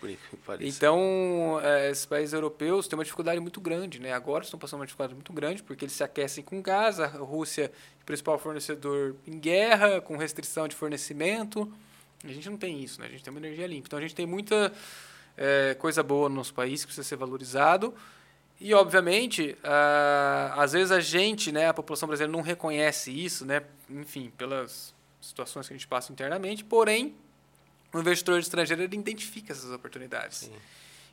Nem 0.02 0.16
por 0.16 0.30
que 0.30 0.36
pareça. 0.46 0.76
Então, 0.76 1.60
é, 1.62 1.90
esses 1.90 2.06
países 2.06 2.32
europeus 2.32 2.86
têm 2.86 2.96
uma 2.96 3.04
dificuldade 3.04 3.40
muito 3.40 3.60
grande, 3.60 4.00
né? 4.00 4.12
Agora 4.12 4.44
estão 4.44 4.58
passando 4.58 4.80
uma 4.80 4.86
dificuldade 4.86 5.14
muito 5.14 5.32
grande 5.32 5.62
porque 5.62 5.84
eles 5.84 5.94
se 5.94 6.04
aquecem 6.04 6.42
com 6.42 6.62
gás, 6.62 7.00
a 7.00 7.06
Rússia, 7.06 7.72
principal 8.06 8.38
fornecedor 8.38 9.16
em 9.26 9.38
guerra, 9.38 10.00
com 10.00 10.16
restrição 10.16 10.68
de 10.68 10.76
fornecimento. 10.76 11.70
A 12.24 12.28
gente 12.28 12.48
não 12.48 12.56
tem 12.56 12.82
isso, 12.82 13.00
né? 13.00 13.08
A 13.08 13.10
gente 13.10 13.22
tem 13.22 13.30
uma 13.30 13.40
energia 13.40 13.66
limpa. 13.66 13.88
Então, 13.88 13.98
a 13.98 14.02
gente 14.02 14.14
tem 14.14 14.26
muita 14.26 14.72
é, 15.36 15.74
coisa 15.74 16.02
boa 16.02 16.28
no 16.28 16.36
nosso 16.36 16.54
país 16.54 16.82
que 16.82 16.86
precisa 16.86 17.06
ser 17.06 17.16
valorizado. 17.16 17.94
E, 18.60 18.72
obviamente, 18.74 19.58
às 20.54 20.72
vezes 20.72 20.92
a 20.92 21.00
gente, 21.00 21.50
né, 21.50 21.66
a 21.68 21.74
população 21.74 22.06
brasileira 22.06 22.30
não 22.30 22.42
reconhece 22.42 23.10
isso, 23.10 23.44
né? 23.44 23.64
Enfim, 23.90 24.32
pelas 24.38 24.94
situações 25.20 25.66
que 25.66 25.74
a 25.74 25.76
gente 25.76 25.88
passa 25.88 26.12
internamente, 26.12 26.62
porém 26.62 27.16
o 27.92 28.00
investidor 28.00 28.40
estrangeiro 28.40 28.82
ele 28.82 28.96
identifica 28.96 29.52
essas 29.52 29.70
oportunidades. 29.70 30.38
Sim. 30.38 30.52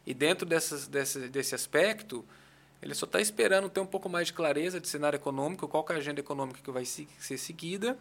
E 0.06 0.14
dentro 0.14 0.46
dessas, 0.46 0.88
desse, 0.88 1.28
desse 1.28 1.54
aspecto, 1.54 2.26
ele 2.82 2.96
só 2.96 3.06
está 3.06 3.20
esperando 3.20 3.70
ter 3.70 3.80
um 3.80 3.86
pouco 3.86 4.08
mais 4.08 4.28
de 4.28 4.34
clareza 4.34 4.80
de 4.80 4.88
cenário 4.88 5.18
econômico, 5.18 5.68
qual 5.68 5.86
é 5.90 5.94
a 5.94 5.98
agenda 5.98 6.20
econômica 6.20 6.62
que 6.64 6.72
vai 6.72 6.86
ser 6.86 7.38
seguida, 7.38 7.98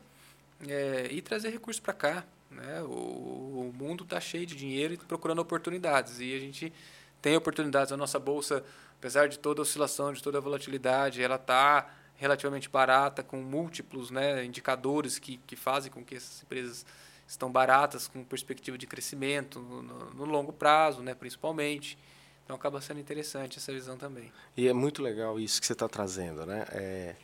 é, 0.66 1.08
e 1.10 1.20
trazer 1.20 1.50
recursos 1.50 1.80
para 1.80 1.92
cá. 1.92 2.24
Né? 2.50 2.82
O, 2.82 3.70
o 3.70 3.74
mundo 3.76 4.04
está 4.04 4.20
cheio 4.20 4.46
de 4.46 4.54
dinheiro 4.54 4.94
e 4.94 4.96
procurando 4.96 5.40
oportunidades. 5.40 6.20
E 6.20 6.34
a 6.34 6.38
gente 6.38 6.72
tem 7.20 7.36
oportunidades. 7.36 7.92
A 7.92 7.96
nossa 7.96 8.18
bolsa, 8.18 8.64
apesar 8.96 9.28
de 9.28 9.38
toda 9.38 9.60
a 9.60 9.62
oscilação, 9.62 10.12
de 10.12 10.22
toda 10.22 10.38
a 10.38 10.40
volatilidade, 10.40 11.22
ela 11.22 11.36
está 11.36 11.90
relativamente 12.16 12.68
barata, 12.68 13.22
com 13.22 13.38
múltiplos 13.38 14.10
né, 14.10 14.44
indicadores 14.44 15.18
que, 15.18 15.36
que 15.46 15.54
fazem 15.54 15.90
com 15.90 16.04
que 16.04 16.16
essas 16.16 16.42
empresas 16.42 16.84
estão 17.28 17.52
baratas, 17.52 18.08
com 18.08 18.24
perspectiva 18.24 18.78
de 18.78 18.86
crescimento 18.86 19.60
no, 19.60 19.82
no 19.82 20.24
longo 20.24 20.52
prazo, 20.52 21.02
né, 21.02 21.14
principalmente. 21.14 21.98
Então 22.44 22.56
acaba 22.56 22.80
sendo 22.80 22.98
interessante 22.98 23.58
essa 23.58 23.70
visão 23.70 23.98
também. 23.98 24.32
E 24.56 24.66
é 24.66 24.72
muito 24.72 25.02
legal 25.02 25.38
isso 25.38 25.60
que 25.60 25.66
você 25.66 25.74
está 25.74 25.86
trazendo, 25.86 26.46
né? 26.46 26.64
É, 26.70 27.14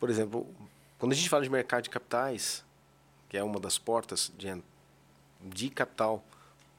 por 0.00 0.08
exemplo, 0.08 0.48
quando 0.98 1.12
a 1.12 1.14
gente 1.14 1.28
fala 1.28 1.42
de 1.42 1.50
mercado 1.50 1.82
de 1.82 1.90
capitais, 1.90 2.64
que 3.28 3.36
é 3.36 3.44
uma 3.44 3.60
das 3.60 3.76
portas 3.76 4.32
de, 4.38 4.62
de 5.42 5.68
capital 5.68 6.24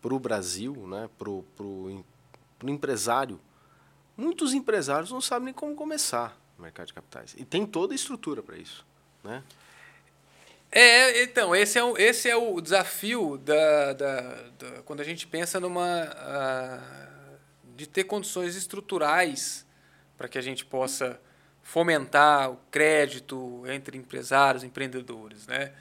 para 0.01 0.15
o 0.15 0.19
Brasil, 0.19 0.73
né? 0.87 1.07
Para 1.19 1.29
o 1.29 2.03
empresário, 2.63 3.39
muitos 4.17 4.55
empresários 4.55 5.11
não 5.11 5.21
sabem 5.21 5.45
nem 5.45 5.53
como 5.53 5.75
começar 5.75 6.35
no 6.57 6.63
mercado 6.63 6.87
de 6.87 6.93
capitais. 6.95 7.35
E 7.37 7.45
tem 7.45 7.67
toda 7.67 7.93
a 7.93 7.95
estrutura 7.95 8.41
para 8.41 8.57
isso, 8.57 8.83
né? 9.23 9.43
É, 10.71 11.23
então, 11.23 11.55
esse 11.55 11.79
é 11.79 11.83
o, 11.83 11.97
esse 11.97 12.29
é 12.29 12.35
o 12.35 12.59
desafio 12.59 13.37
da, 13.37 13.93
da, 13.93 14.21
da 14.59 14.81
quando 14.83 15.01
a 15.01 15.03
gente 15.03 15.25
pensa 15.25 15.59
numa... 15.59 16.03
Uh, 16.05 17.07
de 17.77 17.87
ter 17.87 18.05
condições 18.05 18.55
estruturais 18.55 19.65
para 20.17 20.27
que 20.27 20.37
a 20.37 20.41
gente 20.41 20.65
possa 20.65 21.21
fomentar 21.61 22.49
o 22.49 22.57
crédito 22.71 23.63
entre 23.67 23.97
empresários, 23.97 24.63
empreendedores, 24.63 25.45
né? 25.45 25.71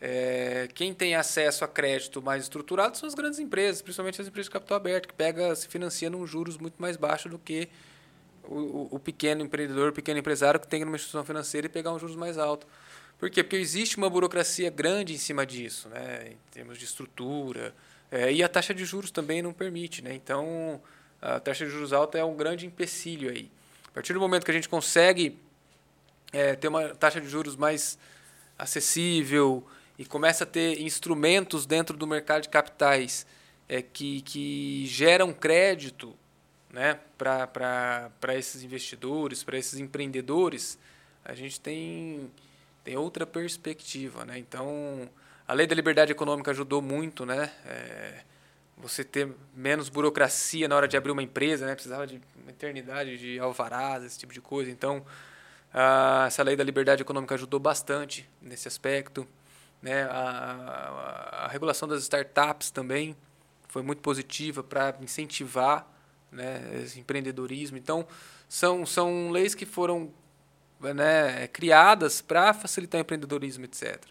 É, 0.00 0.68
quem 0.74 0.94
tem 0.94 1.14
acesso 1.14 1.62
a 1.62 1.68
crédito 1.68 2.22
mais 2.22 2.44
estruturado 2.44 2.96
são 2.96 3.06
as 3.06 3.14
grandes 3.14 3.38
empresas, 3.38 3.82
principalmente 3.82 4.20
as 4.20 4.28
empresas 4.28 4.46
de 4.46 4.52
capital 4.52 4.76
aberto, 4.76 5.08
que 5.08 5.14
pega, 5.14 5.54
se 5.54 5.68
financia 5.68 6.08
num 6.08 6.26
juros 6.26 6.56
muito 6.56 6.80
mais 6.80 6.96
baixo 6.96 7.28
do 7.28 7.38
que 7.38 7.68
o, 8.44 8.88
o, 8.94 8.98
pequeno 8.98 9.42
empreendedor, 9.42 9.90
o 9.90 9.92
pequeno 9.92 10.18
empresário 10.18 10.58
que 10.58 10.66
tem 10.66 10.84
numa 10.84 10.96
instituição 10.96 11.24
financeira 11.24 11.66
e 11.66 11.70
pegar 11.70 11.92
um 11.92 11.98
juros 11.98 12.16
mais 12.16 12.38
alto. 12.38 12.66
Por 13.20 13.28
quê? 13.28 13.44
Porque 13.44 13.56
existe 13.56 13.98
uma 13.98 14.08
burocracia 14.08 14.70
grande 14.70 15.12
em 15.12 15.18
cima 15.18 15.44
disso, 15.44 15.90
né? 15.90 16.30
em 16.32 16.38
termos 16.50 16.78
de 16.78 16.86
estrutura, 16.86 17.74
é, 18.10 18.32
e 18.32 18.42
a 18.42 18.48
taxa 18.48 18.74
de 18.74 18.84
juros 18.84 19.10
também 19.10 19.42
não 19.42 19.52
permite. 19.52 20.02
Né? 20.02 20.14
Então, 20.14 20.80
a 21.20 21.38
taxa 21.38 21.66
de 21.66 21.70
juros 21.70 21.92
alta 21.92 22.16
é 22.16 22.24
um 22.24 22.34
grande 22.34 22.66
empecilho 22.66 23.30
aí. 23.30 23.50
A 23.88 23.90
partir 23.92 24.14
do 24.14 24.20
momento 24.20 24.44
que 24.44 24.50
a 24.50 24.54
gente 24.54 24.68
consegue 24.68 25.38
é, 26.32 26.56
ter 26.56 26.68
uma 26.68 26.88
taxa 26.94 27.20
de 27.20 27.28
juros 27.28 27.56
mais 27.56 27.98
acessível 28.58 29.66
e 29.98 30.04
começa 30.06 30.44
a 30.44 30.46
ter 30.46 30.80
instrumentos 30.80 31.66
dentro 31.66 31.96
do 31.96 32.06
mercado 32.06 32.42
de 32.42 32.48
capitais 32.48 33.26
é, 33.68 33.82
que, 33.82 34.22
que 34.22 34.86
geram 34.86 35.32
crédito 35.32 36.16
né, 36.72 36.98
para 37.18 38.10
esses 38.30 38.62
investidores, 38.62 39.42
para 39.42 39.58
esses 39.58 39.78
empreendedores, 39.78 40.78
a 41.24 41.34
gente 41.34 41.60
tem, 41.60 42.30
tem 42.84 42.96
outra 42.96 43.26
perspectiva. 43.26 44.24
Né? 44.24 44.38
Então, 44.38 45.08
a 45.46 45.52
lei 45.52 45.66
da 45.66 45.74
liberdade 45.74 46.12
econômica 46.12 46.50
ajudou 46.50 46.80
muito, 46.80 47.26
né? 47.26 47.50
É, 47.66 48.22
você 48.76 49.04
ter 49.04 49.28
menos 49.54 49.88
burocracia 49.88 50.66
na 50.66 50.76
hora 50.76 50.88
de 50.88 50.96
abrir 50.96 51.12
uma 51.12 51.22
empresa, 51.22 51.66
né? 51.66 51.74
Precisava 51.74 52.06
de 52.06 52.20
uma 52.42 52.50
eternidade 52.50 53.18
de 53.18 53.38
alvarás, 53.38 54.04
esse 54.04 54.18
tipo 54.18 54.32
de 54.32 54.40
coisa. 54.40 54.70
Então, 54.70 55.04
ah, 55.72 56.24
essa 56.26 56.42
lei 56.42 56.56
da 56.56 56.64
liberdade 56.64 57.02
econômica 57.02 57.34
ajudou 57.34 57.60
bastante 57.60 58.28
nesse 58.40 58.68
aspecto. 58.68 59.26
Né? 59.82 60.04
A, 60.04 60.08
a, 60.10 61.44
a 61.44 61.48
regulação 61.48 61.88
das 61.88 62.02
startups 62.02 62.70
também 62.70 63.16
foi 63.68 63.82
muito 63.82 64.02
positiva 64.02 64.62
para 64.62 64.96
incentivar 65.00 65.86
né, 66.30 66.82
esse 66.82 66.98
empreendedorismo. 66.98 67.76
Então, 67.76 68.06
são, 68.48 68.84
são 68.84 69.30
leis 69.30 69.54
que 69.54 69.64
foram 69.64 70.12
né, 70.80 71.46
criadas 71.48 72.20
para 72.20 72.52
facilitar 72.54 72.98
o 72.98 73.02
empreendedorismo, 73.02 73.64
etc. 73.64 74.02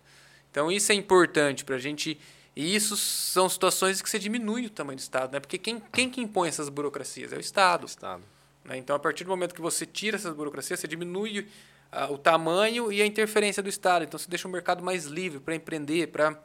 Então, 0.52 0.72
isso 0.72 0.92
é 0.92 0.96
importante 0.96 1.64
para 1.64 1.76
a 1.76 1.80
gente 1.80 2.20
e 2.56 2.76
isso 2.76 2.98
são 2.98 3.48
situações 3.48 4.02
que 4.02 4.10
você 4.10 4.20
diminui 4.20 4.66
o 4.66 4.70
tamanho 4.70 4.98
do 4.98 5.02
Estado, 5.02 5.32
né? 5.32 5.40
Porque 5.40 5.58
quem, 5.58 5.82
quem 5.94 6.10
que 6.10 6.20
impõe 6.20 6.50
essas 6.50 6.68
burocracias? 6.68 7.32
É 7.32 7.38
o 7.38 7.40
Estado. 7.40 7.84
O 7.84 7.86
Estado. 7.86 8.22
Né? 8.66 8.78
Então, 8.78 8.96
a 8.96 9.00
partir 9.00 9.24
do 9.24 9.30
momento 9.30 9.56
que 9.56 9.62
você 9.62 9.86
tira 9.86 10.18
essas 10.18 10.34
burocracias, 10.34 10.80
você 10.80 10.88
diminui 10.88 11.40
uh, 11.40 12.12
o 12.12 12.18
tamanho 12.18 12.92
e 12.92 13.02
a 13.02 13.06
interferência 13.06 13.64
do 13.64 13.70
Estado. 13.70 14.04
Então, 14.04 14.20
você 14.20 14.30
deixa 14.30 14.48
o 14.48 14.52
mercado 14.52 14.84
mais 14.84 15.06
livre 15.06 15.40
para 15.40 15.56
empreender, 15.56 16.08
para 16.08 16.38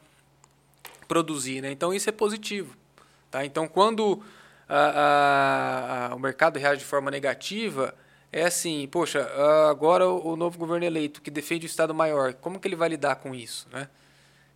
produzir. 1.08 1.60
Né? 1.60 1.72
Então, 1.72 1.92
isso 1.92 2.08
é 2.08 2.12
positivo. 2.12 2.76
Tá? 3.30 3.44
Então, 3.44 3.66
quando 3.66 4.22
a, 4.68 6.10
a, 6.10 6.14
o 6.14 6.18
mercado 6.20 6.58
reage 6.58 6.80
de 6.80 6.86
forma 6.86 7.10
negativa, 7.10 7.94
é 8.40 8.46
assim, 8.46 8.88
poxa, 8.88 9.26
agora 9.70 10.08
o 10.08 10.36
novo 10.36 10.58
governo 10.58 10.84
eleito 10.84 11.22
que 11.22 11.30
defende 11.30 11.66
o 11.66 11.68
Estado 11.68 11.94
maior, 11.94 12.34
como 12.34 12.58
que 12.58 12.66
ele 12.68 12.76
vai 12.76 12.88
lidar 12.88 13.16
com 13.16 13.34
isso? 13.34 13.66
Né? 13.72 13.88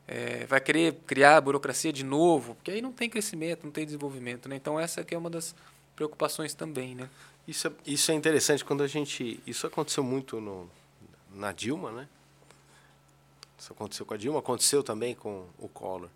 é, 0.09 0.47
vai 0.47 0.59
querer 0.59 0.95
criar 1.07 1.39
burocracia 1.43 1.93
de 1.93 2.03
novo, 2.03 2.55
porque 2.55 2.70
aí 2.70 2.81
não 2.81 2.91
tem 2.91 3.11
crescimento, 3.11 3.64
não 3.64 3.70
tem 3.70 3.85
desenvolvimento. 3.85 4.49
Né? 4.49 4.57
Então, 4.57 4.81
essa 4.81 5.03
aqui 5.03 5.14
é 5.14 5.18
uma 5.18 5.29
das 5.29 5.55
preocupações 5.95 6.55
também. 6.55 6.95
Né? 6.95 7.11
Isso, 7.47 7.68
é, 7.68 7.72
isso 7.87 8.11
é 8.11 8.14
interessante 8.14 8.64
quando 8.64 8.83
a 8.83 8.87
gente. 8.87 9.39
Isso 9.47 9.66
aconteceu 9.66 10.03
muito 10.03 10.41
no, 10.41 10.68
na 11.35 11.53
Dilma, 11.53 11.93
né? 11.93 12.09
Isso 13.59 13.72
aconteceu 13.72 14.07
com 14.07 14.14
a 14.14 14.16
Dilma, 14.16 14.39
aconteceu 14.39 14.83
também 14.83 15.14
com 15.14 15.47
o 15.59 15.68
Collor. 15.68 16.09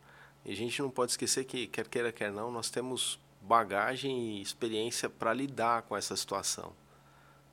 E 0.44 0.52
a 0.52 0.56
gente 0.56 0.80
não 0.80 0.90
pode 0.90 1.12
esquecer 1.12 1.44
que, 1.44 1.66
quer 1.66 1.86
queira, 1.86 2.10
quer 2.10 2.32
não, 2.32 2.50
nós 2.50 2.70
temos 2.70 3.18
bagagem 3.42 4.38
e 4.38 4.40
experiência 4.40 5.10
para 5.10 5.34
lidar 5.34 5.82
com 5.82 5.96
essa 5.96 6.16
situação. 6.16 6.72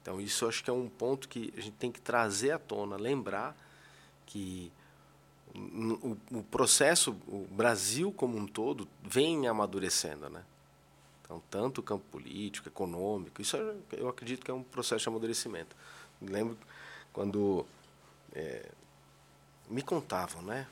Então, 0.09 0.19
isso 0.19 0.47
acho 0.47 0.63
que 0.63 0.71
é 0.71 0.73
um 0.73 0.89
ponto 0.89 1.29
que 1.29 1.53
a 1.55 1.61
gente 1.61 1.75
tem 1.75 1.91
que 1.91 2.01
trazer 2.01 2.49
à 2.49 2.57
tona, 2.57 2.97
lembrar 2.97 3.55
que 4.25 4.71
o, 5.53 6.17
o, 6.31 6.43
processo, 6.49 7.11
o 7.27 7.47
Brasil 7.51 8.11
como 8.11 8.35
um 8.35 8.47
todo, 8.47 8.87
vem 9.03 9.47
amadurecendo, 9.47 10.27
né? 10.27 10.43
Então, 11.21 11.43
tanto 11.51 11.81
o 11.81 11.83
campo 11.83 12.03
político, 12.09 12.67
econômico, 12.67 13.39
isso 13.39 13.55
eu 13.91 14.09
acredito 14.09 14.43
que 14.43 14.49
é 14.49 14.53
um 14.53 14.63
processo 14.63 15.03
de 15.03 15.09
amadurecimento. 15.09 15.75
Me 16.19 16.31
lembro 16.31 16.57
quando 17.13 17.63
é, 18.33 18.67
me 19.69 19.83
contavam, 19.83 20.41
né? 20.41 20.65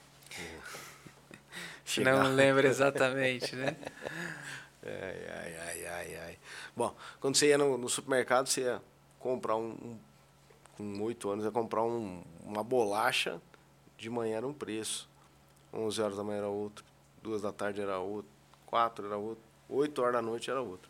Não 2.03 2.33
lembro 2.33 2.65
exatamente, 2.65 3.55
né? 3.55 3.77
ai, 4.81 5.27
ai, 5.29 5.55
ai, 5.55 5.85
ai, 5.85 6.15
ai. 6.25 6.39
Bom, 6.75 6.95
quando 7.19 7.35
você 7.35 7.49
ia 7.49 7.57
no, 7.59 7.77
no 7.77 7.87
supermercado, 7.87 8.47
você 8.47 8.61
ia 8.61 8.81
comprar 9.19 9.55
um, 9.55 9.71
um 9.71 9.97
com 10.77 11.01
oito 11.01 11.29
anos, 11.29 11.43
ia 11.43 11.51
comprar 11.51 11.83
um, 11.83 12.23
uma 12.43 12.63
bolacha 12.63 13.41
de 13.97 14.09
manhã 14.09 14.37
era 14.37 14.47
um 14.47 14.53
preço, 14.53 15.09
11 15.73 16.01
horas 16.01 16.17
da 16.17 16.23
manhã 16.23 16.37
era 16.37 16.47
outro, 16.47 16.85
2 17.23 17.41
da 17.41 17.51
tarde 17.51 17.81
era 17.81 17.97
outro, 17.97 18.29
4 18.67 19.07
era 19.07 19.17
outro, 19.17 19.43
8 19.67 20.01
horas 20.01 20.13
da 20.13 20.21
noite 20.21 20.51
era 20.51 20.61
outro. 20.61 20.89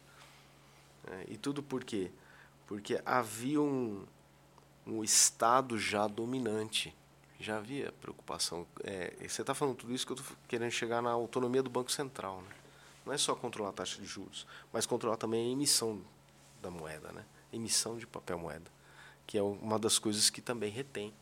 É, 1.10 1.26
e 1.30 1.38
tudo 1.38 1.64
por 1.64 1.84
quê? 1.86 2.12
Porque 2.68 3.02
havia 3.06 3.62
um, 3.62 4.06
um 4.86 5.04
Estado 5.04 5.78
já 5.78 6.06
dominante. 6.06 6.94
Já 7.40 7.58
havia 7.58 7.94
preocupação. 8.02 8.66
É, 8.84 9.14
você 9.26 9.42
está 9.42 9.54
falando 9.54 9.76
tudo 9.76 9.94
isso 9.94 10.06
que 10.06 10.12
eu 10.12 10.18
estou 10.18 10.36
querendo 10.48 10.72
chegar 10.72 11.02
na 11.02 11.12
autonomia 11.12 11.64
do 11.64 11.70
Banco 11.70 11.92
Central. 11.92 12.42
Né? 12.42 12.50
Não 13.06 13.14
é 13.14 13.18
só 13.18 13.36
controlar 13.36 13.70
a 13.70 13.74
taxa 13.74 14.02
de 14.02 14.08
juros, 14.08 14.46
mas 14.74 14.86
controlar 14.86 15.18
também 15.18 15.48
a 15.48 15.52
emissão 15.52 16.02
da 16.62 16.70
moeda, 16.70 17.12
né? 17.12 17.24
Emissão 17.52 17.98
de 17.98 18.06
papel 18.06 18.38
moeda, 18.38 18.70
que 19.26 19.38
é 19.38 19.42
uma 19.42 19.80
das 19.80 20.00
coisas 20.00 20.30
que 20.30 20.42
também 20.42 20.72
retém 20.72 21.14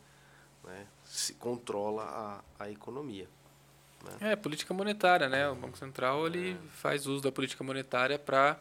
né? 0.64 0.86
se 1.04 1.34
controla 1.34 2.44
a, 2.58 2.64
a 2.64 2.70
economia. 2.70 3.28
Né? 4.04 4.32
É, 4.32 4.36
política 4.36 4.74
monetária, 4.74 5.28
né? 5.28 5.48
O 5.48 5.54
Banco 5.54 5.78
Central 5.78 6.26
ele 6.26 6.52
é. 6.52 6.56
faz 6.70 7.06
uso 7.06 7.22
da 7.22 7.32
política 7.32 7.62
monetária 7.64 8.18
para 8.18 8.58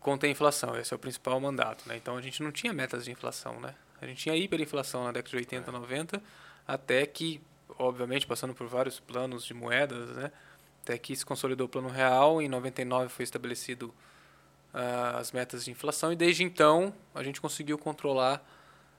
conter 0.00 0.28
a 0.28 0.30
inflação. 0.30 0.76
Esse 0.76 0.92
é 0.92 0.96
o 0.96 0.98
principal 0.98 1.38
mandato, 1.40 1.88
né? 1.88 1.96
Então 1.96 2.16
a 2.16 2.22
gente 2.22 2.42
não 2.42 2.52
tinha 2.52 2.72
metas 2.72 3.04
de 3.04 3.10
inflação, 3.10 3.60
né? 3.60 3.74
A 4.00 4.06
gente 4.06 4.22
tinha 4.22 4.36
hiperinflação 4.36 5.04
na 5.04 5.12
década 5.12 5.30
de 5.30 5.36
80, 5.36 5.70
é. 5.70 5.72
90, 5.72 6.22
até 6.66 7.06
que, 7.06 7.40
obviamente, 7.78 8.26
passando 8.26 8.54
por 8.54 8.66
vários 8.66 9.00
planos 9.00 9.44
de 9.44 9.54
moedas, 9.54 10.10
né? 10.10 10.30
Até 10.82 10.98
que 10.98 11.16
se 11.16 11.24
consolidou 11.24 11.66
o 11.66 11.68
plano 11.68 11.88
real, 11.88 12.42
em 12.42 12.48
99 12.48 13.08
foi 13.08 13.22
estabelecido 13.22 13.94
uh, 14.74 15.16
as 15.18 15.32
metas 15.32 15.64
de 15.64 15.70
inflação 15.70 16.12
e 16.12 16.16
desde 16.16 16.42
então 16.42 16.92
a 17.14 17.22
gente 17.22 17.40
conseguiu 17.40 17.78
controlar 17.78 18.44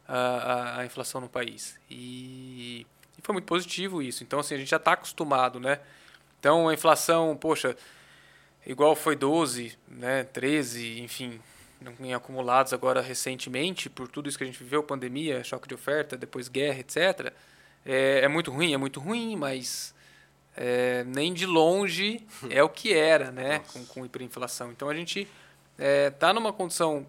a, 0.07 0.79
a, 0.79 0.85
inflação 0.85 1.19
no 1.19 1.27
país. 1.29 1.77
E, 1.89 2.85
e, 3.17 3.21
foi 3.21 3.33
muito 3.33 3.45
positivo 3.45 4.01
isso. 4.01 4.23
Então, 4.23 4.39
assim, 4.39 4.55
a 4.55 4.57
gente 4.57 4.69
já 4.69 4.77
está 4.77 4.93
acostumado, 4.93 5.59
né? 5.59 5.79
Então, 6.39 6.69
a 6.69 6.73
inflação, 6.73 7.35
poxa, 7.35 7.75
igual 8.65 8.95
foi 8.95 9.15
12, 9.15 9.77
né, 9.87 10.23
13, 10.25 11.01
enfim, 11.01 11.39
em 11.99 12.13
acumulados 12.13 12.71
agora 12.71 13.01
recentemente, 13.01 13.89
por 13.89 14.07
tudo 14.07 14.29
isso 14.29 14.37
que 14.37 14.43
a 14.43 14.47
gente 14.47 14.61
viveu, 14.61 14.83
pandemia, 14.83 15.43
choque 15.43 15.67
de 15.67 15.73
oferta, 15.73 16.15
depois 16.15 16.47
guerra, 16.47 16.79
etc., 16.79 17.33
é, 17.83 18.21
é 18.23 18.27
muito 18.27 18.51
ruim, 18.51 18.73
é 18.73 18.77
muito 18.77 18.99
ruim, 18.99 19.35
mas 19.35 19.93
é, 20.55 21.03
nem 21.03 21.33
de 21.33 21.45
longe 21.45 22.25
é 22.49 22.63
o 22.63 22.69
que 22.69 22.93
era, 22.93 23.31
né, 23.31 23.59
com, 23.73 23.83
com 23.85 24.05
hiperinflação. 24.05 24.71
Então, 24.71 24.87
a 24.87 24.93
gente 24.93 25.27
está 25.77 26.29
é, 26.29 26.33
numa 26.33 26.53
condição 26.53 27.05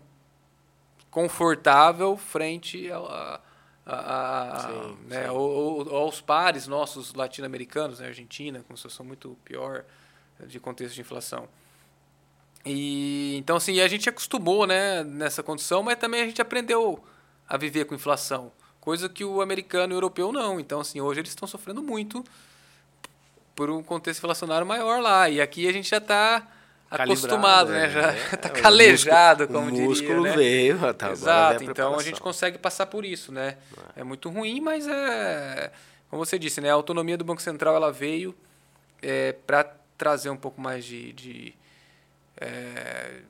confortável 1.11 2.17
frente 2.17 2.91
a, 2.91 3.41
a, 3.87 4.57
a 4.57 4.61
sim, 4.61 4.99
né, 5.09 5.23
sim. 5.25 5.31
Ou, 5.31 5.89
ou, 5.89 5.97
aos 5.97 6.21
pares 6.21 6.67
nossos 6.67 7.15
latino-americanos, 7.15 8.01
né, 8.01 8.09
Argentina, 8.09 8.59
com 8.61 8.73
uma 8.73 8.77
situação 8.77 9.07
muito 9.07 9.37
pior 9.45 9.85
de 10.47 10.61
contexto 10.61 10.95
de 10.95 11.01
inflação. 11.01 11.49
E 12.65 13.37
então 13.39 13.57
assim, 13.57 13.81
a 13.81 13.89
gente 13.89 14.09
acostumou, 14.09 14.67
né, 14.67 15.05
nessa 15.05 15.43
condição, 15.43 15.83
mas 15.83 15.99
também 15.99 16.21
a 16.21 16.27
gente 16.27 16.43
aprendeu 16.43 17.03
a 17.49 17.57
viver 17.57 17.85
com 17.85 17.95
inflação, 17.95 18.53
coisa 18.81 19.09
que 19.09 19.25
o 19.25 19.41
americano 19.41 19.93
e 19.93 19.95
o 19.95 19.99
europeu 19.99 20.33
não. 20.33 20.59
Então 20.59 20.81
assim, 20.81 21.01
hoje 21.01 21.21
eles 21.21 21.31
estão 21.31 21.47
sofrendo 21.47 21.83
muito 21.83 22.25
por 23.55 23.71
um 23.71 23.83
contexto 23.83 24.19
inflacionário 24.19 24.67
maior 24.67 25.01
lá, 25.01 25.31
e 25.31 25.41
aqui 25.41 25.67
a 25.67 25.73
gente 25.73 25.89
já 25.89 25.97
está 25.97 26.47
acostumado, 26.91 27.71
né? 27.73 27.89
Já 27.89 28.15
está 28.15 28.49
é, 28.49 28.53
calejado, 28.53 29.49
como 29.49 29.71
diria. 29.71 29.87
O 29.87 29.89
músculo 29.89 30.23
né? 30.23 30.37
veio, 30.37 30.95
tá, 30.95 31.11
Exato. 31.11 31.65
então 31.65 31.99
a 31.99 32.03
gente 32.03 32.21
consegue 32.21 32.59
passar 32.59 32.87
por 32.87 33.05
isso, 33.05 33.33
né? 33.33 33.57
É. 33.97 34.01
é 34.01 34.05
muito 34.05 34.29
ruim, 34.31 34.61
mas 34.61 34.87
é, 34.87 35.71
como 36.09 36.25
você 36.25 36.39
disse, 36.39 36.61
né? 36.61 36.71
A 36.71 36.75
autonomia 36.75 37.17
do 37.17 37.25
Banco 37.25 37.43
Central 37.43 37.75
ela 37.75 37.93
veio 37.93 38.35
é, 39.03 39.33
para 39.47 39.65
trazer 39.99 40.31
um 40.31 40.37
pouco 40.37 40.61
mais 40.61 40.85
de, 40.85 41.13
de 41.13 41.55
é, 42.39 43.21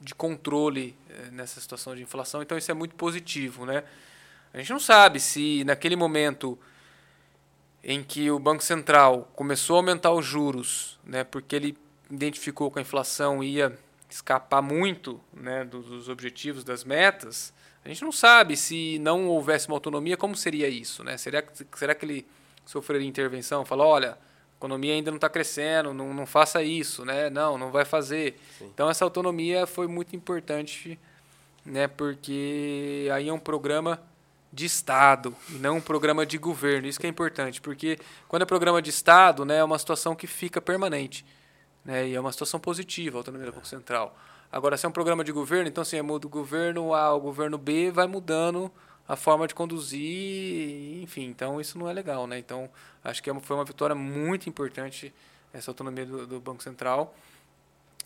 de 0.00 0.14
controle 0.14 0.96
é, 1.08 1.30
nessa 1.30 1.60
situação 1.60 1.94
de 1.94 2.02
inflação. 2.02 2.42
Então 2.42 2.56
isso 2.56 2.70
é 2.70 2.74
muito 2.74 2.94
positivo, 2.94 3.66
né? 3.66 3.84
A 4.52 4.58
gente 4.58 4.70
não 4.70 4.80
sabe 4.80 5.20
se 5.20 5.62
naquele 5.64 5.94
momento 5.94 6.58
em 7.82 8.02
que 8.02 8.30
o 8.30 8.38
Banco 8.38 8.62
Central 8.62 9.30
começou 9.34 9.76
a 9.76 9.78
aumentar 9.78 10.12
os 10.12 10.26
juros, 10.26 10.98
né, 11.04 11.24
porque 11.24 11.56
ele 11.56 11.78
identificou 12.10 12.70
que 12.70 12.78
a 12.78 12.82
inflação 12.82 13.42
ia 13.42 13.78
escapar 14.08 14.60
muito 14.60 15.20
né, 15.32 15.64
dos 15.64 16.08
objetivos, 16.08 16.64
das 16.64 16.82
metas, 16.82 17.52
a 17.84 17.88
gente 17.88 18.02
não 18.02 18.12
sabe 18.12 18.56
se 18.56 18.98
não 18.98 19.28
houvesse 19.28 19.68
uma 19.68 19.76
autonomia, 19.76 20.16
como 20.16 20.36
seria 20.36 20.68
isso. 20.68 21.02
Né? 21.02 21.16
Será, 21.16 21.42
será 21.74 21.94
que 21.94 22.04
ele 22.04 22.26
sofreria 22.66 23.06
intervenção? 23.06 23.64
Fala, 23.64 23.86
olha, 23.86 24.18
economia 24.56 24.92
ainda 24.92 25.10
não 25.10 25.16
está 25.16 25.28
crescendo, 25.28 25.94
não, 25.94 26.12
não 26.12 26.26
faça 26.26 26.62
isso, 26.62 27.04
né? 27.04 27.30
Não, 27.30 27.56
não 27.56 27.70
vai 27.70 27.86
fazer. 27.86 28.38
Sim. 28.58 28.66
Então 28.66 28.90
essa 28.90 29.04
autonomia 29.04 29.66
foi 29.66 29.86
muito 29.86 30.14
importante, 30.14 30.98
né? 31.64 31.88
Porque 31.88 33.08
aí 33.14 33.28
é 33.28 33.32
um 33.32 33.38
programa 33.38 34.02
de 34.52 34.66
Estado 34.66 35.34
e 35.48 35.54
não 35.54 35.76
um 35.76 35.80
programa 35.80 36.26
de 36.26 36.36
governo. 36.36 36.86
Isso 36.86 37.00
que 37.00 37.06
é 37.06 37.10
importante, 37.10 37.60
porque 37.60 37.98
quando 38.28 38.42
é 38.42 38.44
programa 38.44 38.82
de 38.82 38.90
Estado, 38.90 39.44
né, 39.44 39.58
é 39.58 39.64
uma 39.64 39.78
situação 39.78 40.14
que 40.14 40.26
fica 40.26 40.60
permanente, 40.60 41.24
né? 41.84 42.08
E 42.08 42.14
é 42.14 42.20
uma 42.20 42.32
situação 42.32 42.60
positiva, 42.60 43.18
a 43.18 43.20
autonomia 43.20 43.46
do 43.46 43.52
Banco 43.52 43.66
Central. 43.66 44.16
Agora, 44.52 44.76
se 44.76 44.84
é 44.84 44.88
um 44.88 44.92
programa 44.92 45.22
de 45.22 45.32
governo, 45.32 45.68
então 45.68 45.82
assim, 45.82 45.96
é 45.96 46.02
muda 46.02 46.26
o 46.26 46.30
governo 46.30 46.92
A 46.92 47.02
ao 47.02 47.20
governo 47.20 47.56
B, 47.56 47.90
vai 47.90 48.06
mudando 48.06 48.70
a 49.06 49.16
forma 49.16 49.46
de 49.46 49.54
conduzir, 49.54 51.02
enfim, 51.02 51.24
então 51.24 51.60
isso 51.60 51.78
não 51.78 51.88
é 51.88 51.92
legal, 51.92 52.26
né? 52.26 52.38
Então, 52.38 52.70
acho 53.02 53.22
que 53.22 53.28
é 53.28 53.40
foi 53.40 53.56
uma 53.56 53.64
vitória 53.64 53.94
muito 53.94 54.48
importante 54.48 55.12
essa 55.52 55.70
autonomia 55.70 56.06
do, 56.06 56.26
do 56.26 56.40
Banco 56.40 56.62
Central, 56.62 57.14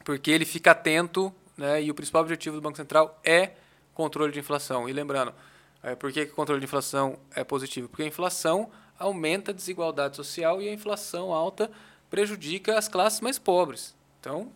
porque 0.03 0.31
ele 0.31 0.45
fica 0.45 0.71
atento, 0.71 1.35
né? 1.57 1.83
E 1.83 1.91
o 1.91 1.95
principal 1.95 2.23
objetivo 2.23 2.57
do 2.57 2.63
Banco 2.63 2.77
Central 2.77 3.21
é 3.23 3.53
controle 3.93 4.33
de 4.33 4.39
inflação. 4.39 4.89
E 4.89 4.93
lembrando, 4.93 5.35
é, 5.83 5.95
por 5.95 6.11
que, 6.11 6.23
o 6.23 6.33
controle 6.33 6.61
de 6.61 6.65
inflação 6.65 7.19
é 7.35 7.45
positivo? 7.45 7.89
Porque 7.89 8.03
a 8.03 8.07
inflação 8.07 8.71
aumenta 8.99 9.51
a 9.51 9.55
desigualdade 9.55 10.17
social 10.17 10.61
e 10.63 10.69
a 10.69 10.73
inflação 10.73 11.33
alta 11.33 11.71
prejudica 12.11 12.79
as 12.79 12.89
classes 12.89 13.21
mais 13.21 13.39
pobres. 13.39 13.95
Então, 14.21 14.51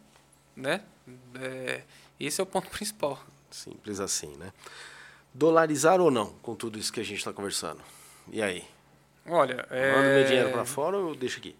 né? 0.56 0.82
É, 1.40 1.82
esse 2.18 2.40
é 2.40 2.44
o 2.44 2.46
ponto 2.46 2.68
principal. 2.70 3.22
Simples 3.50 4.00
assim, 4.00 4.36
né? 4.36 4.52
Dolarizar 5.32 6.00
ou 6.00 6.10
não 6.10 6.32
com 6.42 6.54
tudo 6.54 6.78
isso 6.78 6.92
que 6.92 7.00
a 7.00 7.04
gente 7.04 7.18
está 7.18 7.32
conversando? 7.32 7.82
E 8.30 8.42
aí? 8.42 8.64
Olha, 9.26 9.66
é... 9.70 9.92
Manda 9.92 10.14
meu 10.14 10.24
dinheiro 10.24 10.50
para 10.50 10.64
fora 10.64 10.96
ou 10.96 11.14
deixa 11.14 11.38
aqui? 11.38 11.54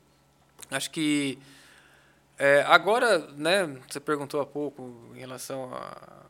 Acho 0.70 0.90
que 0.90 1.38
é, 2.38 2.62
agora, 2.62 3.18
né? 3.32 3.66
Você 3.88 3.98
perguntou 3.98 4.40
há 4.40 4.46
pouco 4.46 5.12
em 5.14 5.18
relação 5.18 5.74
a 5.74 6.26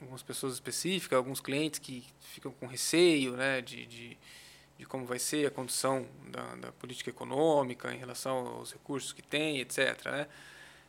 algumas 0.00 0.22
pessoas 0.22 0.54
específicas, 0.54 1.16
alguns 1.16 1.40
clientes 1.40 1.80
que 1.80 2.04
ficam 2.20 2.52
com 2.52 2.66
receio, 2.66 3.36
né? 3.36 3.60
De, 3.60 3.84
de, 3.86 4.16
de 4.78 4.86
como 4.86 5.04
vai 5.04 5.18
ser 5.18 5.46
a 5.46 5.50
condição 5.50 6.06
da, 6.28 6.54
da, 6.54 6.72
política 6.72 7.10
econômica 7.10 7.92
em 7.92 7.98
relação 7.98 8.46
aos 8.46 8.72
recursos 8.72 9.12
que 9.12 9.22
tem, 9.22 9.58
etc. 9.58 10.04
Né? 10.06 10.26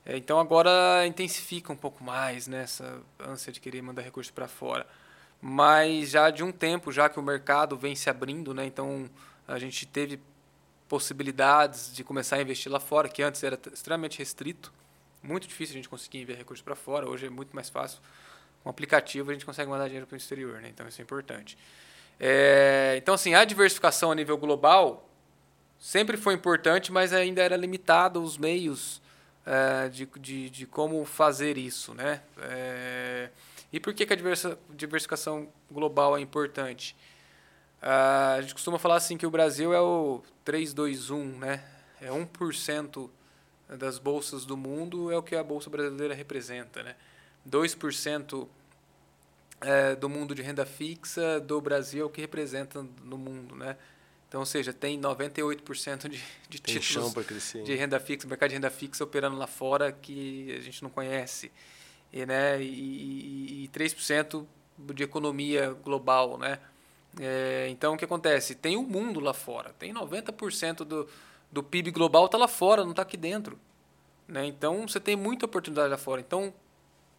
É, 0.06 0.18
então 0.18 0.40
agora 0.40 1.06
intensifica 1.08 1.74
um 1.74 1.76
pouco 1.76 2.04
mais 2.04 2.48
né, 2.48 2.66
ânsia 3.20 3.52
de 3.52 3.60
querer 3.60 3.82
mandar 3.82 4.04
recursos 4.04 4.32
para 4.32 4.48
fora 4.48 4.86
mas 5.42 6.10
já 6.10 6.30
de 6.30 6.44
um 6.44 6.52
tempo 6.52 6.92
já 6.92 7.08
que 7.08 7.20
o 7.20 7.24
mercado 7.24 7.78
vem 7.78 7.96
se 7.96 8.10
abrindo, 8.10 8.54
né? 8.54 8.66
Então 8.66 9.10
a 9.48 9.58
gente 9.58 9.86
teve 9.86 10.20
possibilidades 10.88 11.94
de 11.94 12.04
começar 12.04 12.38
a 12.38 12.42
investir 12.42 12.72
lá 12.72 12.80
fora, 12.80 13.08
que 13.08 13.22
antes 13.22 13.44
era 13.44 13.58
extremamente 13.72 14.18
restrito, 14.18 14.74
muito 15.22 15.48
difícil 15.48 15.74
a 15.74 15.78
gente 15.78 15.90
conseguir 15.90 16.22
enviar 16.22 16.38
recursos 16.38 16.64
para 16.64 16.76
fora, 16.76 17.08
hoje 17.08 17.28
é 17.28 17.30
muito 17.30 17.56
mais 17.56 17.70
fácil. 17.70 18.00
Com 18.64 18.70
um 18.70 18.72
aplicativo 18.72 19.30
a 19.30 19.34
gente 19.34 19.46
consegue 19.46 19.70
mandar 19.70 19.86
dinheiro 19.86 20.08
para 20.08 20.16
o 20.16 20.18
exterior, 20.18 20.62
né? 20.62 20.70
Então 20.70 20.88
isso 20.88 21.00
é 21.02 21.04
importante. 21.04 21.58
É, 22.20 22.95
então 22.97 23.13
assim, 23.13 23.34
a 23.34 23.45
diversificação 23.45 24.11
a 24.11 24.15
nível 24.15 24.38
global 24.38 25.09
sempre 25.80 26.17
foi 26.17 26.34
importante, 26.34 26.91
mas 26.91 27.13
ainda 27.13 27.41
era 27.41 27.55
limitado 27.55 28.22
os 28.22 28.38
meios 28.38 29.01
é, 29.45 29.88
de, 29.88 30.05
de, 30.20 30.49
de 30.49 30.65
como 30.65 31.03
fazer 31.05 31.57
isso, 31.57 31.93
né? 31.93 32.22
É, 32.41 33.30
e 33.72 33.80
por 33.80 33.93
que, 33.93 34.05
que 34.05 34.13
a 34.13 34.17
diversificação 34.76 35.47
global 35.72 36.17
é 36.17 36.22
importante? 36.22 36.95
A 37.82 38.41
gente 38.41 38.53
costuma 38.53 38.78
falar 38.78 38.97
assim 38.97 39.15
que 39.15 39.26
o 39.26 39.32
Brasil 39.32 39.74
é 39.74 39.80
o 39.80 40.22
321, 40.43 41.38
né? 41.38 41.63
É 42.01 42.09
1% 42.09 43.09
das 43.78 43.99
bolsas 43.99 44.45
do 44.45 44.57
mundo 44.57 45.11
é 45.11 45.17
o 45.17 45.24
que 45.24 45.36
a 45.36 45.43
bolsa 45.43 45.70
brasileira 45.70 46.13
representa, 46.13 46.82
né? 46.82 46.95
2% 47.47 48.47
é, 49.62 49.95
do 49.95 50.10
mundo 50.10 50.34
de 50.34 50.41
renda 50.41 50.66
fixa 50.66 51.39
do 51.39 51.60
Brasil 51.60 52.10
que 52.10 52.22
representa 52.22 52.86
no 53.03 53.18
mundo, 53.18 53.55
né? 53.55 53.76
Então, 54.28 54.41
ou 54.41 54.45
seja, 54.45 54.72
tem 54.72 54.99
98% 55.01 56.07
de, 56.07 56.24
de 56.47 56.62
tem 56.62 56.78
títulos 56.78 57.14
de 57.66 57.76
renda 57.76 57.99
fixa, 57.99 58.28
mercado 58.28 58.49
de 58.49 58.55
renda 58.55 58.70
fixa 58.70 59.03
operando 59.03 59.36
lá 59.36 59.47
fora 59.47 59.91
que 59.91 60.55
a 60.55 60.62
gente 60.62 60.84
não 60.84 60.89
conhece 60.89 61.51
e, 62.14 62.26
né, 62.28 62.62
e, 62.62 63.64
e 63.64 63.70
3% 63.70 64.45
de 64.93 65.03
economia 65.03 65.76
global, 65.84 66.38
né? 66.38 66.60
É, 67.20 67.68
então, 67.70 67.95
o 67.95 67.97
que 67.97 68.05
acontece? 68.05 68.53
Tem 68.53 68.78
o 68.78 68.82
um 68.82 68.84
mundo 68.84 69.20
lá 69.20 69.34
fora, 69.34 69.74
tem 69.80 69.91
90% 69.91 70.84
do, 70.84 71.10
do 71.51 71.64
PIB 71.64 71.89
global 71.89 72.28
está 72.28 72.38
lá 72.38 72.47
fora, 72.47 72.84
não 72.84 72.91
está 72.91 73.01
aqui 73.01 73.18
dentro. 73.18 73.60
Né? 74.28 74.45
Então, 74.45 74.88
você 74.88 74.99
tem 74.99 75.16
muita 75.16 75.47
oportunidade 75.47 75.89
lá 75.89 75.97
fora. 75.97 76.22
Então, 76.22 76.53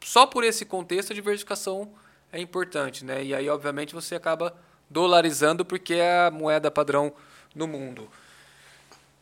só 0.01 0.26
por 0.26 0.45
esse 0.45 0.64
contexto, 0.64 1.11
a 1.11 1.14
diversificação 1.14 1.93
é 2.33 2.41
importante. 2.41 3.05
Né? 3.05 3.24
E 3.24 3.35
aí, 3.35 3.49
obviamente, 3.49 3.95
você 3.95 4.14
acaba 4.14 4.55
dolarizando 4.89 5.64
porque 5.64 5.95
é 5.95 6.26
a 6.26 6.31
moeda 6.31 6.70
padrão 6.70 7.12
no 7.55 7.66
mundo. 7.66 8.09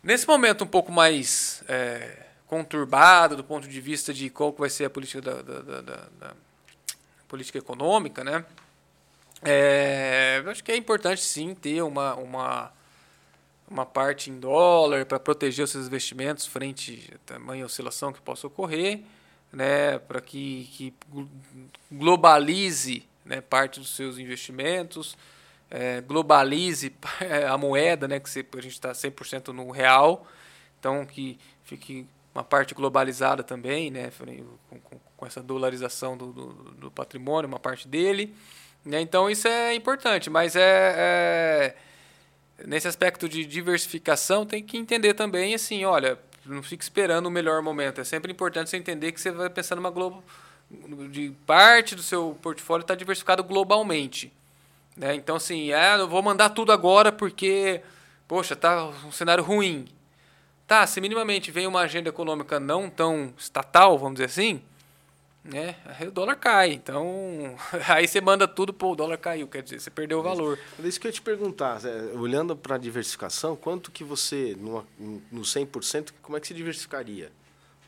Nesse 0.02 0.26
momento 0.26 0.64
um 0.64 0.68
pouco 0.68 0.92
mais... 0.92 1.62
É, 1.68 2.28
conturbada 2.48 3.36
do 3.36 3.44
ponto 3.44 3.68
de 3.68 3.80
vista 3.80 4.12
de 4.12 4.30
qual 4.30 4.52
vai 4.52 4.70
ser 4.70 4.86
a 4.86 4.90
política 4.90 5.20
da, 5.20 5.42
da, 5.42 5.60
da, 5.60 5.96
da 6.18 6.34
política 7.28 7.58
econômica, 7.58 8.24
né? 8.24 8.44
É, 9.42 10.42
acho 10.46 10.64
que 10.64 10.72
é 10.72 10.76
importante 10.76 11.20
sim 11.20 11.54
ter 11.54 11.82
uma, 11.82 12.14
uma, 12.14 12.72
uma 13.70 13.86
parte 13.86 14.30
em 14.30 14.40
dólar 14.40 15.04
para 15.04 15.20
proteger 15.20 15.64
os 15.64 15.70
seus 15.70 15.86
investimentos 15.86 16.46
frente 16.46 17.12
a 17.14 17.18
tamanha 17.34 17.66
oscilação 17.66 18.12
que 18.12 18.20
possa 18.20 18.46
ocorrer, 18.46 19.02
né? 19.52 19.98
Para 19.98 20.20
que, 20.20 20.68
que 20.72 20.94
globalize 21.90 23.06
né, 23.24 23.40
parte 23.40 23.80
dos 23.80 23.94
seus 23.94 24.18
investimentos, 24.18 25.16
é, 25.70 26.00
globalize 26.00 26.94
a 27.48 27.58
moeda, 27.58 28.08
né? 28.08 28.20
Que 28.20 28.28
a 28.28 28.60
gente 28.60 28.72
está 28.72 28.92
100% 28.92 29.48
no 29.48 29.70
real, 29.70 30.26
então 30.78 31.04
que 31.04 31.38
fique 31.64 32.06
uma 32.34 32.44
parte 32.44 32.74
globalizada 32.74 33.42
também, 33.42 33.90
né, 33.90 34.10
com, 34.70 34.78
com, 34.78 35.00
com 35.16 35.26
essa 35.26 35.42
dolarização 35.42 36.16
do, 36.16 36.32
do, 36.32 36.46
do, 36.72 36.90
patrimônio, 36.90 37.48
uma 37.48 37.58
parte 37.58 37.88
dele. 37.88 38.34
Né, 38.84 39.00
então 39.00 39.28
isso 39.28 39.48
é 39.48 39.74
importante, 39.74 40.30
mas 40.30 40.54
é, 40.54 40.94
é, 40.96 41.74
nesse 42.64 42.86
aspecto 42.86 43.28
de 43.28 43.44
diversificação 43.44 44.46
tem 44.46 44.62
que 44.62 44.78
entender 44.78 45.14
também 45.14 45.52
assim, 45.52 45.84
olha, 45.84 46.18
não 46.48 46.62
fique 46.62 46.82
esperando 46.82 47.26
o 47.26 47.30
melhor 47.30 47.62
momento. 47.62 48.00
É 48.00 48.04
sempre 48.04 48.32
importante 48.32 48.70
você 48.70 48.76
entender 48.76 49.12
que 49.12 49.20
você 49.20 49.30
vai 49.30 49.50
pensar 49.50 49.76
numa 49.76 49.90
globo 49.90 50.22
de 51.10 51.32
parte 51.46 51.94
do 51.94 52.02
seu 52.02 52.36
portfólio 52.42 52.82
está 52.82 52.94
diversificado 52.94 53.42
globalmente. 53.42 54.32
Né? 54.96 55.14
Então, 55.14 55.36
assim, 55.36 55.72
ah, 55.72 55.96
eu 55.98 56.08
vou 56.08 56.22
mandar 56.22 56.50
tudo 56.50 56.72
agora 56.72 57.10
porque, 57.10 57.80
poxa, 58.26 58.54
tá 58.54 58.86
um 59.06 59.12
cenário 59.12 59.42
ruim. 59.42 59.86
Tá, 60.66 60.86
se 60.86 61.00
minimamente 61.00 61.50
vem 61.50 61.66
uma 61.66 61.80
agenda 61.80 62.10
econômica 62.10 62.60
não 62.60 62.90
tão 62.90 63.32
estatal, 63.38 63.96
vamos 63.98 64.14
dizer 64.14 64.26
assim, 64.26 64.62
né? 65.48 65.76
Aí 65.84 66.06
o 66.06 66.10
dólar 66.10 66.36
cai. 66.36 66.72
Então, 66.72 67.56
aí 67.88 68.06
você 68.06 68.20
manda 68.20 68.46
tudo, 68.46 68.72
pô, 68.72 68.92
o 68.92 68.96
dólar 68.96 69.18
caiu, 69.18 69.48
quer 69.48 69.62
dizer, 69.62 69.80
você 69.80 69.90
perdeu 69.90 70.20
o 70.20 70.22
valor. 70.22 70.58
É 70.82 70.86
isso 70.86 71.00
que 71.00 71.06
eu 71.06 71.08
ia 71.08 71.12
te 71.14 71.22
perguntar, 71.22 71.80
olhando 72.14 72.54
para 72.54 72.76
a 72.76 72.78
diversificação, 72.78 73.56
quanto 73.56 73.90
que 73.90 74.04
você, 74.04 74.56
numa, 74.58 74.86
no 74.98 75.42
100%, 75.42 76.12
como 76.22 76.36
é 76.36 76.40
que 76.40 76.46
se 76.46 76.54
diversificaria? 76.54 77.32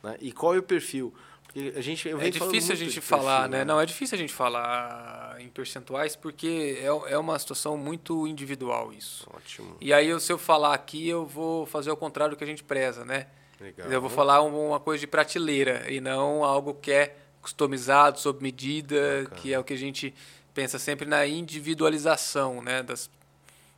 Né? 0.02 0.16
E 0.20 0.32
qual 0.32 0.54
é 0.54 0.58
o 0.58 0.62
perfil? 0.62 1.14
Porque 1.44 1.72
a 1.76 1.80
gente, 1.80 2.08
é 2.08 2.30
difícil 2.30 2.72
a 2.72 2.76
gente 2.76 3.00
falar, 3.00 3.40
perfil, 3.40 3.50
né? 3.50 3.58
né? 3.58 3.64
Não, 3.64 3.80
é 3.80 3.84
difícil 3.84 4.14
a 4.16 4.18
gente 4.18 4.32
falar 4.32 5.36
em 5.40 5.48
percentuais, 5.48 6.14
porque 6.14 6.78
é, 6.80 7.12
é 7.12 7.18
uma 7.18 7.38
situação 7.38 7.76
muito 7.76 8.26
individual 8.26 8.92
isso. 8.92 9.28
Ótimo. 9.34 9.76
E 9.80 9.92
aí, 9.92 10.18
se 10.20 10.32
eu 10.32 10.38
falar 10.38 10.74
aqui, 10.74 11.08
eu 11.08 11.26
vou 11.26 11.66
fazer 11.66 11.90
o 11.90 11.96
contrário 11.96 12.34
do 12.34 12.38
que 12.38 12.44
a 12.44 12.46
gente 12.46 12.62
preza, 12.62 13.04
né? 13.04 13.26
Legal. 13.60 13.90
Eu 13.90 14.00
vou 14.00 14.08
falar 14.08 14.40
uma 14.42 14.80
coisa 14.80 15.00
de 15.00 15.06
prateleira 15.06 15.84
e 15.90 16.00
não 16.00 16.42
algo 16.42 16.72
que 16.72 16.90
é 16.90 17.16
customizado, 17.42 18.20
sob 18.20 18.42
medida, 18.42 19.22
Bacana. 19.22 19.40
que 19.40 19.52
é 19.52 19.58
o 19.58 19.64
que 19.64 19.72
a 19.72 19.78
gente 19.78 20.14
pensa 20.54 20.78
sempre 20.78 21.06
na 21.06 21.26
individualização 21.26 22.62
né, 22.62 22.82
das, 22.82 23.10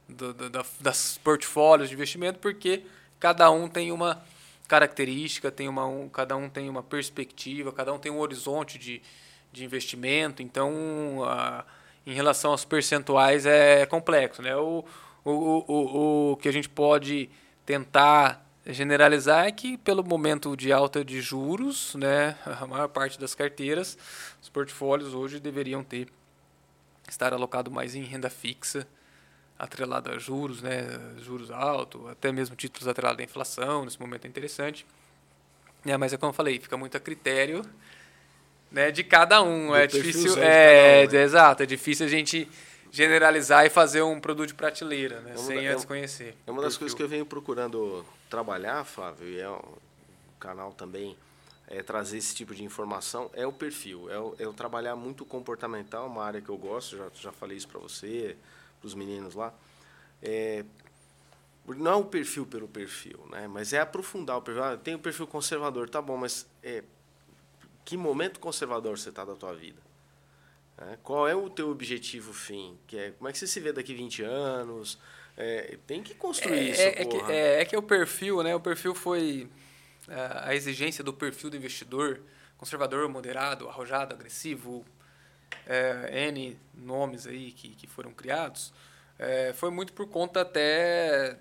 do, 0.08 0.32
do, 0.32 0.50
das 0.80 1.18
portfólios 1.18 1.88
de 1.88 1.94
investimento, 1.94 2.38
porque 2.38 2.82
cada 3.20 3.50
um 3.50 3.68
tem 3.68 3.92
uma 3.92 4.22
característica, 4.66 5.50
tem 5.50 5.68
uma, 5.68 5.86
um, 5.86 6.08
cada 6.08 6.36
um 6.36 6.48
tem 6.48 6.68
uma 6.68 6.82
perspectiva, 6.82 7.72
cada 7.72 7.92
um 7.92 7.98
tem 7.98 8.10
um 8.10 8.18
horizonte 8.18 8.78
de, 8.78 9.02
de 9.52 9.64
investimento. 9.64 10.42
Então, 10.42 11.22
a, 11.24 11.64
em 12.06 12.14
relação 12.14 12.50
aos 12.50 12.64
percentuais, 12.64 13.46
é 13.46 13.86
complexo. 13.86 14.42
Né? 14.42 14.56
O, 14.56 14.84
o, 15.24 15.30
o, 15.30 16.32
o 16.32 16.36
que 16.36 16.48
a 16.48 16.52
gente 16.52 16.68
pode 16.68 17.28
tentar 17.64 18.41
generalizar 18.66 19.46
é 19.46 19.52
que 19.52 19.76
pelo 19.78 20.04
momento 20.04 20.56
de 20.56 20.72
alta 20.72 21.04
de 21.04 21.20
juros, 21.20 21.94
né, 21.94 22.36
a 22.44 22.66
maior 22.66 22.88
parte 22.88 23.18
das 23.18 23.34
carteiras, 23.34 23.98
os 24.40 24.48
portfólios 24.48 25.14
hoje 25.14 25.40
deveriam 25.40 25.82
ter 25.82 26.08
estar 27.08 27.32
alocado 27.32 27.70
mais 27.70 27.94
em 27.94 28.02
renda 28.04 28.30
fixa, 28.30 28.86
atrelado 29.58 30.10
a 30.10 30.18
juros, 30.18 30.62
né, 30.62 30.86
juros 31.18 31.50
altos, 31.50 32.08
até 32.08 32.30
mesmo 32.32 32.56
títulos 32.56 32.88
atrelados 32.88 33.20
à 33.20 33.24
inflação, 33.24 33.84
nesse 33.84 34.00
momento 34.00 34.24
é 34.24 34.28
interessante. 34.28 34.86
É, 35.84 35.96
mas 35.96 36.12
é 36.12 36.16
como 36.16 36.30
eu 36.30 36.34
falei, 36.34 36.60
fica 36.60 36.76
muito 36.76 36.96
a 36.96 37.00
critério 37.00 37.64
né, 38.70 38.90
de 38.90 39.02
cada 39.02 39.42
um. 39.42 39.68
Do 39.68 39.76
é 39.76 39.86
difícil, 39.86 40.36
é, 40.38 41.06
né? 41.06 41.22
exato, 41.22 41.62
é 41.62 41.66
difícil 41.66 42.06
a 42.06 42.08
gente 42.08 42.48
generalizar 42.90 43.64
e 43.66 43.70
fazer 43.70 44.02
um 44.02 44.20
produto 44.20 44.48
de 44.48 44.54
prateleira, 44.54 45.20
né, 45.20 45.32
é 45.34 45.36
sem 45.36 45.66
antes 45.66 45.84
conhecer. 45.84 46.36
É 46.46 46.50
uma 46.50 46.62
das 46.62 46.76
coisas 46.76 46.94
que 46.94 47.02
eu 47.02 47.08
venho 47.08 47.26
procurando 47.26 48.04
trabalhar, 48.32 48.82
Flávio, 48.84 49.28
e 49.28 49.38
é 49.38 49.50
o 49.50 49.76
canal 50.40 50.72
também 50.72 51.14
é 51.66 51.82
trazer 51.82 52.16
esse 52.16 52.34
tipo 52.34 52.54
de 52.54 52.64
informação, 52.64 53.30
é 53.34 53.46
o 53.46 53.52
perfil. 53.52 54.10
É 54.10 54.18
o, 54.18 54.34
é 54.38 54.48
o 54.48 54.54
trabalhar 54.54 54.96
muito 54.96 55.22
comportamental, 55.26 56.06
uma 56.06 56.24
área 56.24 56.40
que 56.40 56.48
eu 56.48 56.56
gosto, 56.56 56.96
já, 56.96 57.10
já 57.14 57.30
falei 57.30 57.58
isso 57.58 57.68
para 57.68 57.78
você, 57.78 58.34
para 58.80 58.86
os 58.86 58.94
meninos 58.94 59.34
lá. 59.34 59.52
É, 60.22 60.64
não 61.66 61.90
é 61.90 61.94
o 61.94 62.04
perfil 62.06 62.46
pelo 62.46 62.66
perfil, 62.66 63.20
né? 63.30 63.46
mas 63.46 63.74
é 63.74 63.80
aprofundar 63.80 64.38
o 64.38 64.42
perfil. 64.42 64.64
Ah, 64.64 64.76
tem 64.78 64.94
o 64.94 64.98
perfil 64.98 65.26
conservador, 65.26 65.90
tá 65.90 66.00
bom, 66.00 66.16
mas 66.16 66.46
é, 66.62 66.82
que 67.84 67.98
momento 67.98 68.40
conservador 68.40 68.98
você 68.98 69.10
está 69.10 69.26
da 69.26 69.34
tua 69.34 69.52
vida? 69.52 69.80
É, 70.78 70.96
qual 71.02 71.28
é 71.28 71.34
o 71.34 71.50
teu 71.50 71.70
objetivo 71.70 72.32
fim? 72.32 72.78
Que 72.86 72.96
é, 72.96 73.10
como 73.10 73.28
é 73.28 73.32
que 73.32 73.38
você 73.38 73.46
se 73.46 73.60
vê 73.60 73.72
daqui 73.72 73.94
20 73.94 74.22
anos? 74.22 74.98
É, 75.36 75.78
tem 75.86 76.02
que 76.02 76.14
construir 76.14 76.58
é, 76.58 76.70
isso, 76.70 76.80
é, 76.80 76.86
é, 76.86 77.04
que, 77.04 77.16
é, 77.32 77.60
é, 77.60 77.64
que 77.64 77.76
o 77.76 77.82
perfil, 77.82 78.42
né? 78.42 78.54
O 78.54 78.60
perfil 78.60 78.94
foi 78.94 79.48
a 80.44 80.54
exigência 80.54 81.02
do 81.02 81.12
perfil 81.12 81.48
do 81.48 81.56
investidor, 81.56 82.20
conservador, 82.58 83.08
moderado, 83.08 83.68
arrojado, 83.68 84.14
agressivo, 84.14 84.84
é, 85.66 86.28
N 86.28 86.58
nomes 86.74 87.26
aí 87.26 87.52
que, 87.52 87.70
que 87.70 87.86
foram 87.86 88.12
criados, 88.12 88.72
é, 89.18 89.52
foi 89.52 89.70
muito 89.70 89.92
por 89.92 90.08
conta 90.08 90.40
até 90.40 91.36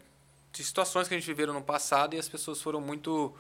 de 0.52 0.64
situações 0.64 1.08
que 1.08 1.14
a 1.14 1.18
gente 1.18 1.26
viveram 1.26 1.54
no 1.54 1.62
passado 1.62 2.16
e 2.16 2.20
as 2.20 2.30
pessoas 2.30 2.62
foram 2.62 2.82
muito 2.82 3.36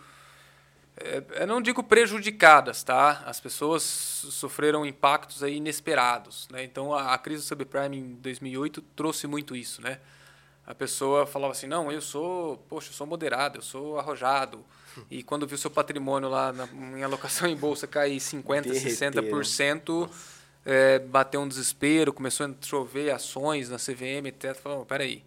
é, 0.97 1.23
eu 1.41 1.47
não 1.47 1.61
digo 1.61 1.83
prejudicadas, 1.83 2.83
tá? 2.83 3.23
As 3.25 3.39
pessoas 3.39 3.83
sofreram 3.83 4.85
impactos 4.85 5.43
aí 5.43 5.55
inesperados, 5.55 6.47
né? 6.51 6.63
Então 6.63 6.93
a, 6.93 7.13
a 7.13 7.17
crise 7.17 7.43
do 7.43 7.47
subprime 7.47 7.97
em 7.97 8.15
2008 8.15 8.81
trouxe 8.95 9.27
muito 9.27 9.55
isso, 9.55 9.81
né? 9.81 9.99
A 10.71 10.73
pessoa 10.73 11.27
falava 11.27 11.51
assim, 11.51 11.67
não, 11.67 11.91
eu 11.91 11.99
sou, 11.99 12.55
poxa, 12.69 12.91
eu 12.91 12.93
sou 12.93 13.05
moderado, 13.05 13.57
eu 13.57 13.61
sou 13.61 13.99
arrojado. 13.99 14.63
E 15.09 15.21
quando 15.21 15.45
viu 15.45 15.57
seu 15.57 15.69
patrimônio 15.69 16.29
lá 16.29 16.53
na, 16.53 16.65
em 16.97 17.03
alocação 17.03 17.45
em 17.45 17.57
bolsa 17.57 17.85
cair 17.85 18.17
50%, 18.17 18.61
Derreteram. 18.61 19.21
60%, 19.21 20.09
é, 20.65 20.99
bateu 20.99 21.41
um 21.41 21.47
desespero, 21.49 22.13
começou 22.13 22.45
a 22.45 22.53
chover 22.65 23.11
ações 23.11 23.67
na 23.67 23.75
CVM, 23.75 24.27
etc. 24.27 24.55
Falou, 24.55 24.85
peraí, 24.85 25.21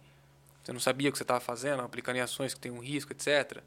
você 0.63 0.73
não 0.73 0.79
sabia 0.79 1.09
o 1.09 1.11
que 1.11 1.17
você 1.19 1.23
estava 1.23 1.39
fazendo, 1.39 1.83
aplicando 1.83 2.15
em 2.15 2.21
ações 2.21 2.55
que 2.55 2.59
tem 2.59 2.71
um 2.71 2.79
risco, 2.79 3.13
etc. 3.13 3.61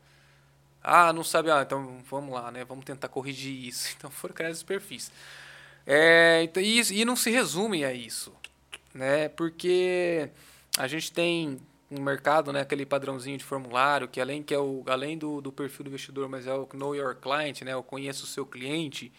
Ah, 0.83 1.13
não 1.13 1.23
sabe, 1.23 1.49
ah, 1.49 1.63
então 1.63 2.03
vamos 2.11 2.35
lá, 2.35 2.51
né? 2.51 2.65
Vamos 2.65 2.85
tentar 2.85 3.07
corrigir 3.07 3.55
isso. 3.69 3.95
Então 3.97 4.11
foram 4.11 4.35
criados 4.35 4.59
os 4.59 4.65
perfis. 4.65 5.13
É, 5.87 6.41
então, 6.43 6.61
e, 6.61 6.81
e 6.91 7.05
não 7.05 7.15
se 7.15 7.31
resume 7.31 7.85
a 7.85 7.93
isso, 7.93 8.35
né? 8.93 9.29
Porque 9.29 10.29
a 10.79 10.87
gente 10.87 11.11
tem 11.11 11.59
um 11.91 12.01
mercado, 12.01 12.53
né, 12.53 12.61
aquele 12.61 12.87
padrãozinho 12.87 13.37
de 13.37 13.45
formulário, 13.45 14.07
que 14.07 14.21
além 14.21 14.45
que 14.45 14.55
é 14.55 14.59
o 14.59 14.85
além 14.87 15.19
do, 15.19 15.41
do 15.41 15.51
perfil 15.51 15.85
do 15.85 15.89
investidor, 15.89 16.29
mas 16.29 16.47
é 16.47 16.55
o 16.55 16.69
know 16.73 16.95
your 16.95 17.17
client, 17.17 17.63
né, 17.63 17.75
o 17.75 17.83
conheça 17.83 18.23
o 18.23 18.27
seu 18.27 18.47
cliente. 18.47 19.13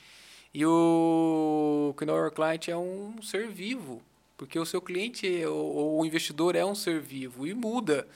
E 0.54 0.66
o 0.66 1.94
know 2.02 2.18
your 2.18 2.32
client 2.32 2.70
é 2.70 2.78
um 2.78 3.22
ser 3.22 3.50
vivo, 3.50 4.02
porque 4.38 4.58
o 4.58 4.66
seu 4.66 4.82
cliente 4.82 5.28
ou 5.46 6.00
o 6.00 6.06
investidor 6.06 6.56
é 6.56 6.64
um 6.64 6.74
ser 6.74 7.02
vivo 7.02 7.46
e 7.46 7.54
muda. 7.54 8.08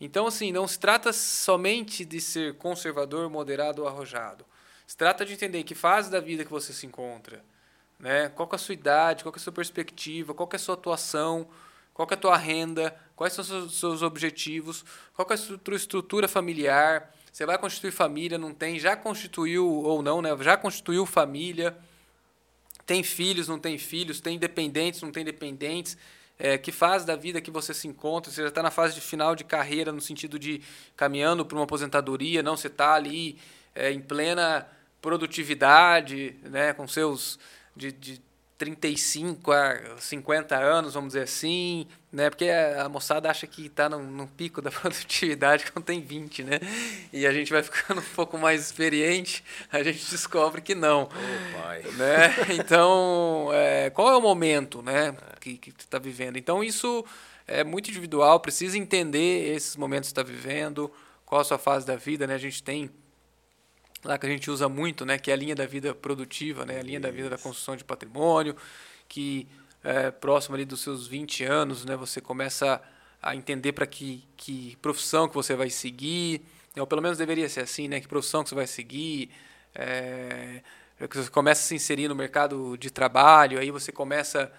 Então, 0.00 0.26
assim, 0.26 0.50
não 0.50 0.66
se 0.66 0.78
trata 0.78 1.12
somente 1.12 2.02
de 2.02 2.20
ser 2.20 2.54
conservador, 2.54 3.28
moderado 3.28 3.82
ou 3.82 3.88
arrojado. 3.88 4.44
Se 4.86 4.96
trata 4.96 5.24
de 5.24 5.34
entender 5.34 5.64
que 5.64 5.74
fase 5.74 6.10
da 6.10 6.20
vida 6.20 6.44
que 6.44 6.50
você 6.50 6.72
se 6.72 6.86
encontra, 6.86 7.44
né? 7.98 8.30
Qual 8.30 8.48
é 8.50 8.54
a 8.54 8.58
sua 8.58 8.74
idade, 8.74 9.22
qual 9.22 9.34
é 9.34 9.36
a 9.36 9.40
sua 9.40 9.52
perspectiva, 9.52 10.32
qual 10.32 10.48
é 10.50 10.56
a 10.56 10.58
sua 10.58 10.74
atuação, 10.74 11.46
qual 11.96 12.06
é 12.10 12.12
a 12.12 12.16
tua 12.18 12.36
renda, 12.36 12.94
quais 13.16 13.32
são 13.32 13.64
os 13.64 13.80
seus 13.80 14.02
objetivos, 14.02 14.84
qual 15.14 15.26
é 15.30 15.32
a 15.32 15.36
sua 15.38 15.58
estrutura 15.74 16.28
familiar, 16.28 17.10
você 17.32 17.46
vai 17.46 17.56
constituir 17.56 17.90
família, 17.90 18.36
não 18.36 18.52
tem, 18.52 18.78
já 18.78 18.94
constituiu 18.94 19.66
ou 19.66 20.02
não, 20.02 20.20
né? 20.20 20.28
Já 20.42 20.58
constituiu 20.58 21.06
família, 21.06 21.74
tem 22.84 23.02
filhos, 23.02 23.48
não 23.48 23.58
tem 23.58 23.78
filhos, 23.78 24.20
tem 24.20 24.38
dependentes, 24.38 25.00
não 25.00 25.10
tem 25.10 25.24
dependentes? 25.24 25.96
É, 26.38 26.58
que 26.58 26.70
fase 26.70 27.06
da 27.06 27.16
vida 27.16 27.40
que 27.40 27.50
você 27.50 27.72
se 27.72 27.88
encontra, 27.88 28.30
você 28.30 28.42
já 28.42 28.48
está 28.48 28.62
na 28.62 28.70
fase 28.70 28.94
de 28.94 29.00
final 29.00 29.34
de 29.34 29.44
carreira, 29.44 29.90
no 29.90 30.02
sentido 30.02 30.38
de 30.38 30.60
caminhando 30.94 31.46
para 31.46 31.56
uma 31.56 31.64
aposentadoria, 31.64 32.42
não, 32.42 32.58
você 32.58 32.66
está 32.66 32.92
ali 32.92 33.38
é, 33.74 33.90
em 33.90 34.02
plena 34.02 34.68
produtividade, 35.00 36.36
né, 36.42 36.74
com 36.74 36.86
seus 36.86 37.38
de, 37.74 37.90
de 37.90 38.25
35 38.58 39.52
a 39.52 39.78
50 39.98 40.56
anos, 40.56 40.94
vamos 40.94 41.08
dizer 41.08 41.24
assim, 41.24 41.86
né? 42.10 42.30
Porque 42.30 42.48
a 42.48 42.88
moçada 42.88 43.30
acha 43.30 43.46
que 43.46 43.66
está 43.66 43.88
no, 43.88 44.02
no, 44.02 44.26
pico 44.26 44.62
da 44.62 44.70
produtividade 44.72 45.70
quando 45.70 45.84
tem 45.84 46.00
20, 46.00 46.42
né? 46.44 46.60
E 47.12 47.26
a 47.26 47.32
gente 47.32 47.52
vai 47.52 47.62
ficando 47.62 48.00
um 48.00 48.14
pouco 48.14 48.38
mais 48.38 48.62
experiente, 48.62 49.44
a 49.70 49.82
gente 49.82 50.10
descobre 50.10 50.62
que 50.62 50.74
não. 50.74 51.02
Oh, 51.04 51.62
pai. 51.62 51.82
Né? 51.82 52.34
Então, 52.58 53.50
é, 53.52 53.90
qual 53.90 54.10
é 54.10 54.16
o 54.16 54.22
momento, 54.22 54.80
né? 54.80 55.14
Que, 55.40 55.58
que 55.58 55.70
está 55.78 55.98
vivendo? 55.98 56.38
Então, 56.38 56.64
isso 56.64 57.04
é 57.46 57.62
muito 57.62 57.90
individual, 57.90 58.40
precisa 58.40 58.78
entender 58.78 59.54
esses 59.54 59.76
momentos 59.76 60.08
que 60.08 60.18
está 60.18 60.22
vivendo, 60.22 60.90
qual 61.26 61.42
a 61.42 61.44
sua 61.44 61.58
fase 61.58 61.86
da 61.86 61.96
vida, 61.96 62.26
né? 62.26 62.34
A 62.34 62.38
gente 62.38 62.62
tem 62.62 62.90
lá 64.06 64.16
que 64.16 64.26
a 64.26 64.28
gente 64.28 64.50
usa 64.50 64.68
muito, 64.68 65.04
né, 65.04 65.18
que 65.18 65.30
é 65.30 65.34
a 65.34 65.36
linha 65.36 65.54
da 65.54 65.66
vida 65.66 65.94
produtiva, 65.94 66.64
né, 66.64 66.78
a 66.78 66.82
linha 66.82 67.00
da 67.00 67.10
vida 67.10 67.28
da 67.28 67.36
construção 67.36 67.76
de 67.76 67.84
patrimônio, 67.84 68.56
que 69.08 69.46
é, 69.82 70.10
próximo 70.10 70.54
ali 70.54 70.64
dos 70.64 70.80
seus 70.80 71.06
20 71.06 71.44
anos, 71.44 71.84
né, 71.84 71.96
você 71.96 72.20
começa 72.20 72.80
a 73.20 73.34
entender 73.34 73.72
para 73.72 73.86
que, 73.86 74.24
que 74.36 74.76
profissão 74.80 75.28
que 75.28 75.34
você 75.34 75.54
vai 75.54 75.70
seguir, 75.70 76.40
né, 76.74 76.80
ou 76.80 76.86
pelo 76.86 77.02
menos 77.02 77.18
deveria 77.18 77.48
ser 77.48 77.60
assim, 77.60 77.88
né, 77.88 78.00
que 78.00 78.08
profissão 78.08 78.42
que 78.42 78.48
você 78.48 78.54
vai 78.54 78.66
seguir, 78.66 79.30
é, 79.74 80.62
é 81.00 81.06
você 81.06 81.30
começa 81.30 81.62
a 81.62 81.64
se 81.64 81.74
inserir 81.74 82.08
no 82.08 82.14
mercado 82.14 82.76
de 82.78 82.90
trabalho, 82.90 83.58
aí 83.58 83.70
você 83.70 83.90
começa 83.90 84.52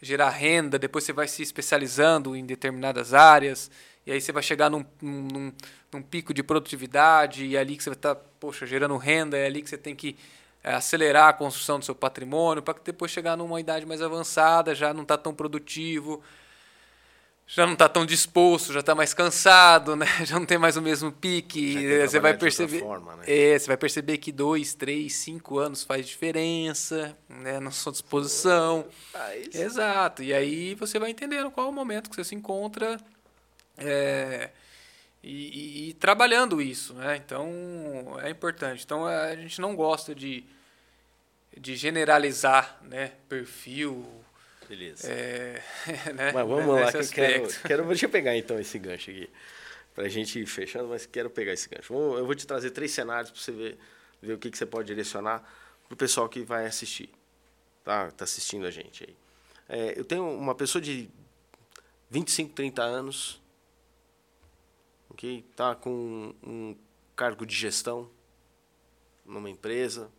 a 0.00 0.04
gerar 0.04 0.30
renda, 0.30 0.78
depois 0.78 1.04
você 1.04 1.12
vai 1.12 1.28
se 1.28 1.42
especializando 1.42 2.36
em 2.36 2.44
determinadas 2.44 3.14
áreas, 3.14 3.70
e 4.06 4.12
aí 4.12 4.20
você 4.20 4.32
vai 4.32 4.42
chegar 4.42 4.68
num, 4.70 4.84
num, 5.00 5.52
num 5.92 6.02
pico 6.02 6.34
de 6.34 6.42
produtividade, 6.42 7.46
e 7.46 7.56
é 7.56 7.60
ali 7.60 7.76
que 7.76 7.82
você 7.82 7.90
vai 7.90 7.96
estar, 7.96 8.14
poxa, 8.14 8.66
gerando 8.66 8.96
renda, 8.96 9.36
é 9.36 9.46
ali 9.46 9.62
que 9.62 9.70
você 9.70 9.78
tem 9.78 9.94
que 9.94 10.16
é, 10.64 10.74
acelerar 10.74 11.28
a 11.28 11.32
construção 11.32 11.78
do 11.78 11.84
seu 11.84 11.94
patrimônio, 11.94 12.62
para 12.62 12.74
depois 12.84 13.10
chegar 13.10 13.36
numa 13.36 13.60
idade 13.60 13.86
mais 13.86 14.02
avançada, 14.02 14.74
já 14.74 14.92
não 14.92 15.02
está 15.02 15.16
tão 15.16 15.32
produtivo, 15.32 16.22
já 17.46 17.66
não 17.66 17.74
está 17.74 17.88
tão 17.88 18.06
disposto, 18.06 18.72
já 18.72 18.80
está 18.80 18.94
mais 18.94 19.12
cansado, 19.12 19.94
né? 19.96 20.06
Já 20.24 20.38
não 20.38 20.46
tem 20.46 20.58
mais 20.58 20.76
o 20.76 20.82
mesmo 20.82 21.12
pique. 21.12 21.76
Você 22.00 22.18
vai 22.18 22.36
perceber, 22.36 22.80
forma, 22.80 23.16
né? 23.16 23.24
é, 23.26 23.58
você 23.58 23.66
vai 23.66 23.76
perceber 23.76 24.18
que 24.18 24.32
dois, 24.32 24.74
três, 24.74 25.14
cinco 25.14 25.58
anos 25.58 25.84
faz 25.84 26.06
diferença, 26.06 27.16
né? 27.28 27.60
Na 27.60 27.70
sua 27.70 27.92
disposição. 27.92 28.86
Exato. 29.52 30.22
E 30.22 30.32
aí 30.32 30.74
você 30.74 30.98
vai 30.98 31.10
entendendo 31.10 31.50
qual 31.50 31.66
é 31.66 31.70
o 31.70 31.72
momento 31.72 32.08
que 32.08 32.16
você 32.16 32.24
se 32.24 32.34
encontra 32.34 32.98
é, 33.84 34.50
e, 35.22 35.30
e, 35.30 35.88
e, 35.88 35.94
trabalhando 35.94 36.60
isso, 36.60 36.94
né? 36.94 37.16
Então 37.16 38.18
é 38.22 38.30
importante. 38.30 38.84
Então 38.84 39.06
a 39.06 39.34
gente 39.36 39.60
não 39.60 39.74
gosta 39.76 40.14
de 40.14 40.44
de 41.54 41.76
generalizar, 41.76 42.80
né? 42.82 43.12
Perfil 43.28 44.22
Beleza. 44.72 45.06
É, 45.06 45.62
né? 46.14 46.32
Mas 46.32 46.48
vamos 46.48 46.74
lá, 46.74 46.90
que 46.90 46.96
eu 46.96 47.08
quero, 47.08 47.48
quero. 47.66 47.88
Deixa 47.88 48.06
eu 48.06 48.10
pegar 48.10 48.34
então 48.34 48.58
esse 48.58 48.78
gancho 48.78 49.10
aqui. 49.10 49.28
Pra 49.94 50.08
gente 50.08 50.40
ir 50.40 50.46
fechando, 50.46 50.88
mas 50.88 51.04
quero 51.04 51.28
pegar 51.28 51.52
esse 51.52 51.68
gancho. 51.68 51.92
Eu 51.92 52.24
vou 52.24 52.34
te 52.34 52.46
trazer 52.46 52.70
três 52.70 52.90
cenários 52.90 53.30
para 53.30 53.38
você 53.38 53.52
ver, 53.52 53.78
ver 54.22 54.32
o 54.32 54.38
que, 54.38 54.50
que 54.50 54.56
você 54.56 54.64
pode 54.64 54.88
direcionar 54.88 55.46
pro 55.86 55.94
pessoal 55.94 56.26
que 56.26 56.40
vai 56.42 56.64
assistir. 56.64 57.10
Tá, 57.84 58.10
tá 58.12 58.24
assistindo 58.24 58.66
a 58.66 58.70
gente 58.70 59.04
aí. 59.04 59.16
É, 59.68 59.98
eu 59.98 60.04
tenho 60.06 60.26
uma 60.26 60.54
pessoa 60.54 60.80
de 60.80 61.10
25, 62.08 62.54
30 62.54 62.82
anos, 62.82 63.41
ok? 65.12 65.44
Tá 65.54 65.74
com 65.74 66.34
um 66.42 66.74
cargo 67.14 67.46
de 67.46 67.54
gestão 67.54 68.10
numa 69.24 69.48
empresa, 69.48 70.10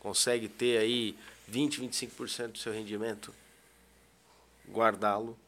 consegue 0.00 0.48
ter 0.48 0.78
aí 0.78 1.16
20, 1.46 1.80
25% 1.80 2.52
do 2.52 2.58
seu 2.58 2.72
rendimento 2.72 3.32
guardá-lo. 4.68 5.38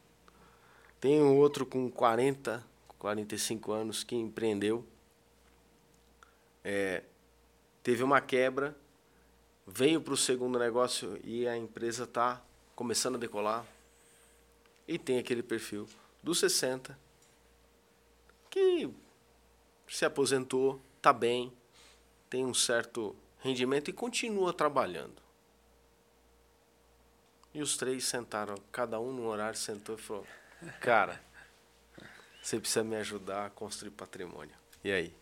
Tem 1.00 1.20
um 1.20 1.36
outro 1.36 1.66
com 1.66 1.90
40, 1.90 2.64
45 2.98 3.72
anos 3.72 4.04
que 4.04 4.14
empreendeu. 4.14 4.86
É, 6.62 7.02
teve 7.82 8.02
uma 8.02 8.20
quebra, 8.20 8.76
veio 9.66 10.00
para 10.00 10.14
o 10.14 10.16
segundo 10.16 10.58
negócio 10.58 11.18
e 11.24 11.46
a 11.48 11.56
empresa 11.56 12.04
está 12.04 12.42
começando 12.76 13.16
a 13.16 13.18
decolar. 13.18 13.66
E 14.86 14.98
tem 14.98 15.18
aquele 15.18 15.42
perfil 15.42 15.88
dos 16.22 16.38
60 16.38 17.03
que 18.54 18.88
se 19.88 20.04
aposentou, 20.04 20.80
está 20.96 21.12
bem, 21.12 21.52
tem 22.30 22.44
um 22.44 22.54
certo 22.54 23.16
rendimento 23.40 23.90
e 23.90 23.92
continua 23.92 24.52
trabalhando. 24.52 25.20
E 27.52 27.60
os 27.60 27.76
três 27.76 28.04
sentaram, 28.04 28.54
cada 28.70 29.00
um 29.00 29.12
no 29.12 29.26
horário 29.26 29.58
sentou 29.58 29.96
e 29.96 30.00
falou: 30.00 30.24
Cara, 30.80 31.20
você 32.40 32.60
precisa 32.60 32.84
me 32.84 32.94
ajudar 32.96 33.46
a 33.46 33.50
construir 33.50 33.90
patrimônio. 33.90 34.54
E 34.84 34.92
aí? 34.92 35.12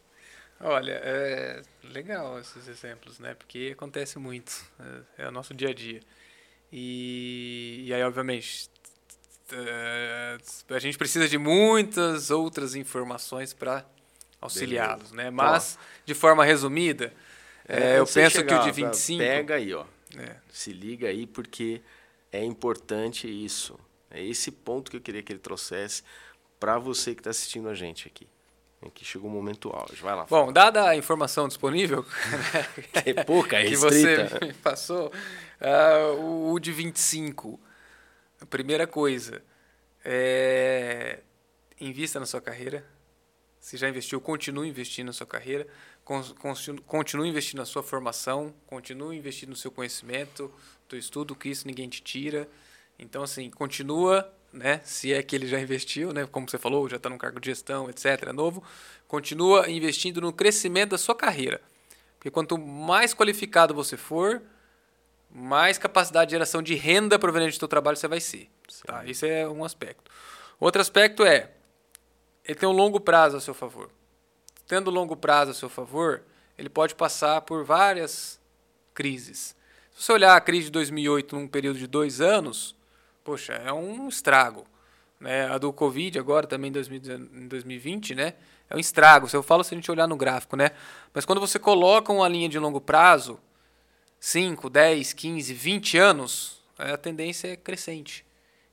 Olha, 0.60 0.92
é 1.02 1.62
legal 1.84 2.38
esses 2.38 2.68
exemplos, 2.68 3.18
né? 3.18 3.34
Porque 3.34 3.70
acontece 3.72 4.18
muito, 4.18 4.52
é, 5.16 5.24
é 5.24 5.28
o 5.28 5.32
nosso 5.32 5.54
dia 5.54 5.70
a 5.70 5.74
dia. 5.74 6.02
E, 6.70 7.84
e 7.86 7.94
aí, 7.94 8.02
obviamente, 8.02 8.70
a 10.70 10.78
gente 10.78 10.96
precisa 10.96 11.28
de 11.28 11.38
muitas 11.38 12.30
outras 12.30 12.74
informações 12.74 13.52
para 13.52 13.84
auxiliá-los, 14.40 15.12
né? 15.12 15.30
Mas, 15.30 15.78
de 16.04 16.14
forma 16.14 16.44
resumida, 16.44 17.12
é, 17.68 17.98
eu 17.98 18.06
penso 18.06 18.36
chegar, 18.36 18.62
que 18.62 18.68
o 18.68 18.72
de 18.72 18.72
25... 18.72 19.18
Pega 19.18 19.54
aí, 19.54 19.72
ó. 19.72 19.84
É. 20.18 20.36
Se 20.50 20.72
liga 20.72 21.08
aí, 21.08 21.26
porque 21.26 21.80
é 22.30 22.44
importante 22.44 23.28
isso. 23.28 23.78
É 24.10 24.22
esse 24.22 24.50
ponto 24.50 24.90
que 24.90 24.96
eu 24.96 25.00
queria 25.00 25.22
que 25.22 25.32
ele 25.32 25.38
trouxesse 25.38 26.02
para 26.58 26.78
você 26.78 27.14
que 27.14 27.20
está 27.20 27.30
assistindo 27.30 27.68
a 27.68 27.74
gente 27.74 28.06
aqui. 28.08 28.26
Aqui 28.84 29.04
chegou 29.04 29.30
o 29.30 29.32
momento 29.32 29.70
auge. 29.70 30.02
Vai 30.02 30.14
lá. 30.14 30.22
Bom, 30.22 30.40
fala. 30.40 30.52
dada 30.52 30.88
a 30.88 30.96
informação 30.96 31.46
disponível, 31.46 32.04
é 33.06 33.22
pouca, 33.22 33.60
é 33.60 33.64
que 33.64 33.76
você 33.76 34.28
me 34.42 34.52
passou, 34.54 35.12
uh, 35.60 36.52
o 36.52 36.58
de 36.58 36.72
25. 36.72 37.60
Primeira 38.48 38.86
coisa, 38.86 39.42
é, 40.04 41.20
invista 41.80 42.18
na 42.18 42.26
sua 42.26 42.40
carreira. 42.40 42.84
Se 43.60 43.76
já 43.76 43.88
investiu, 43.88 44.20
continue 44.20 44.68
investindo 44.68 45.06
na 45.06 45.12
sua 45.12 45.26
carreira, 45.26 45.66
continue 46.86 47.28
investindo 47.28 47.58
na 47.58 47.64
sua 47.64 47.82
formação, 47.82 48.52
continue 48.66 49.16
investindo 49.16 49.50
no 49.50 49.56
seu 49.56 49.70
conhecimento, 49.70 50.52
teu 50.88 50.98
estudo, 50.98 51.34
que 51.36 51.48
isso 51.48 51.66
ninguém 51.66 51.88
te 51.88 52.02
tira. 52.02 52.48
Então, 52.98 53.22
assim, 53.22 53.48
continua, 53.50 54.28
né? 54.52 54.80
Se 54.84 55.12
é 55.12 55.22
que 55.22 55.36
ele 55.36 55.46
já 55.46 55.60
investiu, 55.60 56.12
né? 56.12 56.26
Como 56.26 56.48
você 56.48 56.58
falou, 56.58 56.88
já 56.88 56.96
está 56.96 57.08
num 57.08 57.18
cargo 57.18 57.38
de 57.38 57.46
gestão, 57.46 57.88
etc., 57.88 58.28
é 58.28 58.32
novo. 58.32 58.64
Continua 59.06 59.70
investindo 59.70 60.20
no 60.20 60.32
crescimento 60.32 60.90
da 60.90 60.98
sua 60.98 61.14
carreira. 61.14 61.60
Porque 62.18 62.30
quanto 62.30 62.58
mais 62.58 63.14
qualificado 63.14 63.74
você 63.74 63.96
for, 63.96 64.42
mais 65.34 65.78
capacidade 65.78 66.28
de 66.28 66.32
geração 66.32 66.62
de 66.62 66.74
renda 66.74 67.18
proveniente 67.18 67.56
do 67.56 67.60
seu 67.60 67.68
trabalho 67.68 67.96
você 67.96 68.06
vai 68.06 68.20
ser. 68.20 68.50
Tá? 68.86 69.04
Isso 69.04 69.24
é 69.24 69.48
um 69.48 69.64
aspecto. 69.64 70.10
Outro 70.60 70.80
aspecto 70.80 71.24
é, 71.24 71.50
ele 72.44 72.58
tem 72.58 72.68
um 72.68 72.72
longo 72.72 73.00
prazo 73.00 73.36
a 73.36 73.40
seu 73.40 73.54
favor. 73.54 73.90
Tendo 74.66 74.90
longo 74.90 75.16
prazo 75.16 75.50
a 75.50 75.54
seu 75.54 75.68
favor, 75.68 76.22
ele 76.58 76.68
pode 76.68 76.94
passar 76.94 77.40
por 77.40 77.64
várias 77.64 78.38
crises. 78.94 79.56
Se 79.94 80.04
você 80.04 80.12
olhar 80.12 80.36
a 80.36 80.40
crise 80.40 80.66
de 80.66 80.72
2008 80.72 81.36
num 81.36 81.48
período 81.48 81.78
de 81.78 81.86
dois 81.86 82.20
anos, 82.20 82.74
poxa, 83.24 83.54
é 83.54 83.72
um 83.72 84.08
estrago. 84.08 84.66
Né? 85.18 85.46
A 85.48 85.56
do 85.56 85.72
Covid 85.72 86.18
agora 86.18 86.46
também 86.46 86.70
em 86.70 87.48
2020, 87.48 88.14
né? 88.14 88.34
É 88.68 88.76
um 88.76 88.78
estrago. 88.78 89.28
Eu 89.32 89.42
falo 89.42 89.62
se 89.62 89.74
a 89.74 89.76
gente 89.76 89.90
olhar 89.90 90.08
no 90.08 90.16
gráfico, 90.16 90.56
né? 90.56 90.72
Mas 91.14 91.24
quando 91.24 91.40
você 91.40 91.58
coloca 91.58 92.12
uma 92.12 92.26
linha 92.26 92.48
de 92.48 92.58
longo 92.58 92.80
prazo, 92.80 93.38
5, 94.24 94.70
10, 94.70 95.14
15, 95.14 95.52
20 95.52 95.98
anos, 95.98 96.62
a 96.78 96.96
tendência 96.96 97.48
é 97.48 97.56
crescente. 97.56 98.24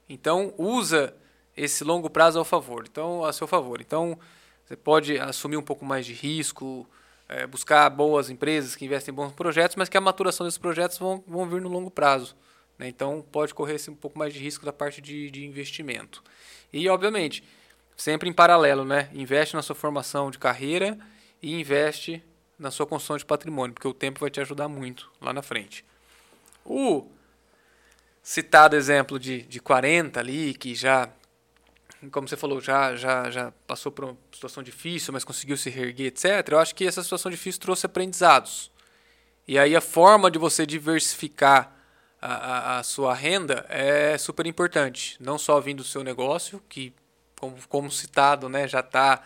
Então, 0.07 0.53
usa 0.59 1.11
esse 1.57 1.83
longo 1.83 2.07
prazo 2.07 2.37
ao 2.37 2.45
favor, 2.45 2.85
então 2.87 3.25
a 3.25 3.33
seu 3.33 3.47
favor. 3.47 3.81
Então, 3.81 4.19
você 4.63 4.75
pode 4.75 5.17
assumir 5.17 5.57
um 5.57 5.63
pouco 5.63 5.83
mais 5.83 6.05
de 6.05 6.13
risco, 6.13 6.87
é, 7.27 7.47
buscar 7.47 7.89
boas 7.89 8.29
empresas 8.29 8.75
que 8.75 8.85
investem 8.85 9.11
em 9.11 9.15
bons 9.15 9.31
projetos, 9.31 9.75
mas 9.75 9.89
que 9.89 9.97
a 9.97 10.01
maturação 10.01 10.45
desses 10.45 10.59
projetos 10.59 10.99
vão, 10.99 11.23
vão 11.25 11.49
vir 11.49 11.61
no 11.61 11.67
longo 11.67 11.89
prazo. 11.89 12.35
Né? 12.77 12.87
Então, 12.87 13.25
pode 13.31 13.51
correr 13.51 13.77
um 13.89 13.95
pouco 13.95 14.19
mais 14.19 14.31
de 14.31 14.39
risco 14.39 14.63
da 14.63 14.71
parte 14.71 15.01
de, 15.01 15.31
de 15.31 15.47
investimento. 15.47 16.23
E, 16.71 16.87
obviamente, 16.87 17.43
sempre 17.97 18.29
em 18.29 18.33
paralelo, 18.33 18.85
né? 18.85 19.09
investe 19.15 19.55
na 19.55 19.63
sua 19.63 19.75
formação 19.75 20.29
de 20.29 20.37
carreira 20.37 20.95
e 21.41 21.59
investe 21.59 22.23
na 22.59 22.69
sua 22.69 22.85
construção 22.85 23.17
de 23.17 23.25
patrimônio, 23.25 23.73
porque 23.73 23.87
o 23.87 23.93
tempo 23.93 24.19
vai 24.19 24.29
te 24.29 24.41
ajudar 24.41 24.67
muito 24.67 25.09
lá 25.21 25.31
na 25.33 25.41
frente. 25.41 25.85
O 26.65 27.09
citado 28.21 28.75
exemplo 28.75 29.17
de, 29.17 29.43
de 29.43 29.59
40 29.59 30.19
ali, 30.19 30.53
que 30.53 30.75
já 30.75 31.09
como 32.11 32.27
você 32.27 32.37
falou, 32.37 32.61
já, 32.61 32.95
já, 32.95 33.29
já 33.29 33.51
passou 33.67 33.91
por 33.91 34.05
uma 34.05 34.17
situação 34.31 34.63
difícil, 34.63 35.11
mas 35.11 35.25
conseguiu 35.25 35.57
se 35.57 35.69
reerguer, 35.69 36.07
etc. 36.07 36.47
Eu 36.49 36.59
acho 36.59 36.73
que 36.73 36.87
essa 36.87 37.03
situação 37.03 37.29
difícil 37.29 37.59
trouxe 37.59 37.85
aprendizados. 37.85 38.71
E 39.45 39.59
aí 39.59 39.75
a 39.75 39.81
forma 39.81 40.31
de 40.31 40.39
você 40.39 40.65
diversificar 40.65 41.75
a, 42.21 42.33
a, 42.33 42.79
a 42.79 42.83
sua 42.83 43.13
renda 43.13 43.65
é 43.67 44.17
super 44.17 44.45
importante. 44.45 45.17
Não 45.19 45.37
só 45.37 45.59
vindo 45.59 45.77
do 45.77 45.83
seu 45.83 46.03
negócio, 46.03 46.61
que, 46.69 46.93
como, 47.37 47.57
como 47.67 47.91
citado, 47.91 48.47
né, 48.47 48.67
já 48.67 48.79
está 48.79 49.21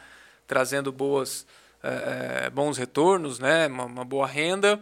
trazendo 0.48 0.92
boas, 0.92 1.46
é, 1.84 2.50
bons 2.50 2.78
retornos, 2.78 3.40
né, 3.40 3.68
uma, 3.68 3.86
uma 3.86 4.06
boa 4.06 4.26
renda, 4.26 4.82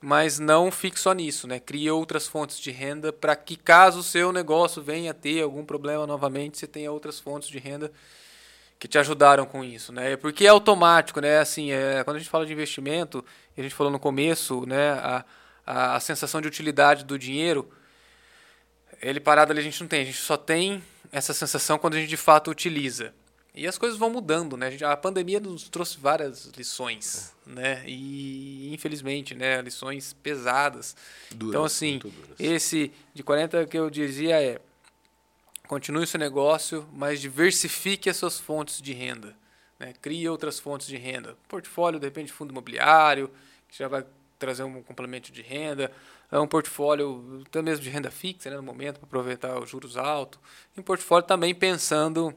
mas 0.00 0.38
não 0.38 0.70
fique 0.70 0.98
só 0.98 1.12
nisso, 1.12 1.46
né? 1.46 1.60
Crie 1.60 1.88
outras 1.90 2.26
fontes 2.26 2.58
de 2.58 2.72
renda 2.72 3.12
para 3.12 3.36
que 3.36 3.56
caso 3.56 4.00
o 4.00 4.02
seu 4.02 4.32
negócio 4.32 4.82
venha 4.82 5.12
a 5.12 5.14
ter 5.14 5.42
algum 5.42 5.64
problema 5.64 6.06
novamente, 6.06 6.58
você 6.58 6.66
tenha 6.66 6.90
outras 6.90 7.20
fontes 7.20 7.48
de 7.48 7.58
renda 7.58 7.90
que 8.80 8.88
te 8.88 8.98
ajudaram 8.98 9.46
com 9.46 9.62
isso, 9.62 9.92
né? 9.92 10.16
Porque 10.16 10.44
é 10.44 10.48
automático, 10.48 11.20
né? 11.20 11.38
Assim, 11.38 11.70
é, 11.70 12.02
quando 12.02 12.16
a 12.16 12.18
gente 12.18 12.28
fala 12.28 12.44
de 12.44 12.52
investimento, 12.52 13.24
a 13.56 13.62
gente 13.62 13.74
falou 13.74 13.92
no 13.92 13.98
começo, 14.00 14.66
né? 14.66 14.90
A, 14.90 15.24
a, 15.64 15.96
a 15.96 16.00
sensação 16.00 16.40
de 16.40 16.48
utilidade 16.48 17.04
do 17.04 17.16
dinheiro, 17.16 17.70
ele 19.00 19.20
parado 19.20 19.52
ali 19.52 19.60
a 19.60 19.62
gente 19.64 19.80
não 19.80 19.86
tem, 19.86 20.02
a 20.02 20.04
gente 20.04 20.18
só 20.18 20.36
tem 20.36 20.82
essa 21.12 21.32
sensação 21.32 21.78
quando 21.78 21.94
a 21.94 22.00
gente 22.00 22.08
de 22.08 22.16
fato 22.16 22.50
utiliza. 22.50 23.14
E 23.54 23.66
as 23.66 23.76
coisas 23.76 23.98
vão 23.98 24.08
mudando, 24.08 24.56
né? 24.56 24.70
A 24.82 24.96
pandemia 24.96 25.38
nos 25.38 25.68
trouxe 25.68 25.98
várias 25.98 26.46
lições, 26.56 27.34
é. 27.46 27.50
né? 27.50 27.84
E 27.86 28.72
infelizmente, 28.72 29.34
né, 29.34 29.60
lições 29.60 30.14
pesadas. 30.14 30.96
Duras, 31.30 31.50
então 31.50 31.64
assim, 31.64 32.00
esse 32.38 32.90
de 33.12 33.22
40 33.22 33.66
que 33.66 33.78
eu 33.78 33.90
dizia 33.90 34.42
é 34.42 34.60
continue 35.68 36.06
seu 36.06 36.18
negócio, 36.18 36.88
mas 36.92 37.20
diversifique 37.20 38.08
as 38.08 38.16
suas 38.16 38.40
fontes 38.40 38.80
de 38.80 38.92
renda, 38.92 39.36
né? 39.78 39.92
Crie 40.00 40.28
outras 40.28 40.58
fontes 40.58 40.86
de 40.86 40.96
renda. 40.96 41.36
Portfólio, 41.46 42.00
de 42.00 42.06
repente, 42.06 42.32
fundo 42.32 42.52
imobiliário, 42.52 43.30
que 43.68 43.78
já 43.78 43.88
vai 43.88 44.04
trazer 44.38 44.62
um 44.62 44.82
complemento 44.82 45.30
de 45.30 45.42
renda, 45.42 45.92
é 46.30 46.38
um 46.38 46.48
portfólio 46.48 47.42
até 47.46 47.60
mesmo 47.60 47.84
de 47.84 47.90
renda 47.90 48.10
fixa, 48.10 48.50
né, 48.50 48.56
no 48.56 48.62
momento 48.62 48.98
para 48.98 49.06
aproveitar 49.06 49.58
os 49.58 49.68
juros 49.68 49.98
altos. 49.98 50.40
E 50.74 50.80
um 50.80 50.82
portfólio 50.82 51.26
também 51.26 51.54
pensando 51.54 52.34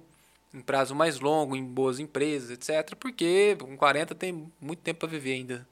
em 0.56 0.62
prazo 0.62 0.96
mais 0.96 1.20
longo, 1.20 1.56
em 1.56 1.64
boas 1.64 2.00
empresas, 2.00 2.50
etc. 2.50 2.96
Porque 2.96 3.58
com 3.60 3.76
40 3.76 4.16
tem 4.16 4.52
muito 4.60 4.80
tempo 4.80 5.02
para 5.02 5.10
viver 5.10 5.34
ainda. 5.34 5.68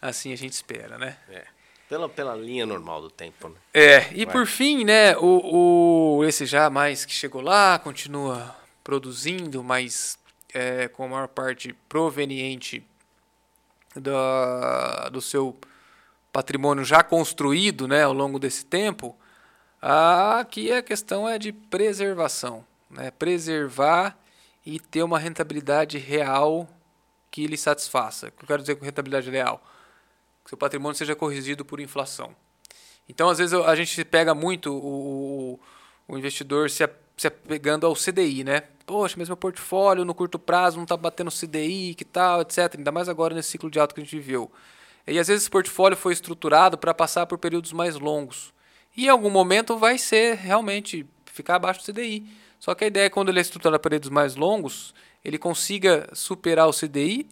Assim 0.00 0.32
a 0.32 0.36
gente 0.36 0.52
espera, 0.52 0.96
né? 0.96 1.16
É. 1.28 1.44
Pela, 1.88 2.08
pela 2.08 2.36
linha 2.36 2.64
normal 2.64 3.00
do 3.00 3.10
tempo, 3.10 3.48
né? 3.48 3.56
É, 3.74 4.12
e 4.12 4.24
Vai. 4.24 4.32
por 4.32 4.46
fim, 4.46 4.84
né, 4.84 5.16
o, 5.16 6.18
o, 6.18 6.24
esse 6.24 6.44
já 6.44 6.68
mais 6.68 7.04
que 7.04 7.12
chegou 7.12 7.40
lá, 7.40 7.78
continua 7.78 8.54
produzindo, 8.84 9.64
mas 9.64 10.18
é, 10.52 10.86
com 10.88 11.04
a 11.04 11.08
maior 11.08 11.28
parte 11.28 11.74
proveniente 11.88 12.84
da, 13.96 15.08
do 15.08 15.20
seu 15.22 15.56
patrimônio 16.30 16.84
já 16.84 17.02
construído 17.02 17.88
né, 17.88 18.04
ao 18.04 18.12
longo 18.12 18.38
desse 18.38 18.66
tempo, 18.66 19.16
aqui 19.80 20.70
a 20.70 20.82
questão 20.82 21.26
é 21.26 21.38
de 21.38 21.52
preservação. 21.52 22.64
Né? 22.90 23.10
Preservar 23.10 24.16
e 24.68 24.78
ter 24.78 25.02
uma 25.02 25.18
rentabilidade 25.18 25.96
real 25.96 26.68
que 27.30 27.46
lhe 27.46 27.56
satisfaça. 27.56 28.28
O 28.28 28.32
que 28.32 28.44
eu 28.44 28.46
quero 28.46 28.60
dizer 28.60 28.76
com 28.76 28.84
rentabilidade 28.84 29.30
real? 29.30 29.64
Que 30.44 30.50
seu 30.50 30.58
patrimônio 30.58 30.94
seja 30.94 31.16
corrigido 31.16 31.64
por 31.64 31.80
inflação. 31.80 32.36
Então, 33.08 33.30
às 33.30 33.38
vezes, 33.38 33.54
a 33.54 33.74
gente 33.74 34.04
pega 34.04 34.34
muito 34.34 34.70
o, 34.70 35.58
o 36.06 36.18
investidor 36.18 36.68
se, 36.68 36.86
se 37.16 37.26
apegando 37.26 37.86
ao 37.86 37.94
CDI, 37.94 38.44
né? 38.44 38.60
Poxa, 38.84 39.14
mas 39.16 39.30
meu 39.30 39.38
portfólio 39.38 40.04
no 40.04 40.14
curto 40.14 40.38
prazo 40.38 40.76
não 40.76 40.82
está 40.82 40.98
batendo 40.98 41.30
CDI, 41.30 41.94
que 41.94 42.04
tal, 42.04 42.42
etc. 42.42 42.74
Ainda 42.76 42.92
mais 42.92 43.08
agora 43.08 43.34
nesse 43.34 43.48
ciclo 43.48 43.70
de 43.70 43.80
alto 43.80 43.94
que 43.94 44.02
a 44.02 44.04
gente 44.04 44.16
viveu. 44.16 44.52
E 45.06 45.18
às 45.18 45.28
vezes 45.28 45.44
esse 45.44 45.50
portfólio 45.50 45.96
foi 45.96 46.12
estruturado 46.12 46.76
para 46.76 46.92
passar 46.92 47.24
por 47.24 47.38
períodos 47.38 47.72
mais 47.72 47.96
longos. 47.96 48.52
E 48.94 49.06
em 49.06 49.08
algum 49.08 49.30
momento 49.30 49.78
vai 49.78 49.96
ser 49.96 50.36
realmente 50.36 51.06
ficar 51.24 51.54
abaixo 51.54 51.80
do 51.80 51.90
CDI. 51.90 52.26
Só 52.58 52.74
que 52.74 52.84
a 52.84 52.86
ideia 52.86 53.06
é 53.06 53.10
quando 53.10 53.28
ele 53.28 53.38
é 53.38 53.42
estruturado 53.42 53.78
para 53.80 53.90
períodos 53.90 54.10
mais 54.10 54.34
longos, 54.36 54.94
ele 55.24 55.38
consiga 55.38 56.08
superar 56.12 56.68
o 56.68 56.72
CDI 56.72 57.28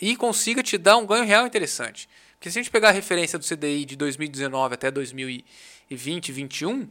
e 0.00 0.16
consiga 0.16 0.62
te 0.62 0.76
dar 0.76 0.96
um 0.96 1.06
ganho 1.06 1.24
real 1.24 1.46
interessante. 1.46 2.08
Porque 2.32 2.50
se 2.50 2.58
a 2.58 2.62
gente 2.62 2.70
pegar 2.70 2.88
a 2.88 2.92
referência 2.92 3.38
do 3.38 3.44
CDI 3.44 3.84
de 3.84 3.96
2019 3.96 4.74
até 4.74 4.90
2020, 4.90 5.44
2021, 5.88 6.82
o 6.82 6.88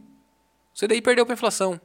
CDI 0.74 1.02
perdeu 1.02 1.26
para 1.26 1.34
a 1.34 1.36
inflação. 1.36 1.80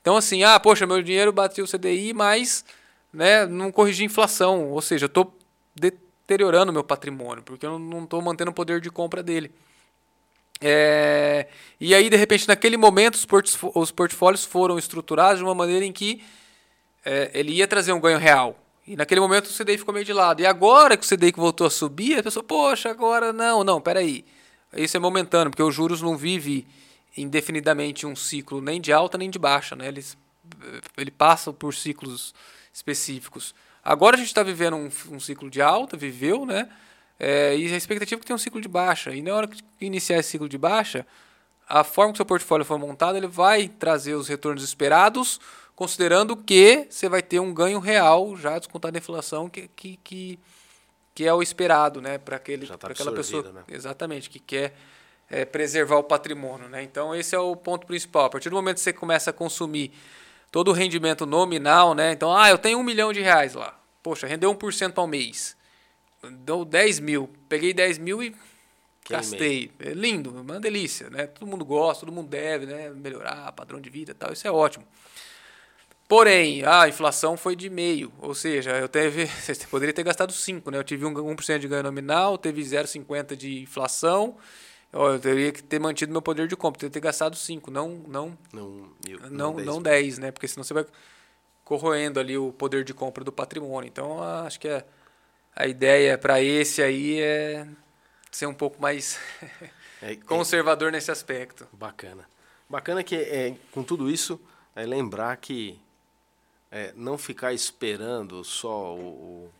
Então 0.00 0.16
assim, 0.16 0.42
ah, 0.44 0.60
poxa, 0.60 0.86
meu 0.86 1.02
dinheiro 1.02 1.32
bateu 1.32 1.64
o 1.64 1.68
CDI, 1.68 2.12
mas 2.12 2.64
né, 3.12 3.46
não 3.46 3.72
corrigi 3.72 4.02
a 4.02 4.06
inflação. 4.06 4.70
Ou 4.70 4.82
seja, 4.82 5.04
eu 5.04 5.08
estou 5.08 5.36
deteriorando 5.74 6.72
meu 6.72 6.84
patrimônio, 6.84 7.42
porque 7.42 7.64
eu 7.64 7.78
não 7.78 8.04
estou 8.04 8.20
mantendo 8.20 8.50
o 8.50 8.54
poder 8.54 8.80
de 8.80 8.90
compra 8.90 9.22
dele. 9.22 9.50
É, 10.60 11.46
e 11.80 11.94
aí, 11.94 12.08
de 12.08 12.16
repente, 12.16 12.48
naquele 12.48 12.76
momento, 12.76 13.14
os, 13.14 13.26
os 13.74 13.90
portfólios 13.90 14.44
foram 14.44 14.78
estruturados 14.78 15.38
de 15.38 15.44
uma 15.44 15.54
maneira 15.54 15.84
em 15.84 15.92
que 15.92 16.22
é, 17.04 17.30
ele 17.34 17.52
ia 17.52 17.68
trazer 17.68 17.92
um 17.92 18.00
ganho 18.00 18.18
real. 18.18 18.58
E 18.86 18.96
naquele 18.96 19.20
momento 19.20 19.46
o 19.46 19.52
CDI 19.52 19.78
ficou 19.78 19.94
meio 19.94 20.04
de 20.04 20.12
lado. 20.12 20.40
E 20.40 20.46
agora 20.46 20.96
que 20.96 21.04
o 21.04 21.08
CDI 21.08 21.32
voltou 21.32 21.66
a 21.66 21.70
subir, 21.70 22.18
a 22.18 22.22
pessoa, 22.22 22.42
poxa, 22.42 22.90
agora 22.90 23.32
não, 23.32 23.64
não, 23.64 23.80
peraí. 23.80 24.24
Isso 24.76 24.96
é 24.96 25.00
momentâneo, 25.00 25.50
porque 25.50 25.62
os 25.62 25.74
juros 25.74 26.02
não 26.02 26.16
vive 26.16 26.66
indefinidamente 27.16 28.06
um 28.06 28.16
ciclo 28.16 28.60
nem 28.60 28.80
de 28.80 28.92
alta 28.92 29.16
nem 29.16 29.30
de 29.30 29.38
baixa. 29.38 29.74
Né? 29.74 29.88
Eles, 29.88 30.18
ele 30.96 31.10
passa 31.10 31.52
por 31.52 31.74
ciclos 31.74 32.34
específicos. 32.72 33.54
Agora 33.82 34.16
a 34.16 34.18
gente 34.18 34.28
está 34.28 34.42
vivendo 34.42 34.76
um, 34.76 34.90
um, 35.10 35.20
ciclo 35.20 35.48
de 35.48 35.62
alta, 35.62 35.96
viveu, 35.96 36.44
né? 36.44 36.68
É, 37.18 37.56
e 37.56 37.72
a 37.72 37.76
expectativa 37.76 38.18
é 38.18 38.20
que 38.20 38.26
tem 38.26 38.34
um 38.34 38.38
ciclo 38.38 38.60
de 38.60 38.68
baixa. 38.68 39.12
E 39.12 39.22
na 39.22 39.34
hora 39.34 39.46
que 39.46 39.62
iniciar 39.80 40.18
esse 40.18 40.30
ciclo 40.30 40.48
de 40.48 40.58
baixa, 40.58 41.06
a 41.68 41.84
forma 41.84 42.12
que 42.12 42.16
o 42.16 42.18
seu 42.18 42.26
portfólio 42.26 42.64
for 42.64 42.78
montado, 42.78 43.16
ele 43.16 43.26
vai 43.26 43.68
trazer 43.68 44.14
os 44.14 44.28
retornos 44.28 44.62
esperados, 44.62 45.40
considerando 45.74 46.36
que 46.36 46.86
você 46.90 47.08
vai 47.08 47.22
ter 47.22 47.40
um 47.40 47.52
ganho 47.52 47.78
real, 47.78 48.36
já 48.36 48.58
descontado 48.58 48.96
a 48.96 48.98
inflação, 48.98 49.48
que, 49.48 49.68
que, 49.68 49.98
que, 50.02 50.38
que 51.14 51.24
é 51.24 51.32
o 51.32 51.42
esperado, 51.42 52.00
né? 52.00 52.18
Para 52.18 52.38
tá 52.38 52.88
aquela 52.88 53.12
pessoa. 53.12 53.52
Né? 53.52 53.62
Exatamente, 53.68 54.28
que 54.28 54.38
quer 54.38 54.74
é, 55.30 55.44
preservar 55.44 55.96
o 55.96 56.04
patrimônio. 56.04 56.68
Né? 56.68 56.82
Então, 56.82 57.14
esse 57.14 57.34
é 57.34 57.38
o 57.38 57.56
ponto 57.56 57.86
principal. 57.86 58.26
A 58.26 58.30
partir 58.30 58.50
do 58.50 58.56
momento 58.56 58.76
que 58.76 58.82
você 58.82 58.92
começa 58.92 59.30
a 59.30 59.32
consumir 59.32 59.92
todo 60.50 60.68
o 60.68 60.72
rendimento 60.72 61.26
nominal, 61.26 61.94
né? 61.94 62.12
Então, 62.12 62.36
ah, 62.36 62.48
eu 62.48 62.58
tenho 62.58 62.78
um 62.78 62.82
milhão 62.82 63.12
de 63.12 63.20
reais 63.20 63.54
lá. 63.54 63.76
Poxa, 64.02 64.26
rendeu 64.26 64.54
1% 64.54 64.98
ao 64.98 65.06
mês. 65.06 65.56
Deu 66.30 66.64
10 66.64 67.00
mil. 67.00 67.28
Peguei 67.48 67.72
10 67.72 67.98
mil 67.98 68.22
e 68.22 68.34
gastei. 69.08 69.70
É 69.78 69.90
lindo, 69.90 70.30
uma 70.30 70.58
delícia, 70.58 71.10
né? 71.10 71.26
Todo 71.26 71.46
mundo 71.48 71.64
gosta, 71.64 72.06
todo 72.06 72.14
mundo 72.14 72.28
deve, 72.28 72.66
né? 72.66 72.90
Melhorar 72.90 73.52
padrão 73.52 73.80
de 73.80 73.90
vida 73.90 74.12
e 74.12 74.14
tal, 74.14 74.32
isso 74.32 74.46
é 74.46 74.50
ótimo. 74.50 74.84
Porém, 76.06 76.64
a 76.64 76.86
inflação 76.88 77.36
foi 77.36 77.56
de 77.56 77.70
meio, 77.70 78.12
ou 78.20 78.34
seja, 78.34 78.72
eu 78.72 78.88
teve, 78.88 79.26
você 79.40 79.66
poderia 79.66 79.92
ter 79.92 80.02
gastado 80.02 80.32
5, 80.32 80.70
né? 80.70 80.78
Eu 80.78 80.84
tive 80.84 81.04
1% 81.04 81.58
de 81.58 81.68
ganho 81.68 81.82
nominal, 81.82 82.36
teve 82.36 82.60
0,50 82.60 83.34
de 83.34 83.62
inflação, 83.62 84.36
eu 84.92 85.18
teria 85.18 85.50
que 85.50 85.62
ter 85.62 85.80
mantido 85.80 86.12
meu 86.12 86.22
poder 86.22 86.46
de 86.46 86.56
compra, 86.56 86.80
teria 86.80 86.90
que 86.90 86.94
ter 86.94 87.00
gastado 87.00 87.36
5, 87.36 87.70
não 87.70 88.02
não 88.06 88.38
não, 88.52 88.88
eu, 89.08 89.30
não, 89.30 89.54
não 89.54 89.82
10, 89.82 90.18
né? 90.18 90.30
Porque 90.30 90.46
senão 90.46 90.62
você 90.62 90.74
vai 90.74 90.86
corroendo 91.64 92.20
ali 92.20 92.36
o 92.36 92.52
poder 92.52 92.84
de 92.84 92.92
compra 92.92 93.24
do 93.24 93.32
patrimônio. 93.32 93.88
Então, 93.88 94.22
acho 94.22 94.60
que 94.60 94.68
a, 94.68 94.84
a 95.56 95.66
ideia 95.66 96.18
para 96.18 96.42
esse 96.42 96.82
aí 96.82 97.20
é 97.20 97.66
ser 98.30 98.46
um 98.46 98.54
pouco 98.54 98.80
mais 98.80 99.18
é, 100.02 100.16
conservador 100.26 100.90
nesse 100.90 101.10
aspecto. 101.10 101.66
Bacana. 101.72 102.28
Bacana 102.68 103.04
que 103.04 103.14
é, 103.14 103.56
com 103.70 103.82
tudo 103.82 104.10
isso 104.10 104.40
é 104.74 104.84
lembrar 104.84 105.36
que 105.36 105.78
é, 106.70 106.92
não 106.96 107.16
ficar 107.16 107.52
esperando 107.52 108.42
só 108.42 108.94
o, 108.94 108.98
o, 108.98 109.50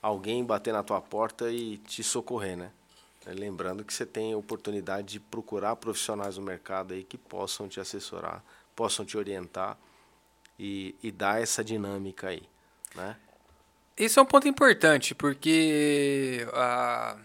alguém 0.00 0.44
bater 0.44 0.72
na 0.72 0.84
tua 0.84 1.00
porta 1.00 1.50
e 1.50 1.78
te 1.78 2.04
socorrer, 2.04 2.56
né? 2.56 2.70
É, 3.26 3.32
lembrando 3.32 3.84
que 3.84 3.92
você 3.92 4.06
tem 4.06 4.34
a 4.34 4.36
oportunidade 4.36 5.08
de 5.08 5.20
procurar 5.20 5.74
profissionais 5.76 6.36
no 6.36 6.44
mercado 6.44 6.94
aí 6.94 7.02
que 7.02 7.18
possam 7.18 7.66
te 7.66 7.80
assessorar, 7.80 8.44
possam 8.76 9.04
te 9.04 9.16
orientar 9.16 9.76
e, 10.58 10.94
e 11.02 11.10
dar 11.10 11.42
essa 11.42 11.64
dinâmica 11.64 12.28
aí, 12.28 12.42
né? 12.94 13.16
Isso 13.96 14.18
é 14.18 14.22
um 14.22 14.26
ponto 14.26 14.48
importante, 14.48 15.14
porque 15.14 16.44
a, 16.52 17.16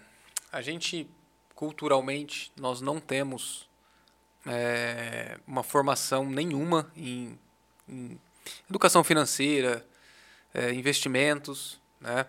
a 0.52 0.62
gente, 0.62 1.10
culturalmente, 1.56 2.52
nós 2.56 2.80
não 2.80 3.00
temos 3.00 3.68
é, 4.46 5.40
uma 5.48 5.64
formação 5.64 6.30
nenhuma 6.30 6.92
em, 6.96 7.40
em 7.88 8.20
educação 8.70 9.04
financeira, 9.04 9.84
é, 10.54 10.72
investimentos, 10.72 11.80
né? 12.00 12.28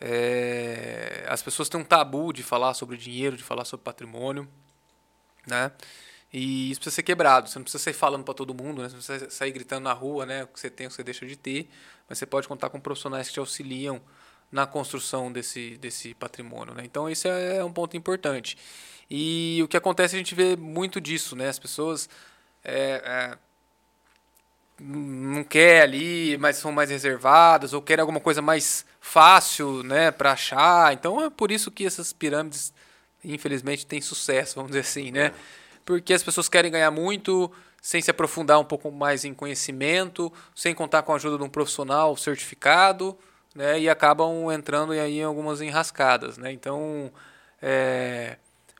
É, 0.00 1.24
as 1.28 1.42
pessoas 1.42 1.68
têm 1.68 1.80
um 1.80 1.84
tabu 1.84 2.32
de 2.32 2.42
falar 2.42 2.72
sobre 2.74 2.96
dinheiro, 2.96 3.36
de 3.36 3.42
falar 3.42 3.66
sobre 3.66 3.84
patrimônio, 3.84 4.48
né? 5.46 5.70
E 6.32 6.70
isso 6.70 6.80
precisa 6.80 6.96
ser 6.96 7.02
quebrado. 7.02 7.48
Você 7.48 7.58
não 7.58 7.64
precisa 7.64 7.82
sair 7.82 7.94
falando 7.94 8.24
para 8.24 8.34
todo 8.34 8.54
mundo, 8.54 8.82
né? 8.82 8.88
Você 8.88 8.94
não 8.96 9.02
precisa 9.02 9.30
sair 9.30 9.52
gritando 9.52 9.84
na 9.84 9.92
rua, 9.92 10.26
né? 10.26 10.44
O 10.44 10.48
que 10.48 10.60
você 10.60 10.70
tem, 10.70 10.86
o 10.86 10.90
que 10.90 10.96
você 10.96 11.04
deixa 11.04 11.26
de 11.26 11.36
ter. 11.36 11.68
Mas 12.08 12.18
você 12.18 12.26
pode 12.26 12.46
contar 12.46 12.70
com 12.70 12.80
profissionais 12.80 13.28
que 13.28 13.34
te 13.34 13.40
auxiliam 13.40 14.00
na 14.50 14.66
construção 14.66 15.32
desse, 15.32 15.76
desse 15.78 16.14
patrimônio, 16.14 16.74
né? 16.74 16.82
Então, 16.84 17.10
isso 17.10 17.26
é, 17.26 17.56
é 17.56 17.64
um 17.64 17.72
ponto 17.72 17.96
importante. 17.96 18.56
E 19.10 19.60
o 19.62 19.68
que 19.68 19.76
acontece, 19.76 20.14
a 20.14 20.18
gente 20.18 20.34
vê 20.34 20.56
muito 20.56 21.00
disso, 21.00 21.34
né? 21.34 21.48
As 21.48 21.58
pessoas 21.58 22.08
é, 22.64 23.02
é, 23.04 23.38
não 24.80 25.42
quer 25.44 25.82
ali, 25.82 26.36
mas 26.38 26.56
são 26.56 26.72
mais 26.72 26.90
reservadas 26.90 27.72
ou 27.72 27.80
querem 27.80 28.00
alguma 28.00 28.20
coisa 28.20 28.42
mais 28.42 28.84
fácil, 29.00 29.82
né, 29.82 30.10
para 30.10 30.32
achar. 30.32 30.92
Então 30.92 31.24
é 31.24 31.30
por 31.30 31.50
isso 31.50 31.70
que 31.70 31.86
essas 31.86 32.12
pirâmides, 32.12 32.72
infelizmente, 33.24 33.86
têm 33.86 34.00
sucesso, 34.00 34.56
vamos 34.56 34.70
dizer 34.70 34.80
assim, 34.80 35.10
né? 35.10 35.32
Porque 35.84 36.12
as 36.12 36.22
pessoas 36.22 36.48
querem 36.48 36.70
ganhar 36.70 36.90
muito 36.90 37.50
sem 37.86 38.02
se 38.02 38.10
aprofundar 38.10 38.58
um 38.58 38.64
pouco 38.64 38.90
mais 38.90 39.24
em 39.24 39.32
conhecimento, 39.32 40.32
sem 40.56 40.74
contar 40.74 41.04
com 41.04 41.12
a 41.12 41.14
ajuda 41.14 41.38
de 41.38 41.44
um 41.44 41.48
profissional 41.48 42.16
certificado, 42.16 43.16
né, 43.54 43.78
e 43.78 43.88
acabam 43.88 44.50
entrando 44.50 44.90
aí 44.90 45.20
em 45.20 45.22
algumas 45.22 45.60
enrascadas, 45.60 46.36
né? 46.36 46.50
Então, 46.50 47.12
é, 47.62 48.38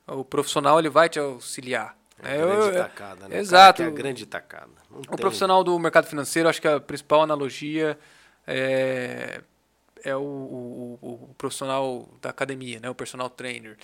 o 0.08 0.24
profissional 0.24 0.80
ele 0.80 0.88
vai 0.88 1.08
te 1.08 1.20
auxiliar. 1.20 1.96
É, 2.20 2.42
a 2.42 2.46
grande 2.46 2.78
tacada, 2.78 3.28
né? 3.28 3.38
Exato. 3.38 3.80
O 3.80 3.84
é 3.84 3.88
a 3.88 3.92
grande 3.92 4.26
tacada. 4.26 4.72
Não 4.90 4.98
o 4.98 5.02
tem... 5.02 5.16
profissional 5.18 5.62
do 5.62 5.78
mercado 5.78 6.08
financeiro, 6.08 6.48
acho 6.48 6.60
que 6.60 6.66
a 6.66 6.80
principal 6.80 7.22
analogia 7.22 7.96
é, 8.44 9.40
é 10.02 10.16
o, 10.16 10.20
o, 10.20 10.98
o, 11.00 11.34
profissional 11.38 12.08
da 12.20 12.30
academia, 12.30 12.80
né? 12.80 12.90
o 12.90 12.94
personal 12.94 13.30
trainer. 13.30 13.76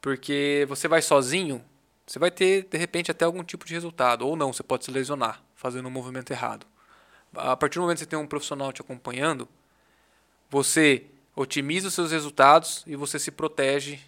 Porque 0.00 0.64
você 0.70 0.88
vai 0.88 1.02
sozinho, 1.02 1.62
você 2.06 2.18
vai 2.18 2.30
ter, 2.30 2.64
de 2.64 2.78
repente, 2.78 3.10
até 3.10 3.24
algum 3.24 3.42
tipo 3.42 3.64
de 3.64 3.74
resultado. 3.74 4.26
Ou 4.26 4.36
não, 4.36 4.52
você 4.52 4.62
pode 4.62 4.84
se 4.84 4.90
lesionar 4.90 5.42
fazendo 5.54 5.86
um 5.86 5.90
movimento 5.90 6.30
errado. 6.32 6.66
A 7.34 7.56
partir 7.56 7.76
do 7.76 7.82
momento 7.82 7.98
que 7.98 8.04
você 8.04 8.10
tem 8.10 8.18
um 8.18 8.26
profissional 8.26 8.72
te 8.72 8.80
acompanhando, 8.80 9.48
você 10.50 11.06
otimiza 11.34 11.88
os 11.88 11.94
seus 11.94 12.12
resultados 12.12 12.84
e 12.86 12.94
você 12.94 13.18
se 13.18 13.30
protege 13.30 14.00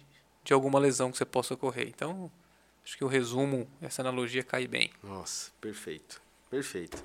de 0.43 0.53
alguma 0.53 0.79
lesão 0.79 1.11
que 1.11 1.17
você 1.17 1.25
possa 1.25 1.53
ocorrer. 1.53 1.87
Então, 1.89 2.31
Acho 2.87 2.97
que 2.97 3.03
o 3.03 3.07
resumo, 3.07 3.69
essa 3.81 4.01
analogia 4.01 4.45
cai 4.45 4.65
bem. 4.65 4.89
Nossa, 5.03 5.51
perfeito. 5.59 6.21
Perfeito. 6.49 7.03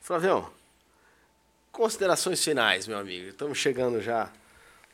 Flavião, 0.00 0.50
considerações 1.70 2.42
finais, 2.42 2.88
meu 2.88 2.96
amigo. 2.96 3.28
Estamos 3.28 3.58
chegando 3.58 4.00
já 4.00 4.32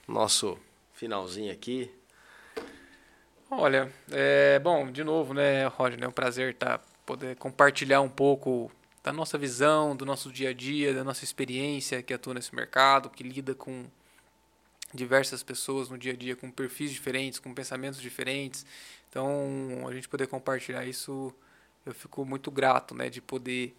no 0.09 0.15
nosso 0.15 0.59
finalzinho 0.95 1.53
aqui. 1.53 1.95
Olha, 3.53 3.93
é, 4.13 4.61
bom, 4.61 4.93
de 4.93 5.03
novo, 5.03 5.35
né, 5.35 5.67
Roger, 5.67 6.01
é 6.01 6.07
um 6.07 6.13
prazer 6.13 6.55
tá, 6.55 6.79
poder 7.05 7.35
compartilhar 7.35 8.01
um 8.01 8.09
pouco 8.09 8.71
da 9.03 9.13
nossa 9.13 9.37
visão, 9.37 9.97
do 9.97 10.07
nosso 10.07 10.31
dia 10.31 10.51
a 10.51 10.53
dia, 10.53 10.95
da 10.95 11.03
nossa 11.03 11.25
experiência 11.25 12.01
que 12.01 12.15
atua 12.15 12.35
nesse 12.35 12.55
mercado, 12.55 13.11
que 13.11 13.25
lida 13.25 13.53
com 13.53 13.87
diversas 14.95 15.43
pessoas 15.43 15.89
no 15.89 15.99
dia 15.99 16.13
a 16.13 16.17
dia, 16.17 16.37
com 16.37 16.49
perfis 16.49 16.93
diferentes, 16.93 17.41
com 17.41 17.53
pensamentos 17.53 18.01
diferentes. 18.01 18.65
Então, 19.09 19.85
a 19.89 19.93
gente 19.93 20.09
poder 20.09 20.29
compartilhar 20.29 20.85
isso, 20.87 21.35
eu 21.85 21.93
fico 21.93 22.25
muito 22.25 22.53
grato, 22.53 22.95
né, 22.95 23.11
de 23.11 23.21
poder 23.21 23.77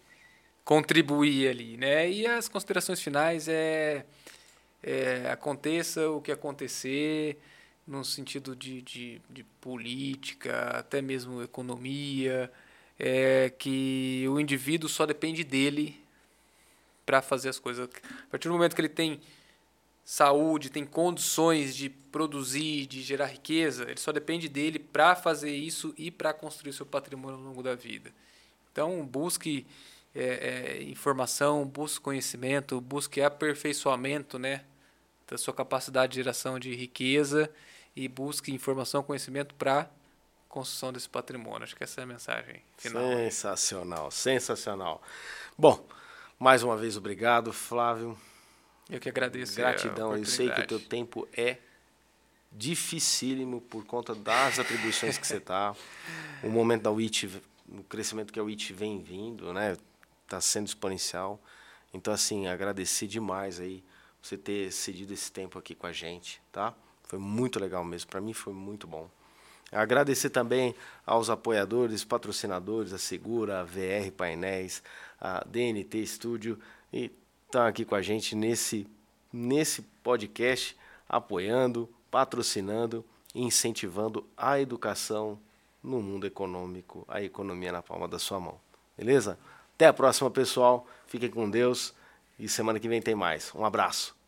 contribuir 0.65 1.47
ali, 1.47 1.77
né? 1.77 2.11
E 2.11 2.27
as 2.27 2.49
considerações 2.49 3.01
finais 3.01 3.47
é, 3.47 4.05
é 4.83 5.31
aconteça 5.31 6.09
o 6.09 6.21
que 6.21 6.31
acontecer 6.31 7.39
no 7.91 8.05
sentido 8.05 8.55
de, 8.55 8.81
de, 8.81 9.21
de 9.29 9.43
política, 9.59 10.69
até 10.69 11.01
mesmo 11.01 11.43
economia, 11.43 12.49
é 12.97 13.49
que 13.49 14.25
o 14.29 14.39
indivíduo 14.39 14.87
só 14.87 15.05
depende 15.05 15.43
dele 15.43 16.01
para 17.05 17.21
fazer 17.21 17.49
as 17.49 17.59
coisas. 17.59 17.89
A 17.89 18.27
partir 18.31 18.47
do 18.47 18.53
momento 18.53 18.75
que 18.75 18.81
ele 18.81 18.87
tem 18.87 19.19
saúde, 20.05 20.69
tem 20.69 20.85
condições 20.85 21.75
de 21.75 21.89
produzir, 21.89 22.85
de 22.85 23.01
gerar 23.01 23.25
riqueza, 23.25 23.83
ele 23.83 23.99
só 23.99 24.13
depende 24.13 24.47
dele 24.47 24.79
para 24.79 25.13
fazer 25.13 25.53
isso 25.53 25.93
e 25.97 26.09
para 26.09 26.33
construir 26.33 26.71
seu 26.71 26.85
patrimônio 26.85 27.39
ao 27.39 27.43
longo 27.43 27.61
da 27.61 27.75
vida. 27.75 28.13
Então, 28.71 29.05
busque 29.05 29.67
é, 30.15 30.77
é, 30.79 30.83
informação, 30.83 31.65
busque 31.65 31.99
conhecimento, 31.99 32.79
busque 32.79 33.21
aperfeiçoamento 33.21 34.39
né, 34.39 34.63
da 35.27 35.37
sua 35.37 35.53
capacidade 35.53 36.13
de 36.13 36.15
geração 36.15 36.57
de 36.57 36.73
riqueza 36.73 37.51
e 37.95 38.07
busque 38.07 38.53
informação, 38.53 39.03
conhecimento 39.03 39.53
para 39.55 39.89
construção 40.47 40.91
desse 40.91 41.09
patrimônio. 41.09 41.63
Acho 41.63 41.75
que 41.75 41.83
essa 41.83 42.01
é 42.01 42.03
a 42.03 42.07
mensagem 42.07 42.61
final. 42.77 43.03
Sensacional, 43.03 44.11
sensacional. 44.11 45.01
Bom, 45.57 45.85
mais 46.37 46.63
uma 46.63 46.75
vez 46.75 46.97
obrigado, 46.97 47.53
Flávio. 47.53 48.17
Eu 48.89 48.99
que 48.99 49.09
agradeço. 49.09 49.55
Gratidão. 49.55 50.15
Eu 50.15 50.25
sei 50.25 50.49
que 50.49 50.61
o 50.61 50.67
teu 50.67 50.79
tempo 50.79 51.27
é 51.33 51.57
dificílimo 52.51 53.61
por 53.61 53.85
conta 53.85 54.13
das 54.13 54.59
atribuições 54.59 55.17
que 55.17 55.25
você 55.25 55.37
está. 55.37 55.73
O 56.43 56.49
momento 56.49 56.83
da 56.83 56.91
WIT, 56.91 57.41
o 57.69 57.83
crescimento 57.83 58.33
que 58.33 58.39
a 58.39 58.43
WIT 58.43 58.73
vem 58.73 59.01
vindo, 59.01 59.53
né? 59.53 59.77
Está 60.25 60.41
sendo 60.41 60.67
exponencial. 60.67 61.41
Então, 61.93 62.13
assim, 62.13 62.47
agradecer 62.47 63.07
demais 63.07 63.59
aí 63.59 63.83
você 64.21 64.37
ter 64.37 64.71
cedido 64.71 65.13
esse 65.13 65.31
tempo 65.31 65.57
aqui 65.57 65.73
com 65.73 65.87
a 65.87 65.93
gente, 65.93 66.41
tá? 66.51 66.73
Foi 67.11 67.19
muito 67.19 67.59
legal 67.59 67.83
mesmo. 67.83 68.09
Para 68.09 68.21
mim 68.21 68.31
foi 68.31 68.53
muito 68.53 68.87
bom. 68.87 69.09
Agradecer 69.69 70.29
também 70.29 70.73
aos 71.05 71.29
apoiadores, 71.29 72.05
patrocinadores, 72.05 72.93
a 72.93 72.97
Segura, 72.97 73.59
a 73.59 73.63
VR 73.65 74.09
Painéis, 74.15 74.81
a 75.19 75.43
DNT 75.45 76.07
Studio 76.07 76.57
e 76.91 77.11
estão 77.45 77.65
aqui 77.65 77.83
com 77.83 77.95
a 77.95 78.01
gente 78.01 78.33
nesse, 78.33 78.87
nesse 79.31 79.81
podcast, 80.01 80.77
apoiando, 81.09 81.89
patrocinando 82.09 83.03
e 83.35 83.43
incentivando 83.43 84.25
a 84.37 84.57
educação 84.57 85.37
no 85.83 86.01
mundo 86.01 86.25
econômico, 86.25 87.03
a 87.09 87.21
economia 87.21 87.73
na 87.73 87.81
palma 87.81 88.07
da 88.07 88.19
sua 88.19 88.39
mão. 88.39 88.57
Beleza? 88.97 89.37
Até 89.75 89.87
a 89.87 89.91
próxima, 89.91 90.31
pessoal. 90.31 90.87
Fiquem 91.07 91.29
com 91.29 91.49
Deus 91.49 91.93
e 92.39 92.47
semana 92.47 92.79
que 92.79 92.87
vem 92.87 93.01
tem 93.01 93.15
mais. 93.15 93.53
Um 93.53 93.65
abraço. 93.65 94.20